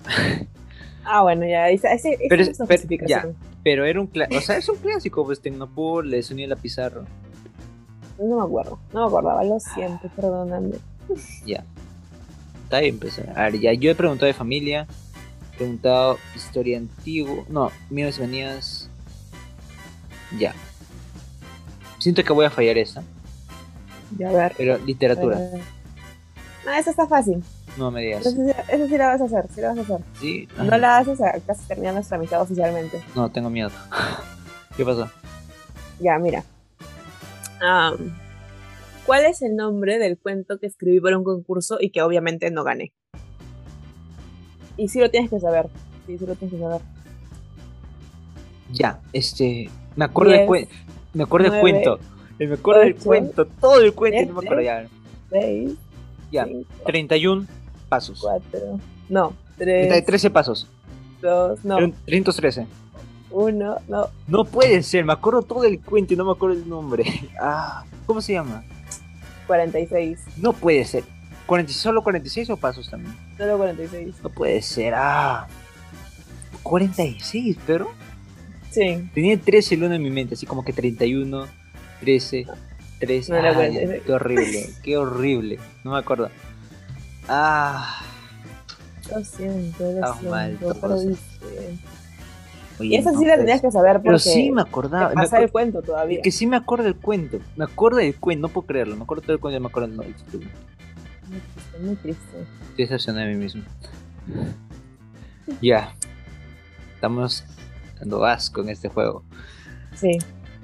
Ah, 1.05 1.23
bueno, 1.23 1.47
ya. 1.47 1.69
Esa, 1.71 1.93
esa- 1.93 2.11
esa 2.11 2.19
Pero 2.29 2.43
es 2.43 2.59
pero- 2.59 2.67
justificación. 2.67 3.37
Pero 3.65 3.85
era 3.87 4.01
un 4.01 4.07
clásico. 4.07 4.39
O 4.39 4.41
sea, 4.43 4.57
es 4.59 4.69
un 4.69 4.77
clásico, 4.77 5.25
pues 5.25 5.41
Tecnopor, 5.41 6.07
el 6.07 6.23
sonido 6.23 6.49
de 6.51 6.55
la 6.55 6.61
pizarra. 6.61 7.03
No 8.19 8.37
me 8.37 8.43
acuerdo. 8.45 8.79
No 8.93 9.01
me 9.01 9.07
acordaba. 9.07 9.43
Lo 9.43 9.59
siento, 9.59 10.09
perdóname. 10.15 10.77
Ya. 11.45 11.65
Está 12.65 12.81
bien, 12.81 12.99
pues. 12.99 13.19
A 13.35 13.43
ver, 13.45 13.59
ya. 13.59 13.73
Yo 13.73 13.91
he 13.91 13.95
preguntado 13.95 14.27
de 14.27 14.35
familia. 14.35 14.87
He 15.53 15.57
preguntado 15.57 16.19
historia 16.37 16.79
antigua. 16.79 17.45
No, 17.49 17.71
míos 17.91 18.19
y 18.19 18.21
manías. 18.21 18.89
Ya. 20.39 20.55
Siento 21.99 22.23
que 22.23 22.33
voy 22.33 22.45
a 22.47 22.51
fallar 22.51 22.77
esa. 22.79 23.03
Ya, 24.19 24.29
a 24.29 24.33
ver. 24.33 24.55
Pero 24.57 24.79
literatura. 24.79 25.39
Eh, 25.39 25.61
No, 26.67 26.73
esa 26.73 26.91
está 26.91 27.07
fácil. 27.07 27.43
No 27.77 27.91
me 27.91 28.03
digas. 28.03 28.25
Esa, 28.27 28.31
sí- 28.87 28.97
la 28.97 29.07
vas 29.09 29.21
a 29.21 29.25
hacer. 29.25 29.47
Sí 29.55 29.61
la 29.61 29.69
vas 29.69 29.79
a 29.79 29.81
hacer. 29.83 30.01
¿Sí? 30.21 30.49
No 30.57 30.79
la 30.79 30.99
haces 30.99 31.19
casi 31.47 31.67
terminar 31.67 31.95
nuestra 31.95 32.17
amistad 32.17 32.41
oficialmente. 32.43 33.01
No, 33.15 33.31
tengo 33.31 33.51
miedo. 33.51 33.71
¿Qué 34.77 34.85
pasó? 34.85 35.09
Ya, 36.01 36.19
mira. 36.19 36.45
¿Cuál 39.07 39.25
es 39.27 39.43
el 39.43 39.57
nombre 39.57 39.99
del 39.99 40.19
cuento 40.19 40.59
que 40.59 40.67
escribí 40.67 41.01
para 41.01 41.19
un 41.19 41.25
concurso 41.25 41.79
y 41.81 41.91
que 41.91 42.03
obviamente 42.03 42.51
no 42.51 42.65
gané? 42.65 42.93
Y 44.77 44.89
sí 44.89 44.99
lo 45.01 45.11
tienes 45.11 45.31
que 45.31 45.39
saber. 45.41 45.69
Sí, 46.07 46.19
sí 46.19 46.27
lo 46.27 46.35
tienes 46.35 46.55
que 46.57 46.61
saber. 46.63 46.81
Ya, 48.73 49.01
este. 49.13 49.71
Me 49.97 50.05
acuerdo 50.07 50.33
del 50.33 50.47
cuento. 50.47 50.75
Me 51.13 51.23
acuerdo 51.25 51.51
del 51.51 51.61
cuento. 51.61 51.99
Eh, 52.39 52.47
Me 52.49 52.55
acuerdo 52.55 52.81
del 52.81 52.97
cuento. 52.97 53.47
Todo 53.47 53.81
el 53.81 53.93
cuento. 53.95 54.33
No 54.33 54.41
me 54.41 54.47
acuerdo 54.47 54.63
ya. 54.63 54.87
6, 55.31 55.73
Ya. 56.33 56.45
5, 56.47 56.69
31 56.87 57.47
pasos. 57.89 58.21
4. 58.21 58.81
No, 59.09 59.33
Treinta 59.57 59.95
y 59.97 60.03
3, 60.03 60.07
13 60.07 60.31
pasos. 60.31 60.69
2, 61.23 61.65
no, 61.65 61.77
313. 62.07 62.67
1, 63.31 63.77
no. 63.89 64.09
No 64.29 64.45
puede 64.45 64.83
ser, 64.83 65.05
me 65.05 65.13
acuerdo 65.13 65.43
todo 65.43 65.65
el 65.65 65.81
cuento 65.81 66.15
y 66.15 66.17
no 66.17 66.25
me 66.25 66.33
acuerdo 66.33 66.57
el 66.57 66.69
nombre. 66.69 67.05
Ah, 67.41 67.85
¿cómo 68.07 68.21
se 68.21 68.33
llama? 68.35 68.63
46. 69.47 70.19
No 70.37 70.53
puede 70.53 70.85
ser. 70.85 71.05
40, 71.47 71.73
¿Solo 71.73 72.03
46 72.03 72.51
o 72.51 72.57
pasos 72.57 72.89
también? 72.89 73.15
Solo 73.37 73.59
46. 73.59 74.15
No 74.23 74.31
puede 74.31 74.63
ser. 74.63 74.95
Ah, 74.97 75.47
46, 76.63 77.59
pero 77.67 77.91
Sí. 78.71 79.09
tenía 79.15 79.39
13 79.39 79.75
el 79.77 79.85
uno 79.85 79.95
en 79.95 80.03
mi 80.03 80.11
mente, 80.11 80.35
así 80.35 80.47
como 80.47 80.65
que 80.65 80.73
31, 80.73 81.47
13, 82.01 82.47
13. 82.99 83.33
No 83.33 83.39
era 83.39 83.51
Ay, 83.51 83.55
46. 83.57 84.03
qué 84.05 84.13
horrible, 84.13 84.71
qué 84.83 84.97
horrible. 84.97 85.59
No 85.85 85.93
me 85.93 85.99
acuerdo. 85.99 86.31
Ah, 87.29 88.01
Lo 89.11 89.25
siento, 89.25 89.93
lo 89.93 90.31
mal, 90.31 90.59
siento. 90.59 90.75
Pero 90.81 90.89
mal. 90.97 91.17
oye, 92.79 92.89
Y 92.89 92.97
esa 92.97 93.13
no 93.13 93.19
sí 93.19 93.25
la 93.25 93.37
tenías 93.37 93.61
que 93.61 93.71
saber 93.71 93.95
porque 93.97 94.09
Pero 94.09 94.19
sí 94.19 94.51
me 94.51 94.63
acordaba. 94.63 95.11
te 95.11 95.15
pasa 95.15 95.39
el 95.41 95.51
cuento 95.51 95.83
todavía. 95.83 96.21
que 96.23 96.31
sí 96.33 96.47
me 96.47 96.57
acuerdo 96.57 96.85
del 96.85 96.97
cuento. 96.97 97.39
Me 97.57 97.65
acuerdo 97.65 97.99
del 97.99 98.15
cuento, 98.17 98.49
no 98.49 98.53
puedo 98.53 98.67
creerlo. 98.67 98.97
Me 98.97 99.03
acuerdo 99.05 99.23
todo 99.23 99.33
el 99.35 99.41
cuento 99.41 99.57
y 99.59 99.61
me 99.61 99.69
acuerdo 99.69 99.89
del 99.89 100.15
título. 100.15 100.47
Muy 101.29 101.41
triste, 101.41 101.79
muy 101.81 101.97
triste. 101.97 102.37
Estoy 102.71 102.85
decepcionado 102.85 103.27
de 103.27 103.35
mí 103.35 103.41
mismo. 103.43 103.63
Ya. 105.61 105.95
Estamos 106.95 107.45
dando 108.01 108.25
asco 108.25 108.61
en 108.63 108.71
este 108.71 108.89
juego. 108.89 109.23
Sí. 109.95 110.19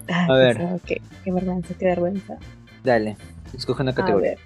Ay, 0.09 0.27
A 0.29 0.33
ver. 0.35 0.57
pensaba 0.57 0.79
que- 0.81 1.01
qué 1.25 1.33
vergüenza, 1.33 1.75
qué 1.79 1.85
vergüenza. 1.87 2.37
Dale. 2.83 3.17
Escoge 3.57 3.83
una 3.83 3.93
A 3.93 3.95
categoría. 3.95 4.31
ver. 4.31 4.39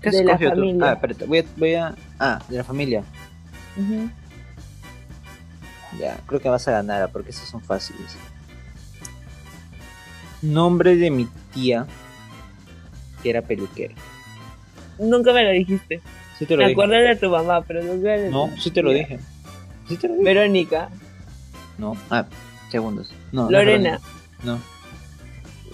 ¿Qué 0.00 0.10
de 0.10 0.24
la 0.24 0.38
tú? 0.38 0.48
familia. 0.48 0.90
Ah, 0.90 0.92
espérate. 0.94 1.26
Voy 1.26 1.38
a, 1.38 1.44
voy 1.56 1.74
a. 1.74 1.94
Ah, 2.18 2.38
de 2.48 2.56
la 2.56 2.64
familia. 2.64 3.02
Ya, 5.98 6.18
creo 6.26 6.40
que 6.40 6.48
vas 6.48 6.66
a 6.68 6.72
ganar 6.72 7.10
porque 7.12 7.30
esas 7.30 7.48
son 7.48 7.60
fáciles. 7.62 8.16
Nombre 10.42 10.96
de 10.96 11.10
mi 11.10 11.26
tía 11.54 11.86
que 13.22 13.30
era 13.30 13.42
peluquera. 13.42 13.94
Nunca 14.98 15.32
me 15.32 15.42
lo 15.44 15.50
dijiste. 15.50 16.00
Sí 16.38 16.44
te 16.46 16.54
lo 16.54 16.62
Me 16.62 16.68
dije. 16.68 16.72
acuerdo 16.82 16.94
de 16.94 17.16
tu 17.16 17.30
mamá, 17.30 17.62
pero 17.62 17.82
nunca 17.82 18.10
de 18.10 18.30
No, 18.30 18.50
sí 18.58 18.70
te 18.70 18.82
lo 18.82 18.90
dije. 18.90 19.18
Sí 19.88 19.96
te 19.96 20.08
lo 20.08 20.14
dije. 20.14 20.24
Verónica, 20.24 20.90
No. 21.78 21.96
Ah, 22.10 22.26
segundos. 22.70 23.12
No. 23.32 23.50
Lorena. 23.50 23.98
No, 24.42 24.58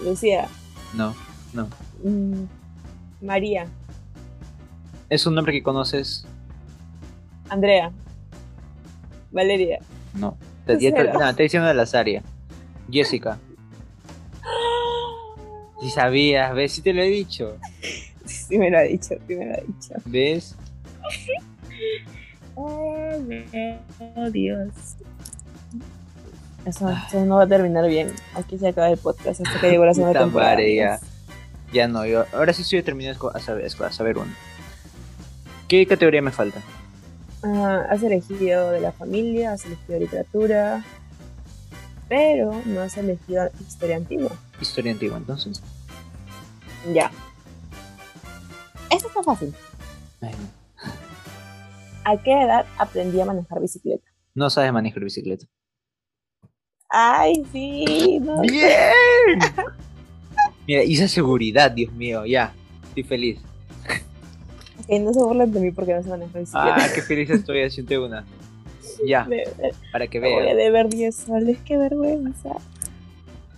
Lucía, 0.01 0.47
no, 0.93 1.13
no. 1.53 1.67
mm, 2.03 2.45
María, 3.21 3.67
Es 5.09 5.25
un 5.25 5.35
nombre 5.35 5.53
que 5.53 5.61
conoces. 5.63 6.25
Andrea, 7.49 7.91
Valeria. 9.31 9.79
No. 10.13 10.37
Te, 10.65 10.77
te, 10.77 10.91
no, 11.13 11.35
te 11.35 11.43
diciendo 11.43 11.67
de 11.67 11.73
la 11.73 11.85
Saria. 11.85 12.21
Jessica. 12.91 13.37
Si 15.81 15.89
sabías, 15.89 16.53
¿ves? 16.55 16.71
Si 16.71 16.81
te 16.81 16.93
lo 16.93 17.01
he 17.01 17.09
dicho. 17.09 17.57
Sí 18.23 18.57
me 18.57 18.69
lo 18.71 18.77
ha 18.77 18.83
dicho, 18.83 19.15
sí 19.27 19.35
me 19.35 19.47
lo 19.47 19.53
ha 19.53 19.57
dicho. 19.57 19.93
¿Ves? 20.05 20.55
Oh, 22.55 23.17
Dios. 24.31 24.69
Eso, 26.65 26.87
eso 26.89 27.25
no 27.25 27.37
va 27.37 27.43
a 27.43 27.47
terminar 27.47 27.87
bien. 27.89 28.11
Aquí 28.35 28.57
se 28.57 28.67
acaba 28.67 28.89
el 28.89 28.97
podcast 28.97 29.41
hasta 29.41 29.59
que 29.59 29.71
llegó 29.71 29.85
la 29.85 29.93
segunda 29.95 30.19
temporada. 30.19 30.61
ya. 30.61 30.99
Ya 31.73 31.87
no, 31.87 32.05
yo. 32.05 32.25
Ahora 32.31 32.53
sí 32.53 32.61
estoy 32.61 32.77
determinado 32.77 33.35
a 33.35 33.39
saber, 33.39 33.65
a 33.65 33.91
saber 33.91 34.17
uno. 34.17 34.31
¿Qué 35.67 35.85
categoría 35.87 36.21
me 36.21 36.31
falta? 36.31 36.61
Ah, 37.43 37.85
has 37.89 38.03
elegido 38.03 38.71
de 38.71 38.81
la 38.81 38.91
familia, 38.91 39.53
has 39.53 39.65
elegido 39.65 39.99
literatura, 39.99 40.83
pero 42.07 42.61
no 42.65 42.81
has 42.81 42.95
elegido 42.97 43.49
historia 43.59 43.97
antigua. 43.97 44.31
Historia 44.61 44.91
antigua, 44.91 45.17
entonces. 45.17 45.61
Ya. 46.93 47.11
Esto 48.89 49.07
está 49.07 49.23
fácil. 49.23 49.53
Ay, 50.21 50.31
no. 50.31 50.63
¿A 52.05 52.17
qué 52.21 52.31
edad 52.31 52.65
aprendí 52.77 53.19
a 53.19 53.25
manejar 53.25 53.61
bicicleta? 53.61 54.05
No 54.35 54.49
sabes 54.49 54.73
manejar 54.73 55.03
bicicleta. 55.03 55.45
Ay, 56.89 57.45
sí. 57.51 58.19
No. 58.21 58.41
¡Bien! 58.41 59.39
Mira, 60.67 60.81
esa 60.83 61.07
seguridad, 61.07 61.71
Dios 61.71 61.91
mío, 61.93 62.25
ya. 62.25 62.53
Estoy 62.89 63.03
feliz. 63.03 63.39
Ok, 64.83 64.99
no 65.01 65.13
se 65.13 65.19
burlen 65.19 65.51
de 65.51 65.59
mí 65.59 65.71
porque 65.71 65.93
no 65.93 66.03
sé 66.03 66.09
manejar 66.09 66.41
bicicleta. 66.41 66.75
Ah, 66.75 66.87
qué 66.93 67.01
feliz 67.01 67.29
estoy 67.29 67.63
haciendo 67.63 68.05
una. 68.05 68.25
Ya, 69.07 69.23
De- 69.29 69.47
para 69.91 70.07
que 70.07 70.19
me 70.19 70.31
voy 70.31 70.41
a 70.43 70.45
vean. 70.53 70.57
deber 70.57 70.89
10 70.89 71.15
soles, 71.15 71.57
qué 71.65 71.77
vergüenza. 71.77 72.49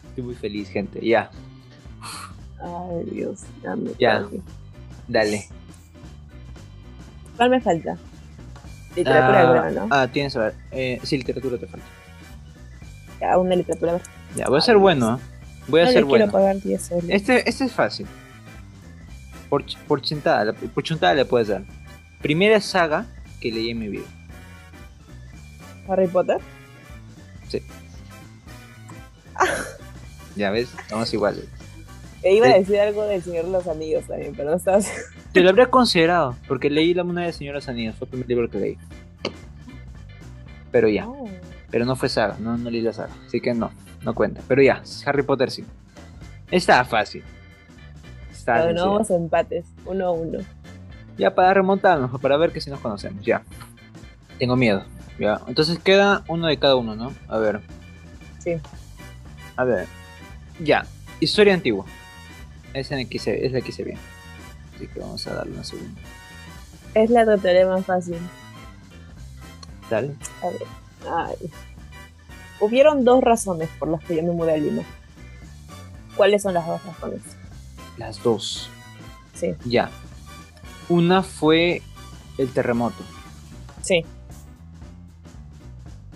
Estoy 0.09 0.23
muy 0.23 0.35
feliz, 0.35 0.69
gente. 0.69 0.99
Ya, 1.05 1.29
Ay, 2.61 3.03
Dios. 3.11 3.41
Ya. 3.63 3.75
me 3.75 3.91
Ya. 3.99 4.25
dale. 5.07 5.45
¿Cuál 7.37 7.49
me 7.49 7.59
falta? 7.61 7.97
Literatura, 8.95 9.67
ah, 9.67 9.71
¿no? 9.71 9.87
ah, 9.91 10.07
tienes 10.07 10.33
que 10.33 10.39
ver. 10.39 10.53
Eh, 10.71 10.99
sí, 11.03 11.17
literatura 11.17 11.57
te 11.57 11.67
falta. 11.67 11.85
Ya, 13.19 13.37
una 13.37 13.55
literatura. 13.55 13.95
a. 13.95 13.99
Ya, 14.37 14.47
voy 14.47 14.57
a 14.57 14.61
ser 14.61 14.77
bueno. 14.77 15.15
¿eh? 15.17 15.19
Voy 15.67 15.81
a 15.81 15.85
no 15.85 15.91
ser 15.91 16.03
le 16.03 16.07
quiero 16.07 16.25
bueno. 16.27 16.31
pagar 16.31 16.61
10 16.61 16.81
soles. 16.81 17.05
Este, 17.09 17.49
este 17.49 17.65
es 17.65 17.73
fácil. 17.73 18.07
Por, 19.49 19.63
por 19.87 20.01
chuntada, 20.01 20.45
la- 20.45 20.53
por 20.53 20.83
chuntada 20.83 21.13
le 21.13 21.25
puedes 21.25 21.47
dar. 21.49 21.63
Primera 22.21 22.59
saga 22.61 23.05
que 23.39 23.51
leí 23.51 23.69
en 23.69 23.79
mi 23.79 23.87
vida. 23.89 24.05
¿Harry 25.87 26.07
Potter? 26.07 26.39
Ya 30.35 30.51
ves, 30.51 30.69
estamos 30.81 31.13
iguales. 31.13 31.45
E 32.23 32.33
iba 32.35 32.47
a 32.47 32.53
Sí. 32.53 32.59
decir 32.59 32.79
algo 32.79 33.03
del 33.05 33.21
Señor 33.23 33.45
de 33.45 33.51
los 33.51 33.67
Anillos 33.67 34.05
también, 34.05 34.33
pero 34.35 34.49
no 34.49 34.57
estaba 34.57 34.81
segura. 34.81 35.03
Te 35.31 35.41
lo 35.41 35.49
habría 35.49 35.67
considerado, 35.69 36.35
porque 36.47 36.69
leí 36.69 36.93
La 36.93 37.03
Mona 37.03 37.23
de 37.25 37.31
Señoras 37.33 37.69
Anillas, 37.69 37.95
fue 37.95 38.05
el 38.05 38.09
primer 38.11 38.27
libro 38.27 38.49
que 38.49 38.59
leí. 38.59 38.77
Pero 40.71 40.89
ya, 40.89 41.07
Oh. 41.07 41.29
pero 41.71 41.85
no 41.85 41.95
fue 41.95 42.09
saga, 42.09 42.35
no, 42.39 42.57
no 42.57 42.69
leí 42.69 42.81
la 42.81 42.91
saga, 42.93 43.13
así 43.27 43.39
que 43.39 43.53
no, 43.53 43.71
no 44.01 44.13
cuenta. 44.13 44.41
Pero 44.47 44.61
ya, 44.61 44.81
Harry 45.05 45.23
Potter 45.23 45.51
sí. 45.51 45.63
Está 46.51 46.83
fácil. 46.83 47.23
Está 48.45 48.71
no 48.73 48.91
vamos 48.91 49.09
a 49.09 49.15
empates, 49.15 49.65
uno 49.85 50.05
a 50.05 50.11
uno. 50.11 50.37
Ya 51.17 51.33
para 51.33 51.51
remontarnos, 51.51 52.21
para 52.21 52.37
ver 52.37 52.51
que 52.51 52.61
si 52.61 52.69
nos 52.69 52.79
conocemos, 52.79 53.25
ya. 53.25 53.41
Tengo 54.37 54.55
miedo. 54.55 54.83
Ya. 55.17 55.41
Entonces 55.47 55.79
queda 55.79 56.23
uno 56.27 56.45
de 56.45 56.59
cada 56.59 56.75
uno, 56.75 56.95
¿no? 56.95 57.11
A 57.27 57.39
ver. 57.39 57.61
Sí. 58.37 58.57
A 59.55 59.63
ver. 59.63 59.87
Ya. 60.59 60.85
Historia 61.19 61.55
antigua. 61.55 61.85
Esa 62.75 62.95
la 62.95 63.05
quise, 63.05 63.47
esa 63.47 63.57
la 63.57 63.83
bien. 63.83 63.97
Así 64.75 64.87
que 64.89 64.99
vamos 64.99 65.25
a 65.25 65.33
darle 65.33 65.53
una 65.53 65.63
segunda. 65.63 65.99
Es 66.93 67.09
la 67.09 67.25
tutoría 67.25 67.65
más 67.65 67.83
fácil. 67.83 68.17
Dale. 69.89 70.13
A 70.43 70.49
ver. 70.49 70.67
Ay. 71.09 71.51
Hubieron 72.59 73.03
dos 73.05 73.23
razones 73.23 73.69
por 73.79 73.87
las 73.87 74.03
que 74.03 74.17
yo 74.17 74.21
me 74.21 74.31
mudé 74.33 74.53
a 74.53 74.57
Lima. 74.57 74.83
¿Cuáles 76.15 76.43
son 76.43 76.53
las 76.53 76.67
dos 76.67 76.85
razones? 76.85 77.21
Las 77.97 78.21
dos. 78.23 78.69
Sí, 79.33 79.53
Ya. 79.65 79.89
Una 80.87 81.23
fue 81.23 81.81
el 82.37 82.49
terremoto. 82.51 83.03
sí. 83.81 84.05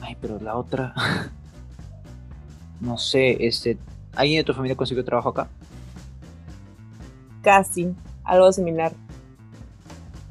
Ay, 0.02 0.16
pero 0.22 0.40
la 0.40 0.56
otra. 0.56 0.94
no 2.80 2.98
sé, 2.98 3.46
este. 3.46 3.78
¿Alguien 4.16 4.40
de 4.40 4.44
tu 4.44 4.54
familia 4.54 4.76
consiguió 4.76 5.04
trabajo 5.06 5.30
acá? 5.30 5.50
Casi. 7.42 7.94
Algo 8.24 8.52
similar. 8.52 8.92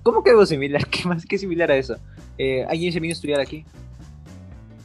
¿Cómo 0.03 0.22
que 0.22 0.30
algo 0.30 0.46
similar? 0.46 0.86
¿Qué 0.90 1.07
más 1.07 1.24
que 1.26 1.38
similar 1.38 1.70
a 1.70 1.76
eso? 1.76 1.96
Eh, 2.38 2.64
¿Alguien 2.68 2.92
se 2.92 3.01
vino 3.01 3.12
a 3.12 3.14
estudiar 3.14 3.40
aquí? 3.40 3.64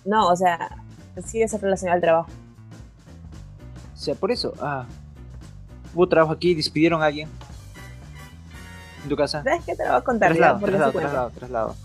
No, 0.05 0.27
o 0.27 0.35
sea, 0.35 0.83
sí 1.25 1.41
es 1.41 1.59
relacionado 1.61 1.95
al 1.95 2.01
trabajo. 2.01 2.29
O 3.93 3.97
sea, 3.97 4.15
por 4.15 4.31
eso. 4.31 4.53
Ah. 4.61 4.85
Hubo 5.93 6.07
trabajo 6.07 6.33
aquí, 6.33 6.55
despidieron 6.55 7.01
a 7.01 7.05
alguien. 7.05 7.29
¿En 9.03 9.09
tu 9.09 9.15
casa? 9.15 9.43
¿Sabes 9.43 9.63
qué 9.65 9.75
te 9.75 9.83
lo 9.83 9.91
voy 9.91 9.99
a 9.99 10.03
contar? 10.03 10.29
ya? 10.31 10.35
Traslado, 10.37 10.59
Porque 10.59 10.71
traslado, 10.77 10.91
sí 10.91 10.97
traslado, 10.99 11.29
traslado. 11.31 11.75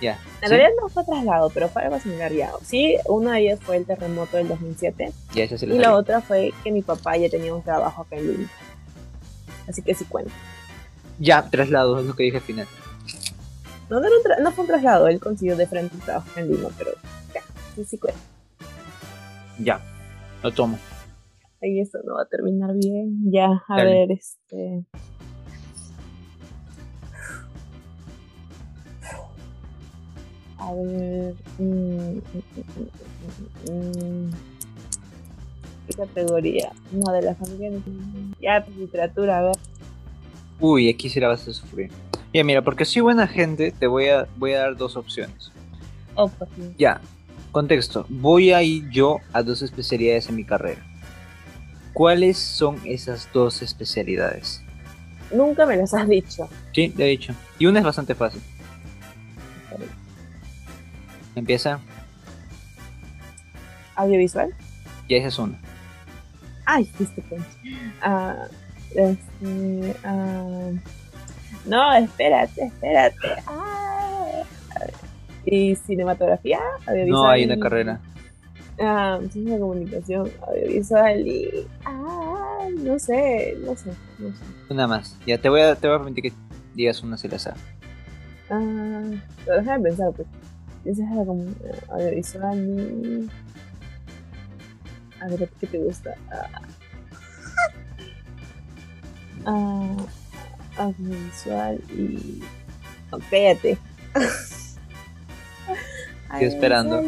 Ya. 0.00 0.12
En 0.12 0.48
¿Sí? 0.48 0.54
realidad 0.54 0.70
no 0.80 0.88
fue 0.88 1.04
traslado, 1.04 1.50
pero 1.50 1.68
fue 1.68 1.82
algo 1.82 1.98
similar 2.00 2.32
ya. 2.32 2.50
Sí, 2.64 2.96
uno 3.06 3.30
de 3.30 3.40
ellos 3.40 3.60
fue 3.62 3.76
el 3.76 3.86
terremoto 3.86 4.36
del 4.36 4.48
2007 4.48 5.12
Ya, 5.34 5.44
esa 5.44 5.56
se 5.56 5.66
y 5.66 5.78
la 5.78 5.94
otra 5.94 6.20
fue 6.20 6.52
que 6.62 6.70
mi 6.70 6.82
papá 6.82 7.16
ya 7.16 7.28
tenía 7.28 7.54
un 7.54 7.62
trabajo 7.62 8.02
acá 8.02 8.16
en 8.16 8.32
Lima. 8.32 8.48
Así 9.68 9.82
que 9.82 9.94
sí 9.94 10.04
cuenta. 10.04 10.32
Ya, 11.18 11.48
traslado, 11.48 11.98
es 12.00 12.06
lo 12.06 12.14
que 12.14 12.24
dije 12.24 12.36
al 12.38 12.42
final. 12.42 12.66
No, 13.88 14.00
no 14.00 14.52
fue 14.52 14.62
un 14.62 14.68
traslado, 14.68 15.08
él 15.08 15.20
consiguió 15.20 15.56
de 15.56 15.66
frente 15.66 15.94
un 15.94 16.00
trabajo 16.00 16.28
en 16.36 16.50
Lima, 16.50 16.68
pero 16.76 16.90
ya, 17.34 17.40
sí, 17.74 17.84
sí 17.84 17.98
cuenta. 17.98 18.20
Ya, 19.58 19.80
lo 20.42 20.52
tomo. 20.52 20.78
Ahí 21.64 21.80
esto 21.80 21.98
no 22.04 22.16
va 22.16 22.22
a 22.22 22.26
terminar 22.26 22.74
bien. 22.74 23.22
Ya, 23.32 23.46
a 23.68 23.76
Dale. 23.78 23.90
ver, 23.90 24.12
este. 24.12 24.84
A 30.58 30.72
ver. 30.74 31.34
mm, 31.58 31.64
mm, 31.64 32.20
mm. 33.72 34.30
¿Qué 35.86 35.94
categoría? 35.96 36.70
No, 36.92 37.10
de 37.12 37.22
la 37.22 37.34
familia. 37.34 37.70
Ya, 38.40 38.66
literatura, 38.76 39.38
a 39.38 39.42
ver. 39.44 39.56
Uy, 40.60 40.90
aquí 40.90 41.08
sí 41.08 41.18
la 41.18 41.28
vas 41.28 41.48
a 41.48 41.52
sufrir. 41.54 41.90
Ya, 42.34 42.44
mira, 42.44 42.60
porque 42.60 42.84
soy 42.84 43.00
buena 43.00 43.26
gente, 43.26 43.70
te 43.72 43.86
voy 43.86 44.08
a, 44.08 44.26
voy 44.36 44.52
a 44.52 44.60
dar 44.60 44.76
dos 44.76 44.96
opciones. 44.96 45.50
Oh, 46.14 46.28
pues, 46.28 46.50
sí. 46.56 46.74
Ya, 46.78 47.00
contexto. 47.52 48.04
Voy 48.10 48.52
a 48.52 48.62
ir 48.62 48.90
yo 48.90 49.16
a 49.32 49.42
dos 49.42 49.62
especialidades 49.62 50.28
en 50.28 50.36
mi 50.36 50.44
carrera. 50.44 50.84
¿Cuáles 51.94 52.38
son 52.38 52.80
esas 52.84 53.28
dos 53.32 53.62
especialidades? 53.62 54.62
Nunca 55.32 55.64
me 55.64 55.76
las 55.76 55.94
has 55.94 56.08
dicho. 56.08 56.48
Sí, 56.72 56.88
te 56.88 57.04
he 57.04 57.08
dicho. 57.08 57.32
Y 57.58 57.66
una 57.66 57.78
es 57.78 57.84
bastante 57.84 58.14
fácil. 58.14 58.42
Empieza. 61.36 61.80
Audiovisual. 63.94 64.52
Ya 65.08 65.18
esa 65.18 65.28
es 65.28 65.38
una. 65.38 65.58
Ay, 66.66 66.84
que. 66.84 67.38
Ah, 68.02 68.46
este. 68.94 69.96
ah, 70.04 70.70
no, 71.66 71.94
espérate, 71.94 72.64
espérate. 72.64 73.28
Ah, 73.46 74.42
y 75.44 75.76
cinematografía, 75.76 76.58
audiovisual. 76.86 77.22
No 77.22 77.28
hay 77.28 77.44
una 77.44 77.58
carrera. 77.58 78.00
Ah, 78.80 79.18
ciencia 79.30 79.54
de 79.54 79.60
comunicación, 79.60 80.30
audiovisual 80.48 81.26
y. 81.26 81.66
Ah, 81.84 82.66
no 82.78 82.98
sé, 82.98 83.56
no 83.64 83.76
sé, 83.76 83.90
no 84.18 84.28
sé. 84.30 84.44
Una 84.68 84.86
más. 84.88 85.16
Ya 85.26 85.38
te 85.38 85.48
voy 85.48 85.60
a, 85.60 85.76
te 85.76 85.86
voy 85.86 85.96
a 85.96 85.98
permitir 86.00 86.32
que 86.32 86.38
digas 86.74 87.02
una 87.02 87.16
si 87.16 87.28
la 87.28 87.38
sabes. 87.38 87.60
Ah, 88.50 88.60
pero 89.44 89.58
déjame 89.58 89.84
pensar, 89.84 90.12
pues. 90.12 90.26
Ciencia 90.82 91.06
de 91.08 91.14
la 91.16 91.22
comu- 91.22 91.54
audiovisual 91.90 92.58
y. 92.58 93.30
A 95.22 95.28
ver, 95.28 95.48
¿qué 95.60 95.66
te 95.68 95.78
gusta? 95.78 96.14
Ah, 96.30 96.48
ah, 99.46 99.96
audiovisual 100.78 101.80
y. 101.96 102.42
Cállate. 103.30 103.78
Estoy 106.32 106.46
esperando. 106.48 107.02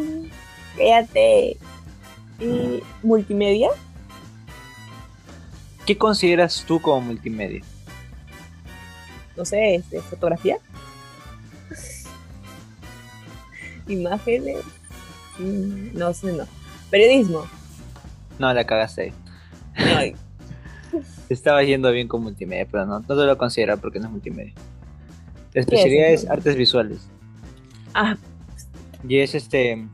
Cállate. 0.77 1.57
Y 2.39 2.83
multimedia. 3.03 3.69
¿Qué 5.85 5.97
consideras 5.97 6.63
tú 6.67 6.81
como 6.81 7.01
multimedia? 7.01 7.61
no 9.35 9.45
sé, 9.45 9.75
este, 9.75 10.01
fotografía. 10.01 10.57
Imágenes. 13.87 14.57
Mm, 15.37 15.97
no 15.97 16.13
sé, 16.13 16.33
no. 16.33 16.45
Periodismo. 16.89 17.45
No, 18.39 18.53
la 18.53 18.65
cagaste. 18.65 19.13
Ay, 19.75 20.15
Estaba 21.29 21.63
yendo 21.63 21.91
bien 21.91 22.07
con 22.07 22.23
multimedia, 22.23 22.67
pero 22.69 22.85
no, 22.85 22.99
no 22.99 23.05
te 23.05 23.13
lo 23.13 23.37
considero 23.37 23.77
porque 23.77 23.99
no 23.99 24.05
es 24.07 24.11
multimedia. 24.11 24.53
La 25.53 25.61
especialidad 25.61 26.09
es 26.09 26.29
artes 26.29 26.55
visuales. 26.55 27.07
Ah, 27.93 28.15
Y 29.07 29.19
es 29.19 29.35
este. 29.35 29.87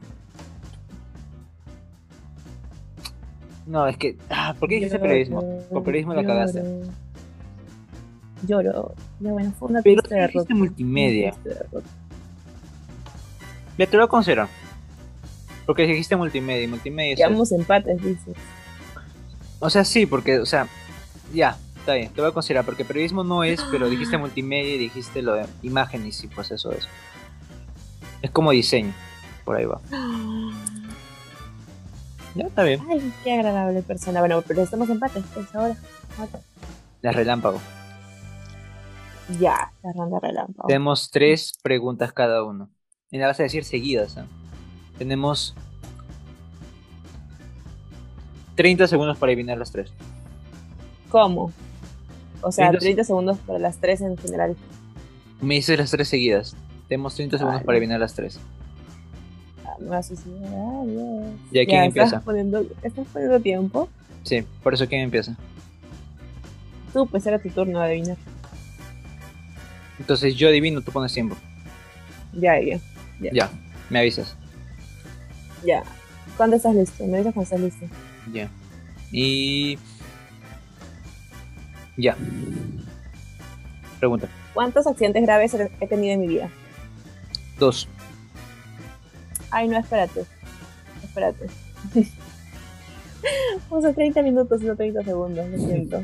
No, 3.66 3.88
es 3.88 3.98
que. 3.98 4.18
Ah, 4.30 4.56
¿Por 4.60 4.68
qué 4.70 4.76
dijiste 4.76 4.98
lloro, 4.98 5.08
periodismo? 5.10 5.60
Por 5.72 5.84
periodismo 5.84 6.14
la 6.14 6.24
cagaste. 6.26 6.64
Lloro. 8.46 8.94
Ya 9.20 9.32
bueno, 9.32 9.54
fue 9.58 9.70
una 9.70 9.82
Pero 9.82 10.02
dijiste 10.02 10.54
multimedia. 10.54 11.34
Ya 13.78 13.88
te 13.88 13.98
lo 13.98 14.08
considero. 14.10 14.48
Porque 15.66 15.88
dijiste 15.88 16.16
multimedia 16.16 16.64
y 16.64 16.68
multimedia. 16.68 17.14
es- 17.14 17.18
Quedamos 17.20 17.52
empates, 17.54 18.02
dices. 18.04 18.36
O 19.60 19.70
sea, 19.70 19.86
sí, 19.86 20.06
porque, 20.06 20.40
o 20.40 20.46
sea, 20.46 20.68
ya, 21.34 21.58
está 21.78 21.94
bien, 21.94 22.10
te 22.12 22.20
voy 22.20 22.30
a 22.30 22.34
considerar. 22.34 22.66
Porque 22.66 22.84
periodismo 22.84 23.24
no 23.24 23.46
es, 23.46 23.62
pero 23.72 23.90
dijiste 23.90 24.18
multimedia 24.18 24.76
y 24.76 24.78
dijiste 24.78 25.22
lo 25.22 25.36
de 25.36 25.46
imágenes 25.62 26.22
y 26.24 26.28
pues 26.28 26.52
eso 26.52 26.72
es. 26.74 26.88
Es 28.22 28.30
como 28.32 28.52
diseño. 28.52 28.94
Por 29.46 29.56
ahí 29.56 29.66
va. 29.66 29.80
Ya, 32.36 32.48
está 32.48 32.64
bien. 32.64 32.82
Ay, 32.90 33.14
qué 33.24 33.34
agradable 33.34 33.82
persona. 33.82 34.20
Bueno, 34.20 34.42
pero 34.42 34.62
estamos 34.64 34.90
empates, 34.90 35.24
pues 35.34 35.54
ahora. 35.56 35.76
La 37.02 37.12
relámpago. 37.12 37.60
Ya, 39.40 39.72
la 39.84 39.94
ronda 39.94 40.20
relámpago. 40.20 40.68
Tenemos 40.68 41.12
tres 41.12 41.54
preguntas 41.62 42.12
cada 42.12 42.44
uno. 42.44 42.70
Y 43.12 43.18
la 43.18 43.28
vas 43.28 43.40
a 43.40 43.44
decir 43.44 43.64
seguidas. 43.64 44.18
¿ah? 44.18 44.26
Tenemos 44.98 45.56
30 48.56 48.88
segundos 48.88 49.18
para 49.18 49.32
adivinar 49.32 49.58
las 49.58 49.72
tres. 49.72 49.94
¿Cómo? 51.10 51.52
O 52.42 52.52
sea, 52.52 52.70
30 52.70 52.80
30 52.80 53.04
segundos 53.04 53.38
para 53.40 53.60
las 53.60 53.78
tres 53.78 54.02
en 54.02 54.18
general. 54.18 54.58
Me 55.42 55.56
dices 55.56 55.78
las 55.78 55.92
tres 55.92 56.08
seguidas. 56.08 56.56
Tenemos 56.88 57.16
30 57.16 57.38
segundos 57.38 57.64
para 57.64 57.78
adivinar 57.78 58.00
las 58.00 58.16
tres. 58.16 58.40
¿Ya 61.52 61.66
quién 61.66 61.84
empieza? 61.84 62.08
Estás 62.08 62.24
poniendo, 62.24 62.66
estás 62.82 63.08
poniendo 63.12 63.40
tiempo. 63.40 63.90
Sí, 64.24 64.44
por 64.62 64.74
eso 64.74 64.88
quién 64.88 65.02
empieza. 65.02 65.36
Tú, 66.94 67.08
pues 67.08 67.26
era 67.26 67.40
tu 67.40 67.50
turno 67.50 67.80
de 67.80 67.86
adivinar. 67.86 68.18
Entonces 70.00 70.36
yo 70.36 70.48
adivino, 70.48 70.82
tú 70.82 70.92
pones 70.92 71.14
tiempo. 71.14 71.36
Ya, 72.34 72.60
ya. 72.60 72.80
Ya. 73.20 73.32
Ya, 73.32 73.52
me 73.90 74.00
avisas. 74.00 74.36
Ya. 75.66 75.84
¿Cuándo 76.38 76.56
estás 76.56 76.76
listo? 76.76 77.06
Me 77.06 77.18
dices 77.20 77.34
cuando 77.34 77.44
estás 77.44 77.60
listo. 77.60 77.86
Ya. 78.32 78.50
Y. 79.12 79.78
Ya. 81.98 82.18
Pregunta. 84.00 84.28
¿Cuántos 84.54 84.86
accidentes 84.88 85.24
graves 85.24 85.54
he 85.54 85.88
tenido 85.88 86.14
en 86.14 86.22
mi 86.22 86.28
vida? 86.28 86.50
Dos. 87.60 87.88
Ay, 89.54 89.68
no, 89.68 89.78
espérate. 89.78 90.26
Espérate. 91.04 91.48
Puse 93.70 93.94
30 93.94 94.22
minutos 94.24 94.62
y 94.62 94.66
no 94.66 94.76
30 94.76 95.04
segundos, 95.04 95.48
lo 95.50 95.58
siento. 95.58 96.04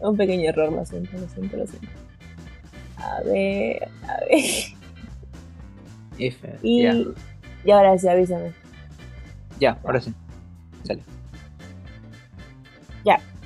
Un 0.00 0.16
pequeño 0.16 0.48
error, 0.50 0.72
lo 0.72 0.84
siento, 0.84 1.16
lo 1.18 1.28
siento, 1.28 1.56
lo 1.56 1.66
siento. 1.66 1.88
A 2.98 3.22
ver, 3.22 3.88
a 4.06 4.20
ver. 4.20 4.44
F. 6.18 6.58
Y, 6.62 6.82
Ya. 6.82 6.94
y 7.64 7.70
ahora 7.70 7.98
sí, 7.98 8.08
avísame. 8.08 8.52
Ya, 9.58 9.78
ahora 9.84 10.00
sí. 10.00 10.12
Sale. 10.84 11.02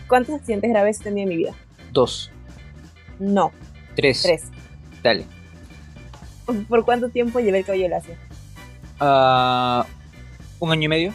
¿Cuántos 0.06 0.34
accidentes 0.34 0.70
graves 0.70 1.00
he 1.00 1.04
tenido 1.04 1.22
en 1.22 1.28
mi 1.30 1.36
vida? 1.36 1.54
Dos. 1.92 2.30
No, 3.18 3.52
Tres. 3.96 4.22
tres. 4.22 4.44
Dale. 5.02 5.24
¿Por 6.68 6.84
cuánto 6.84 7.08
tiempo 7.08 7.40
llevé 7.40 7.58
el 7.60 7.64
cabello 7.64 7.88
lacio? 7.88 8.14
Ah, 9.00 9.86
¿Un 10.60 10.72
año 10.72 10.82
y 10.84 10.88
medio? 10.88 11.14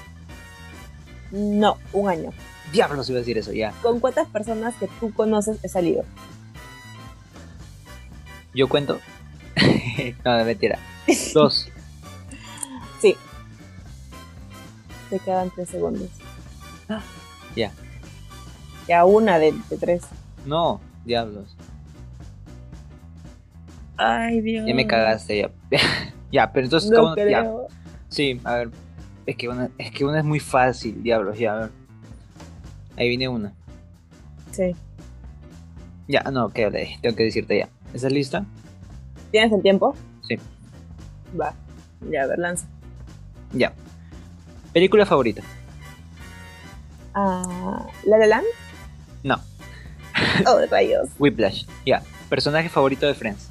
No, 1.32 1.78
un 1.94 2.10
año. 2.10 2.32
Diablos 2.72 3.10
iba 3.10 3.18
a 3.18 3.22
decir 3.22 3.38
eso, 3.38 3.52
ya. 3.52 3.72
¿Con 3.82 4.00
cuántas 4.00 4.28
personas 4.28 4.76
que 4.76 4.88
tú 5.00 5.14
conoces 5.14 5.58
he 5.64 5.70
salido? 5.70 6.04
Yo 8.54 8.68
cuento. 8.68 9.00
no, 10.26 10.38
no, 10.38 10.46
mentira. 10.46 10.80
Dos. 11.34 11.68
Sí. 13.02 13.16
Te 15.10 15.20
quedan 15.20 15.50
tres 15.52 15.70
segundos. 15.70 16.10
Ya. 17.56 17.72
Ya 18.90 19.06
una 19.06 19.40
de, 19.40 19.54
de 19.70 19.78
tres. 19.78 20.04
No, 20.46 20.82
diablos. 21.06 21.56
Ay, 24.00 24.40
Dios. 24.42 24.66
Ya 24.66 24.74
me 24.74 24.88
cagaste, 24.88 25.38
ya. 25.40 25.52
ya, 26.32 26.52
pero 26.54 26.66
entonces, 26.66 26.90
No 26.90 26.98
¿cómo- 27.02 27.16
ya. 27.18 27.24
creo. 27.42 27.68
Sí, 28.08 28.40
a 28.44 28.56
ver. 28.56 28.70
Es 29.26 29.36
que 29.36 29.48
una, 29.50 29.70
es 29.78 29.92
que 29.92 30.06
una 30.06 30.20
es 30.20 30.26
muy 30.26 30.40
fácil, 30.40 31.04
diablos, 31.04 31.38
ya, 31.38 31.54
a 31.54 31.60
ver. 31.60 31.70
Ahí 32.98 33.10
viene 33.10 33.28
una. 33.28 33.54
Sí. 34.52 34.76
Ya, 36.08 36.24
no, 36.24 36.50
que 36.50 36.70
tengo 37.02 37.16
que 37.16 37.24
decirte 37.24 37.60
ya. 37.60 37.70
¿Estás 37.94 38.12
lista? 38.12 38.46
¿Tienes 39.32 39.52
el 39.52 39.62
tiempo? 39.62 39.96
Sí. 40.28 40.38
Va. 41.40 41.54
Ya, 42.10 42.24
a 42.24 42.28
ver, 42.28 42.40
lanza. 42.40 42.68
Ya. 43.54 43.74
Película 44.74 45.06
favorita. 45.06 45.42
Ah, 47.14 47.86
¿La 48.06 48.18
de 48.18 48.28
Land? 48.28 48.46
No. 49.24 49.36
Oh, 50.48 50.60
rayos. 50.72 51.10
Whiplash. 51.20 51.66
Ya. 51.86 52.02
Personaje 52.30 52.70
favorito 52.70 53.06
de 53.08 53.14
Friends. 53.14 53.49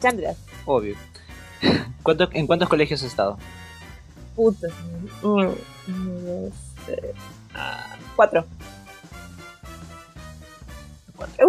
Chandra. 0.00 0.34
Obvio. 0.64 0.96
¿Cuánto- 2.02 2.28
¿En 2.32 2.46
cuántos 2.46 2.68
colegios 2.68 3.02
has 3.02 3.08
estado? 3.10 3.38
Puta. 4.34 4.68
Uno, 5.22 5.54
dos, 5.86 6.52
tres. 6.86 7.14
Cuatro. 8.14 8.44
Cuatro. 11.16 11.48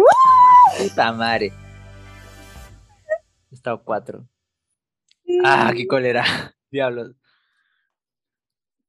Puta 0.78 1.12
madre. 1.12 1.52
He 3.50 3.54
estado 3.54 3.82
cuatro. 3.84 4.26
Ah, 5.44 5.72
qué 5.76 5.86
cólera. 5.86 6.24
Diablos. 6.70 7.14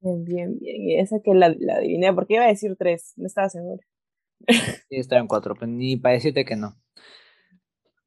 Bien, 0.02 0.24
bien, 0.24 0.60
bien. 0.60 0.82
Y 0.90 0.98
esa 1.00 1.18
que 1.24 1.34
la, 1.34 1.54
la 1.60 1.76
adiviné, 1.76 2.14
porque 2.14 2.36
iba 2.36 2.46
a 2.46 2.48
decir 2.48 2.76
tres, 2.78 3.14
no 3.18 3.28
estaba 3.28 3.50
segura. 3.50 3.86
Sí, 4.48 4.56
he 4.92 5.00
estado 5.00 5.20
en 5.22 5.28
cuatro, 5.28 5.54
pero 5.56 5.68
ni 5.68 5.98
para 5.98 6.14
decirte 6.16 6.46
que 6.46 6.56
no. 6.56 6.78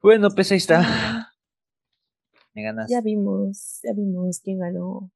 Bueno, 0.03 0.31
pues 0.35 0.51
ahí 0.53 0.59
está. 0.59 0.81
Me 2.55 2.63
ganas. 2.63 2.91
Ya 2.91 3.01
vimos, 3.01 3.81
ya 3.83 3.93
vimos 3.95 4.41
quién 4.41 4.59
ganó. 4.59 5.11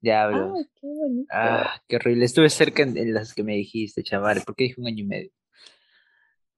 Diablos. 0.00 0.52
Ay, 0.56 0.64
qué 0.80 0.86
bonito. 0.86 1.28
Ah, 1.32 1.82
qué 1.88 1.96
horrible. 1.96 2.24
Estuve 2.24 2.48
cerca 2.48 2.82
en, 2.82 2.96
en 2.96 3.12
las 3.12 3.34
que 3.34 3.42
me 3.42 3.54
dijiste, 3.54 4.02
chaval. 4.02 4.42
¿Por 4.46 4.54
qué 4.54 4.64
dije 4.64 4.80
un 4.80 4.86
año 4.86 5.02
y 5.02 5.06
medio? 5.06 5.30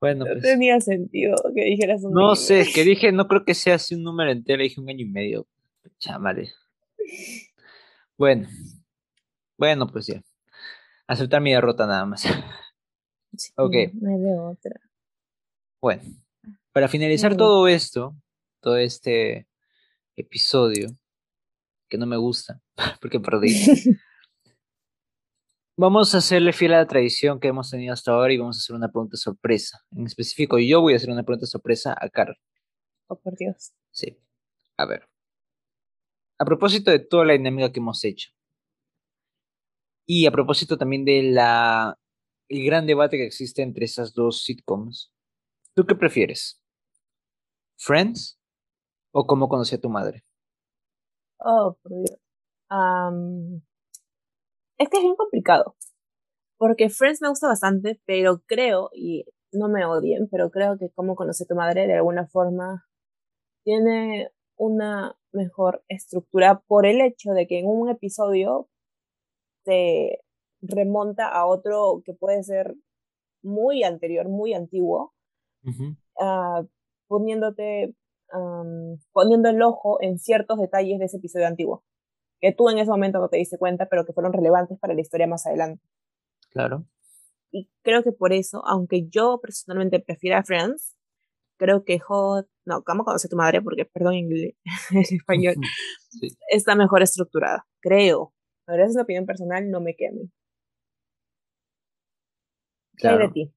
Bueno, 0.00 0.26
no 0.26 0.32
pues. 0.32 0.42
tenía 0.42 0.80
sentido 0.80 1.34
que 1.54 1.64
dijeras 1.64 2.04
un 2.04 2.12
No 2.12 2.28
año. 2.28 2.36
sé, 2.36 2.60
es 2.60 2.72
que 2.72 2.84
dije, 2.84 3.10
no 3.10 3.26
creo 3.26 3.44
que 3.44 3.54
sea 3.54 3.76
así 3.76 3.94
un 3.96 4.04
número 4.04 4.30
entero, 4.30 4.62
dije 4.62 4.80
un 4.80 4.88
año 4.88 5.00
y 5.04 5.08
medio. 5.10 5.46
Chamale. 5.98 6.52
Bueno. 8.16 8.48
Bueno, 9.56 9.88
pues 9.88 10.06
ya. 10.06 10.22
Aceptar 11.08 11.40
mi 11.40 11.52
derrota 11.52 11.86
nada 11.86 12.04
más. 12.04 12.22
Sí, 13.36 13.52
Ok. 13.56 13.72
No 13.94 14.10
hay 14.10 14.20
de 14.20 14.38
otra. 14.38 14.80
Bueno. 15.80 16.02
Para 16.78 16.86
finalizar 16.86 17.36
todo 17.36 17.66
esto, 17.66 18.14
todo 18.60 18.76
este 18.76 19.48
episodio, 20.14 20.96
que 21.90 21.98
no 21.98 22.06
me 22.06 22.16
gusta, 22.16 22.62
porque 23.00 23.18
perdí. 23.18 23.48
Vamos 25.76 26.14
a 26.14 26.18
hacerle 26.18 26.52
fiel 26.52 26.74
a 26.74 26.76
la 26.76 26.86
tradición 26.86 27.40
que 27.40 27.48
hemos 27.48 27.68
tenido 27.68 27.92
hasta 27.92 28.12
ahora 28.12 28.32
y 28.32 28.38
vamos 28.38 28.58
a 28.58 28.60
hacer 28.60 28.76
una 28.76 28.92
pregunta 28.92 29.16
sorpresa. 29.16 29.80
En 29.90 30.06
específico, 30.06 30.56
yo 30.60 30.80
voy 30.80 30.92
a 30.92 30.96
hacer 30.98 31.10
una 31.10 31.24
pregunta 31.24 31.46
sorpresa 31.46 31.96
a 32.00 32.08
Carl. 32.10 32.36
Oh, 33.08 33.18
por 33.18 33.36
Dios. 33.36 33.72
Sí. 33.90 34.16
A 34.76 34.86
ver. 34.86 35.08
A 36.38 36.44
propósito 36.44 36.92
de 36.92 37.00
toda 37.00 37.24
la 37.24 37.32
dinámica 37.32 37.72
que 37.72 37.80
hemos 37.80 38.04
hecho. 38.04 38.30
Y 40.06 40.26
a 40.26 40.30
propósito 40.30 40.78
también 40.78 41.04
de 41.04 41.24
la 41.24 41.98
el 42.48 42.64
gran 42.64 42.86
debate 42.86 43.16
que 43.16 43.26
existe 43.26 43.62
entre 43.62 43.86
esas 43.86 44.14
dos 44.14 44.44
sitcoms. 44.44 45.12
¿Tú 45.74 45.84
qué 45.84 45.96
prefieres? 45.96 46.57
¿Friends? 47.78 48.38
¿O 49.12 49.26
cómo 49.26 49.48
conocí 49.48 49.74
a 49.76 49.80
tu 49.80 49.88
madre? 49.88 50.24
Oh, 51.40 51.76
por 51.82 51.92
Dios. 51.92 52.18
Am, 52.68 53.62
es 54.78 54.88
que 54.88 54.98
es 54.98 55.02
bien 55.02 55.16
complicado. 55.16 55.76
Porque 56.58 56.90
Friends 56.90 57.22
me 57.22 57.28
gusta 57.28 57.46
bastante, 57.46 58.00
pero 58.04 58.42
creo, 58.46 58.90
y 58.92 59.24
no 59.52 59.68
me 59.68 59.84
odien, 59.84 60.28
pero 60.30 60.50
creo 60.50 60.76
que 60.76 60.90
como 60.90 61.14
conoce 61.14 61.46
tu 61.46 61.54
madre 61.54 61.86
de 61.86 61.94
alguna 61.94 62.26
forma 62.26 62.84
tiene 63.64 64.30
una 64.56 65.16
mejor 65.32 65.84
estructura 65.88 66.60
por 66.66 66.84
el 66.84 67.00
hecho 67.00 67.30
de 67.30 67.46
que 67.46 67.60
en 67.60 67.66
un 67.66 67.88
episodio 67.90 68.68
te 69.64 70.20
remonta 70.60 71.28
a 71.28 71.46
otro 71.46 72.02
que 72.04 72.14
puede 72.14 72.42
ser 72.42 72.74
muy 73.42 73.84
anterior, 73.84 74.28
muy 74.28 74.54
antiguo, 74.54 75.14
ah, 76.20 76.64
poniéndote, 77.08 77.94
poniendo 79.12 79.48
el 79.48 79.60
ojo 79.62 79.98
en 80.00 80.18
ciertos 80.18 80.58
detalles 80.58 80.98
de 80.98 81.06
ese 81.06 81.16
episodio 81.16 81.46
antiguo, 81.46 81.84
que 82.40 82.52
tú 82.52 82.68
en 82.68 82.78
ese 82.78 82.90
momento 82.90 83.18
no 83.18 83.28
te 83.28 83.38
diste 83.38 83.58
cuenta, 83.58 83.86
pero 83.86 84.04
que 84.04 84.12
fueron 84.12 84.32
relevantes 84.32 84.78
para 84.78 84.94
la 84.94 85.00
historia 85.00 85.26
más 85.26 85.46
adelante. 85.46 85.82
Claro. 86.50 86.84
Y 87.50 87.70
creo 87.82 88.02
que 88.02 88.12
por 88.12 88.32
eso, 88.32 88.62
aunque 88.66 89.08
yo 89.08 89.40
personalmente 89.40 90.00
prefiera 90.00 90.44
Friends, 90.44 90.96
creo 91.56 91.84
que 91.84 91.98
Hot, 91.98 92.46
no, 92.64 92.82
¿cómo 92.84 93.04
conoce 93.04 93.28
tu 93.28 93.36
madre? 93.36 93.62
Porque, 93.62 93.84
perdón, 93.86 94.14
en, 94.14 94.54
español, 95.00 95.54
está 96.50 96.74
mejor 96.74 97.02
estructurada, 97.02 97.66
creo. 97.80 98.32
Pero 98.66 98.82
esa 98.82 98.90
es 98.90 98.96
una 98.96 99.04
opinión 99.04 99.26
personal, 99.26 99.70
no 99.70 99.80
me 99.80 99.96
queme. 99.96 100.30
¿Qué 102.96 103.08
hay 103.08 103.18
de 103.18 103.28
ti? 103.28 103.54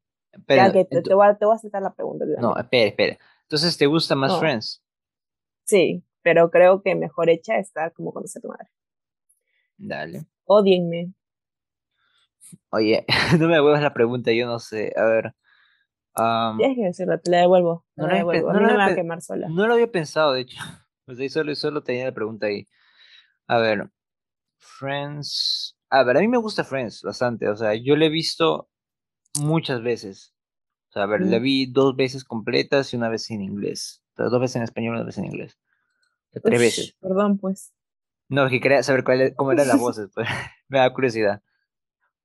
ya 0.47 0.71
que 0.71 0.85
te, 0.85 1.13
voy 1.13 1.27
a, 1.27 1.37
te, 1.37 1.45
voy 1.45 1.53
a, 1.53 1.55
aceptar 1.55 1.81
la 1.81 1.93
pregunta. 1.93 2.25
No, 2.39 2.55
espera, 2.55 2.87
espera. 2.87 3.17
Entonces, 3.51 3.77
¿te 3.77 3.85
gusta 3.85 4.15
más 4.15 4.39
Friends? 4.39 4.81
Sí, 5.65 6.05
pero 6.21 6.49
creo 6.49 6.81
que 6.81 6.95
mejor 6.95 7.29
hecha 7.29 7.57
está 7.57 7.89
como 7.89 8.13
conoce 8.13 8.39
tu 8.39 8.47
madre. 8.47 8.69
Dale. 9.75 10.25
Odienme. 10.45 11.11
Oye, 12.69 13.05
no 13.37 13.49
me 13.49 13.55
devuelvas 13.55 13.81
la 13.81 13.93
pregunta, 13.93 14.31
yo 14.31 14.45
no 14.45 14.57
sé. 14.57 14.93
A 14.95 15.03
ver. 15.03 15.35
Tienes 16.59 16.77
que 16.77 16.83
decirlo, 16.85 17.19
te 17.19 17.29
la 17.29 17.39
devuelvo. 17.39 17.85
No, 17.97 18.07
la 18.07 18.15
devuelvo. 18.15 18.53
No, 18.53 18.61
me 18.61 18.77
va 18.77 18.85
a 18.85 18.95
quemar 18.95 19.21
sola. 19.21 19.49
No 19.49 19.67
lo 19.67 19.73
había 19.73 19.91
pensado, 19.91 20.31
de 20.31 20.41
hecho. 20.41 20.57
Pues 21.03 21.33
solo, 21.33 21.53
solo 21.55 21.83
tenía 21.83 22.05
la 22.05 22.13
pregunta 22.13 22.47
ahí. 22.47 22.69
A 23.47 23.57
ver. 23.57 23.89
Friends. 24.59 25.77
A 25.89 26.03
ver, 26.03 26.15
a 26.15 26.19
mí 26.21 26.29
me 26.29 26.37
gusta 26.37 26.63
Friends 26.63 27.01
bastante. 27.01 27.49
O 27.49 27.57
sea, 27.57 27.75
yo 27.75 27.97
le 27.97 28.05
he 28.05 28.09
visto 28.09 28.69
muchas 29.41 29.83
veces. 29.83 30.30
O 30.91 30.93
sea, 30.93 31.03
a 31.03 31.05
ver, 31.05 31.21
la 31.21 31.39
vi 31.39 31.67
dos 31.67 31.95
veces 31.95 32.25
completas 32.25 32.93
y 32.93 32.97
una 32.97 33.07
vez 33.07 33.31
en 33.31 33.41
inglés. 33.41 34.03
dos 34.17 34.41
veces 34.41 34.57
en 34.57 34.63
español 34.63 34.95
y 34.95 34.97
una 34.97 35.05
vez 35.05 35.17
en 35.17 35.23
inglés. 35.25 35.57
tres 36.43 36.59
veces. 36.59 36.97
Perdón, 36.99 37.37
pues. 37.37 37.73
No, 38.27 38.49
que 38.49 38.59
quería 38.59 38.83
saber 38.83 39.05
cuál, 39.05 39.33
cómo 39.37 39.53
eran 39.53 39.69
las 39.69 39.79
voces, 39.79 40.09
pues. 40.13 40.27
Me 40.67 40.79
da 40.79 40.93
curiosidad. 40.93 41.41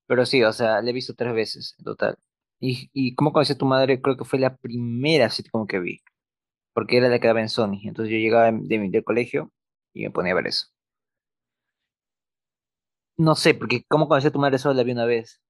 Pero 0.07 0.27
sí, 0.27 0.43
o 0.43 0.53
sea, 0.53 0.83
la 0.83 0.91
he 0.91 0.93
visto 0.93 1.15
tres 1.15 1.33
veces 1.33 1.77
en 1.79 1.85
total. 1.85 2.19
Y, 2.59 2.91
y 2.93 3.15
como 3.15 3.33
conocí 3.33 3.53
a 3.53 3.59
tu 3.59 3.67
madre, 3.67 4.03
creo 4.03 4.17
que 4.17 4.25
fue 4.25 4.41
la 4.41 4.57
primera 4.57 5.31
sitcom 5.31 5.69
que 5.69 5.79
vi. 5.79 6.03
Porque 6.75 6.97
era 6.97 7.09
la 7.09 7.15
que 7.17 7.21
quedaba 7.21 7.41
en 7.43 7.49
Sony. 7.49 7.83
Entonces 7.85 8.13
yo 8.13 8.19
llegaba 8.19 8.47
de 8.51 8.79
mi 8.81 8.91
del 8.91 9.05
colegio 9.05 9.53
y 9.93 10.03
me 10.03 10.11
ponía 10.11 10.33
a 10.33 10.37
ver 10.37 10.49
eso. 10.49 10.67
No 13.17 13.37
sé, 13.37 13.55
porque 13.55 13.85
como 13.87 14.09
conocí 14.09 14.27
a 14.27 14.33
tu 14.33 14.41
madre 14.41 14.59
solo 14.59 14.75
la 14.75 14.83
vi 14.83 14.91
una 14.91 15.07
vez. 15.07 15.41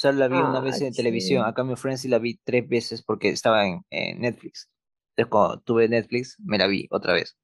Solo 0.00 0.16
la 0.16 0.28
vi 0.28 0.36
una 0.36 0.60
ah, 0.60 0.60
vez 0.62 0.80
en 0.80 0.94
televisión. 0.94 1.44
A 1.44 1.52
cambio, 1.52 1.76
Friends 1.76 2.00
sí 2.00 2.08
la 2.08 2.18
vi 2.18 2.40
tres 2.42 2.66
veces 2.66 3.02
porque 3.02 3.28
estaba 3.28 3.66
en, 3.66 3.84
Netflix. 4.18 4.70
Entonces, 5.10 5.30
cuando 5.30 5.60
tuve 5.60 5.90
Netflix, 5.90 6.38
me 6.40 6.56
la 6.56 6.66
vi 6.66 6.88
otra 6.90 7.12
vez. 7.12 7.36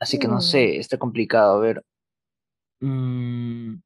Así 0.00 0.18
que 0.18 0.26
no 0.26 0.38
mm. 0.38 0.40
sé, 0.40 0.78
está 0.78 0.98
complicado. 0.98 1.58
A 1.58 1.60
ver. 1.60 1.84
Mm. 2.80 3.76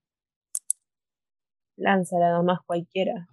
Lánzala 1.77 2.33
nomás 2.33 2.61
cualquiera. 2.65 3.29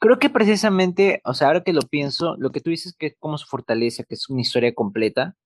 creo 0.00 0.18
que 0.18 0.30
precisamente, 0.30 1.20
o 1.24 1.34
sea, 1.34 1.46
ahora 1.46 1.62
que 1.62 1.72
lo 1.72 1.82
pienso, 1.82 2.34
lo 2.36 2.50
que 2.50 2.60
tú 2.60 2.70
dices 2.70 2.96
que 2.98 3.06
es 3.06 3.16
como 3.16 3.38
su 3.38 3.46
fortaleza, 3.46 4.02
que 4.02 4.16
es 4.16 4.28
una 4.28 4.40
historia 4.40 4.74
completa, 4.74 5.36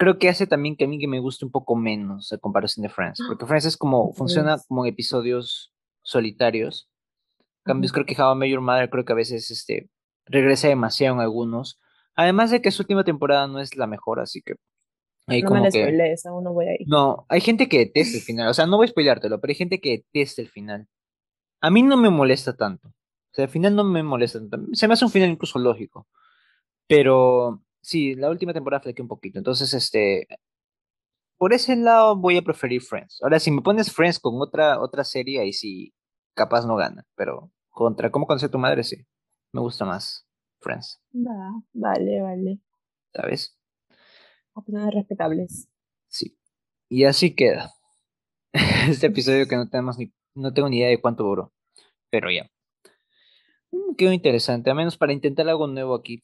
creo 0.00 0.18
que 0.18 0.30
hace 0.30 0.46
también 0.46 0.76
que 0.76 0.84
a 0.84 0.88
mí 0.88 0.98
que 0.98 1.06
me 1.06 1.20
guste 1.20 1.44
un 1.44 1.50
poco 1.50 1.76
menos 1.76 2.32
a 2.32 2.38
comparación 2.38 2.82
de 2.82 2.88
Friends, 2.88 3.20
porque 3.28 3.44
Friends 3.44 3.66
es 3.66 3.76
como, 3.76 4.14
funciona 4.14 4.56
como 4.66 4.86
en 4.86 4.92
episodios 4.94 5.74
solitarios. 6.00 6.88
Cambios, 7.64 7.92
creo 7.92 8.06
que 8.06 8.20
How 8.20 8.42
I 8.42 8.50
Your 8.50 8.62
Mother 8.62 8.88
creo 8.88 9.04
que 9.04 9.12
a 9.12 9.16
veces 9.16 9.50
este, 9.50 9.90
regresa 10.24 10.68
demasiado 10.68 11.16
en 11.16 11.20
algunos. 11.20 11.78
Además 12.14 12.50
de 12.50 12.62
que 12.62 12.70
su 12.70 12.82
última 12.82 13.04
temporada 13.04 13.46
no 13.46 13.60
es 13.60 13.76
la 13.76 13.86
mejor, 13.86 14.20
así 14.20 14.40
que 14.40 14.54
no 15.26 15.46
como 15.46 15.64
me 15.64 15.70
que... 15.70 16.16
aún 16.24 16.44
no 16.44 16.54
voy 16.54 16.68
a 16.68 16.72
ir. 16.72 16.88
No, 16.88 17.26
hay 17.28 17.42
gente 17.42 17.68
que 17.68 17.80
detesta 17.80 18.16
el 18.16 18.22
final, 18.24 18.48
o 18.48 18.54
sea, 18.54 18.64
no 18.64 18.78
voy 18.78 18.86
a 18.86 18.90
spoilártelo, 18.90 19.38
pero 19.38 19.50
hay 19.50 19.56
gente 19.56 19.82
que 19.82 20.02
detesta 20.14 20.40
el 20.40 20.48
final. 20.48 20.88
A 21.60 21.68
mí 21.68 21.82
no 21.82 21.98
me 21.98 22.08
molesta 22.08 22.56
tanto. 22.56 22.88
O 22.88 23.34
sea, 23.34 23.44
el 23.44 23.50
final 23.50 23.76
no 23.76 23.84
me 23.84 24.02
molesta 24.02 24.38
tanto. 24.38 24.66
Se 24.72 24.88
me 24.88 24.94
hace 24.94 25.04
un 25.04 25.10
final 25.10 25.28
incluso 25.28 25.58
lógico. 25.58 26.08
Pero 26.88 27.62
Sí, 27.82 28.14
la 28.14 28.30
última 28.30 28.52
temporada 28.52 28.82
flequé 28.82 29.02
un 29.02 29.08
poquito. 29.08 29.38
Entonces, 29.38 29.72
este. 29.74 30.26
Por 31.38 31.54
ese 31.54 31.74
lado 31.76 32.16
voy 32.16 32.36
a 32.36 32.42
preferir 32.42 32.82
Friends. 32.82 33.22
Ahora, 33.22 33.40
si 33.40 33.50
me 33.50 33.62
pones 33.62 33.92
Friends 33.92 34.18
con 34.18 34.40
otra, 34.40 34.80
otra 34.80 35.04
serie, 35.04 35.40
ahí 35.40 35.52
sí, 35.52 35.94
capaz 36.34 36.66
no 36.66 36.76
gana. 36.76 37.06
Pero 37.16 37.50
contra 37.70 38.10
cómo 38.10 38.26
conoce 38.26 38.48
tu 38.48 38.58
madre, 38.58 38.84
sí. 38.84 39.06
Me 39.52 39.60
gusta 39.60 39.84
más 39.84 40.26
Friends. 40.60 41.00
Va, 41.14 41.62
vale, 41.72 42.20
vale. 42.20 42.60
¿Sabes? 43.14 43.58
Opiniones 44.52 44.94
respetables. 44.94 45.68
Sí. 46.08 46.38
Y 46.88 47.04
así 47.04 47.34
queda. 47.34 47.72
este 48.88 49.06
episodio 49.06 49.48
que 49.48 49.56
no 49.56 49.68
tenemos 49.68 49.98
ni. 49.98 50.12
No 50.34 50.52
tengo 50.52 50.68
ni 50.68 50.78
idea 50.78 50.88
de 50.88 51.00
cuánto 51.00 51.24
duró. 51.24 51.52
Pero 52.10 52.30
ya. 52.30 52.50
Mm, 53.70 53.94
quedó 53.96 54.12
interesante. 54.12 54.70
A 54.70 54.74
menos 54.74 54.96
para 54.96 55.12
intentar 55.12 55.48
algo 55.48 55.66
nuevo 55.66 55.94
aquí 55.94 56.22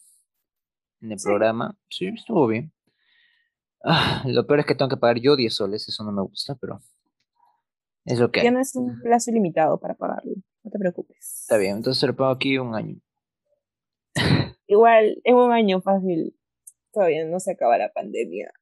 en 1.01 1.13
el 1.13 1.19
programa. 1.23 1.77
Sí, 1.89 2.07
estuvo 2.09 2.47
bien. 2.47 2.73
Ah, 3.85 4.23
lo 4.27 4.47
peor 4.47 4.61
es 4.61 4.67
que 4.67 4.75
tengo 4.75 4.89
que 4.89 4.97
pagar 4.97 5.19
yo 5.19 5.37
10 5.37 5.55
soles, 5.55 5.89
eso 5.89 6.03
no 6.05 6.13
me 6.13 6.23
gusta, 6.23 6.57
pero 6.57 6.81
es 8.05 8.19
lo 8.19 8.31
que 8.31 8.41
hay. 8.41 8.45
Tienes 8.45 8.75
un 8.75 9.01
plazo 9.01 9.31
ilimitado 9.31 9.79
para 9.79 9.95
pagarlo, 9.95 10.33
no 10.65 10.71
te 10.71 10.79
preocupes. 10.79 11.43
Está 11.43 11.57
bien, 11.57 11.77
entonces 11.77 12.03
lo 12.09 12.17
pago 12.17 12.31
aquí 12.31 12.59
un 12.59 12.75
año. 12.75 13.01
Igual, 14.67 15.21
es 15.23 15.35
un 15.35 15.53
año 15.53 15.81
fácil. 15.81 16.37
Todavía 16.93 17.25
no 17.27 17.39
se 17.39 17.53
acaba 17.53 17.79
la 17.79 17.93
pandemia. 17.93 18.53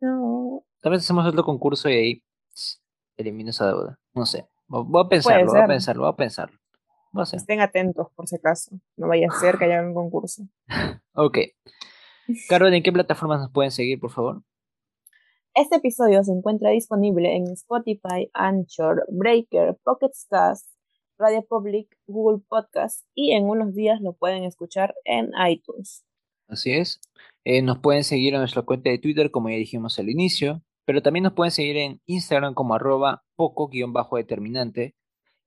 No. 0.00 0.64
Tal 0.80 0.92
vez 0.92 1.02
hacemos 1.02 1.24
otro 1.24 1.44
concurso 1.44 1.88
y 1.88 1.92
ahí 1.94 2.24
elimino 3.16 3.50
esa 3.50 3.68
deuda. 3.68 3.98
No 4.12 4.26
sé. 4.26 4.48
Voy 4.66 5.04
a 5.04 5.08
pensarlo, 5.08 5.46
voy 5.46 5.60
a 5.60 5.66
pensarlo, 5.66 6.02
voy 6.02 6.12
a 6.12 6.16
pensarlo. 6.16 6.58
Estén 7.32 7.60
atentos 7.60 8.08
por 8.14 8.26
si 8.26 8.36
acaso. 8.36 8.78
No 8.96 9.08
vaya 9.08 9.28
a 9.30 9.38
ser 9.38 9.56
que 9.56 9.66
haya 9.66 9.82
un 9.82 9.94
concurso. 9.94 10.42
ok. 11.14 11.38
Carol, 12.48 12.74
¿en 12.74 12.82
qué 12.82 12.92
plataformas 12.92 13.40
nos 13.40 13.52
pueden 13.52 13.70
seguir, 13.70 14.00
por 14.00 14.10
favor? 14.10 14.42
Este 15.54 15.76
episodio 15.76 16.24
se 16.24 16.32
encuentra 16.32 16.70
disponible 16.70 17.36
en 17.36 17.44
Spotify, 17.52 18.28
Anchor, 18.32 19.04
Breaker, 19.08 19.78
Pocket 19.84 20.10
Cast, 20.28 20.66
Radio 21.16 21.44
Public, 21.48 21.96
Google 22.08 22.42
Podcast 22.48 23.06
y 23.14 23.32
en 23.32 23.44
unos 23.44 23.74
días 23.74 24.00
lo 24.00 24.14
pueden 24.14 24.42
escuchar 24.42 24.96
en 25.04 25.30
iTunes. 25.48 26.04
Así 26.48 26.72
es. 26.72 27.00
Eh, 27.44 27.62
nos 27.62 27.78
pueden 27.78 28.02
seguir 28.02 28.34
en 28.34 28.40
nuestra 28.40 28.62
cuenta 28.62 28.90
de 28.90 28.98
Twitter, 28.98 29.30
como 29.30 29.48
ya 29.48 29.56
dijimos 29.56 29.98
al 30.00 30.10
inicio, 30.10 30.62
pero 30.84 31.02
también 31.02 31.22
nos 31.22 31.34
pueden 31.34 31.52
seguir 31.52 31.76
en 31.76 32.00
Instagram 32.06 32.54
como 32.54 32.74
arroba 32.74 33.22
poco-determinante 33.36 34.96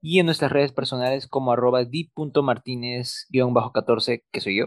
y 0.01 0.19
en 0.19 0.25
nuestras 0.25 0.51
redes 0.51 0.71
personales 0.71 1.27
como 1.27 1.51
arroba 1.51 1.83
di.martínez-14, 1.85 4.23
que 4.31 4.41
soy 4.41 4.59
yo. 4.59 4.65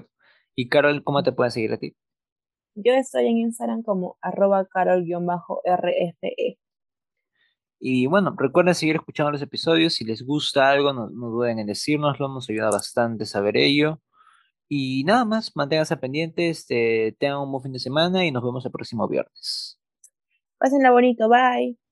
Y 0.55 0.69
Carol, 0.69 1.03
¿cómo 1.05 1.23
te 1.23 1.33
pueden 1.33 1.53
seguir 1.53 1.73
a 1.73 1.79
ti? 1.79 1.97
Yo 2.75 2.93
estoy 2.93 3.27
en 3.27 3.39
Instagram 3.39 3.83
como 3.83 4.19
arroba 4.21 4.67
carol-rfe. 4.67 6.59
Y 7.79 8.07
bueno, 8.07 8.35
recuerden 8.37 8.75
seguir 8.75 8.97
escuchando 8.97 9.33
los 9.33 9.43
episodios. 9.43 9.95
Si 9.95 10.05
les 10.05 10.25
gusta 10.25 10.71
algo, 10.71 10.93
no, 10.93 11.09
no 11.09 11.31
duden 11.31 11.59
en 11.59 11.67
decírnoslo, 11.67 12.29
nos 12.29 12.49
ayuda 12.51 12.71
bastante 12.71 13.25
saber 13.25 13.57
ello. 13.57 14.01
Y 14.69 15.03
nada 15.05 15.25
más, 15.25 15.57
manténganse 15.57 15.97
pendientes, 15.97 16.61
este, 16.61 17.17
tengan 17.19 17.41
un 17.41 17.51
buen 17.51 17.65
fin 17.65 17.73
de 17.73 17.81
semana 17.81 18.25
y 18.25 18.31
nos 18.31 18.45
vemos 18.45 18.65
el 18.65 18.71
próximo 18.71 19.09
viernes. 19.09 19.81
Pásenla 20.59 20.93
bonito, 20.93 21.29
bye. 21.29 21.90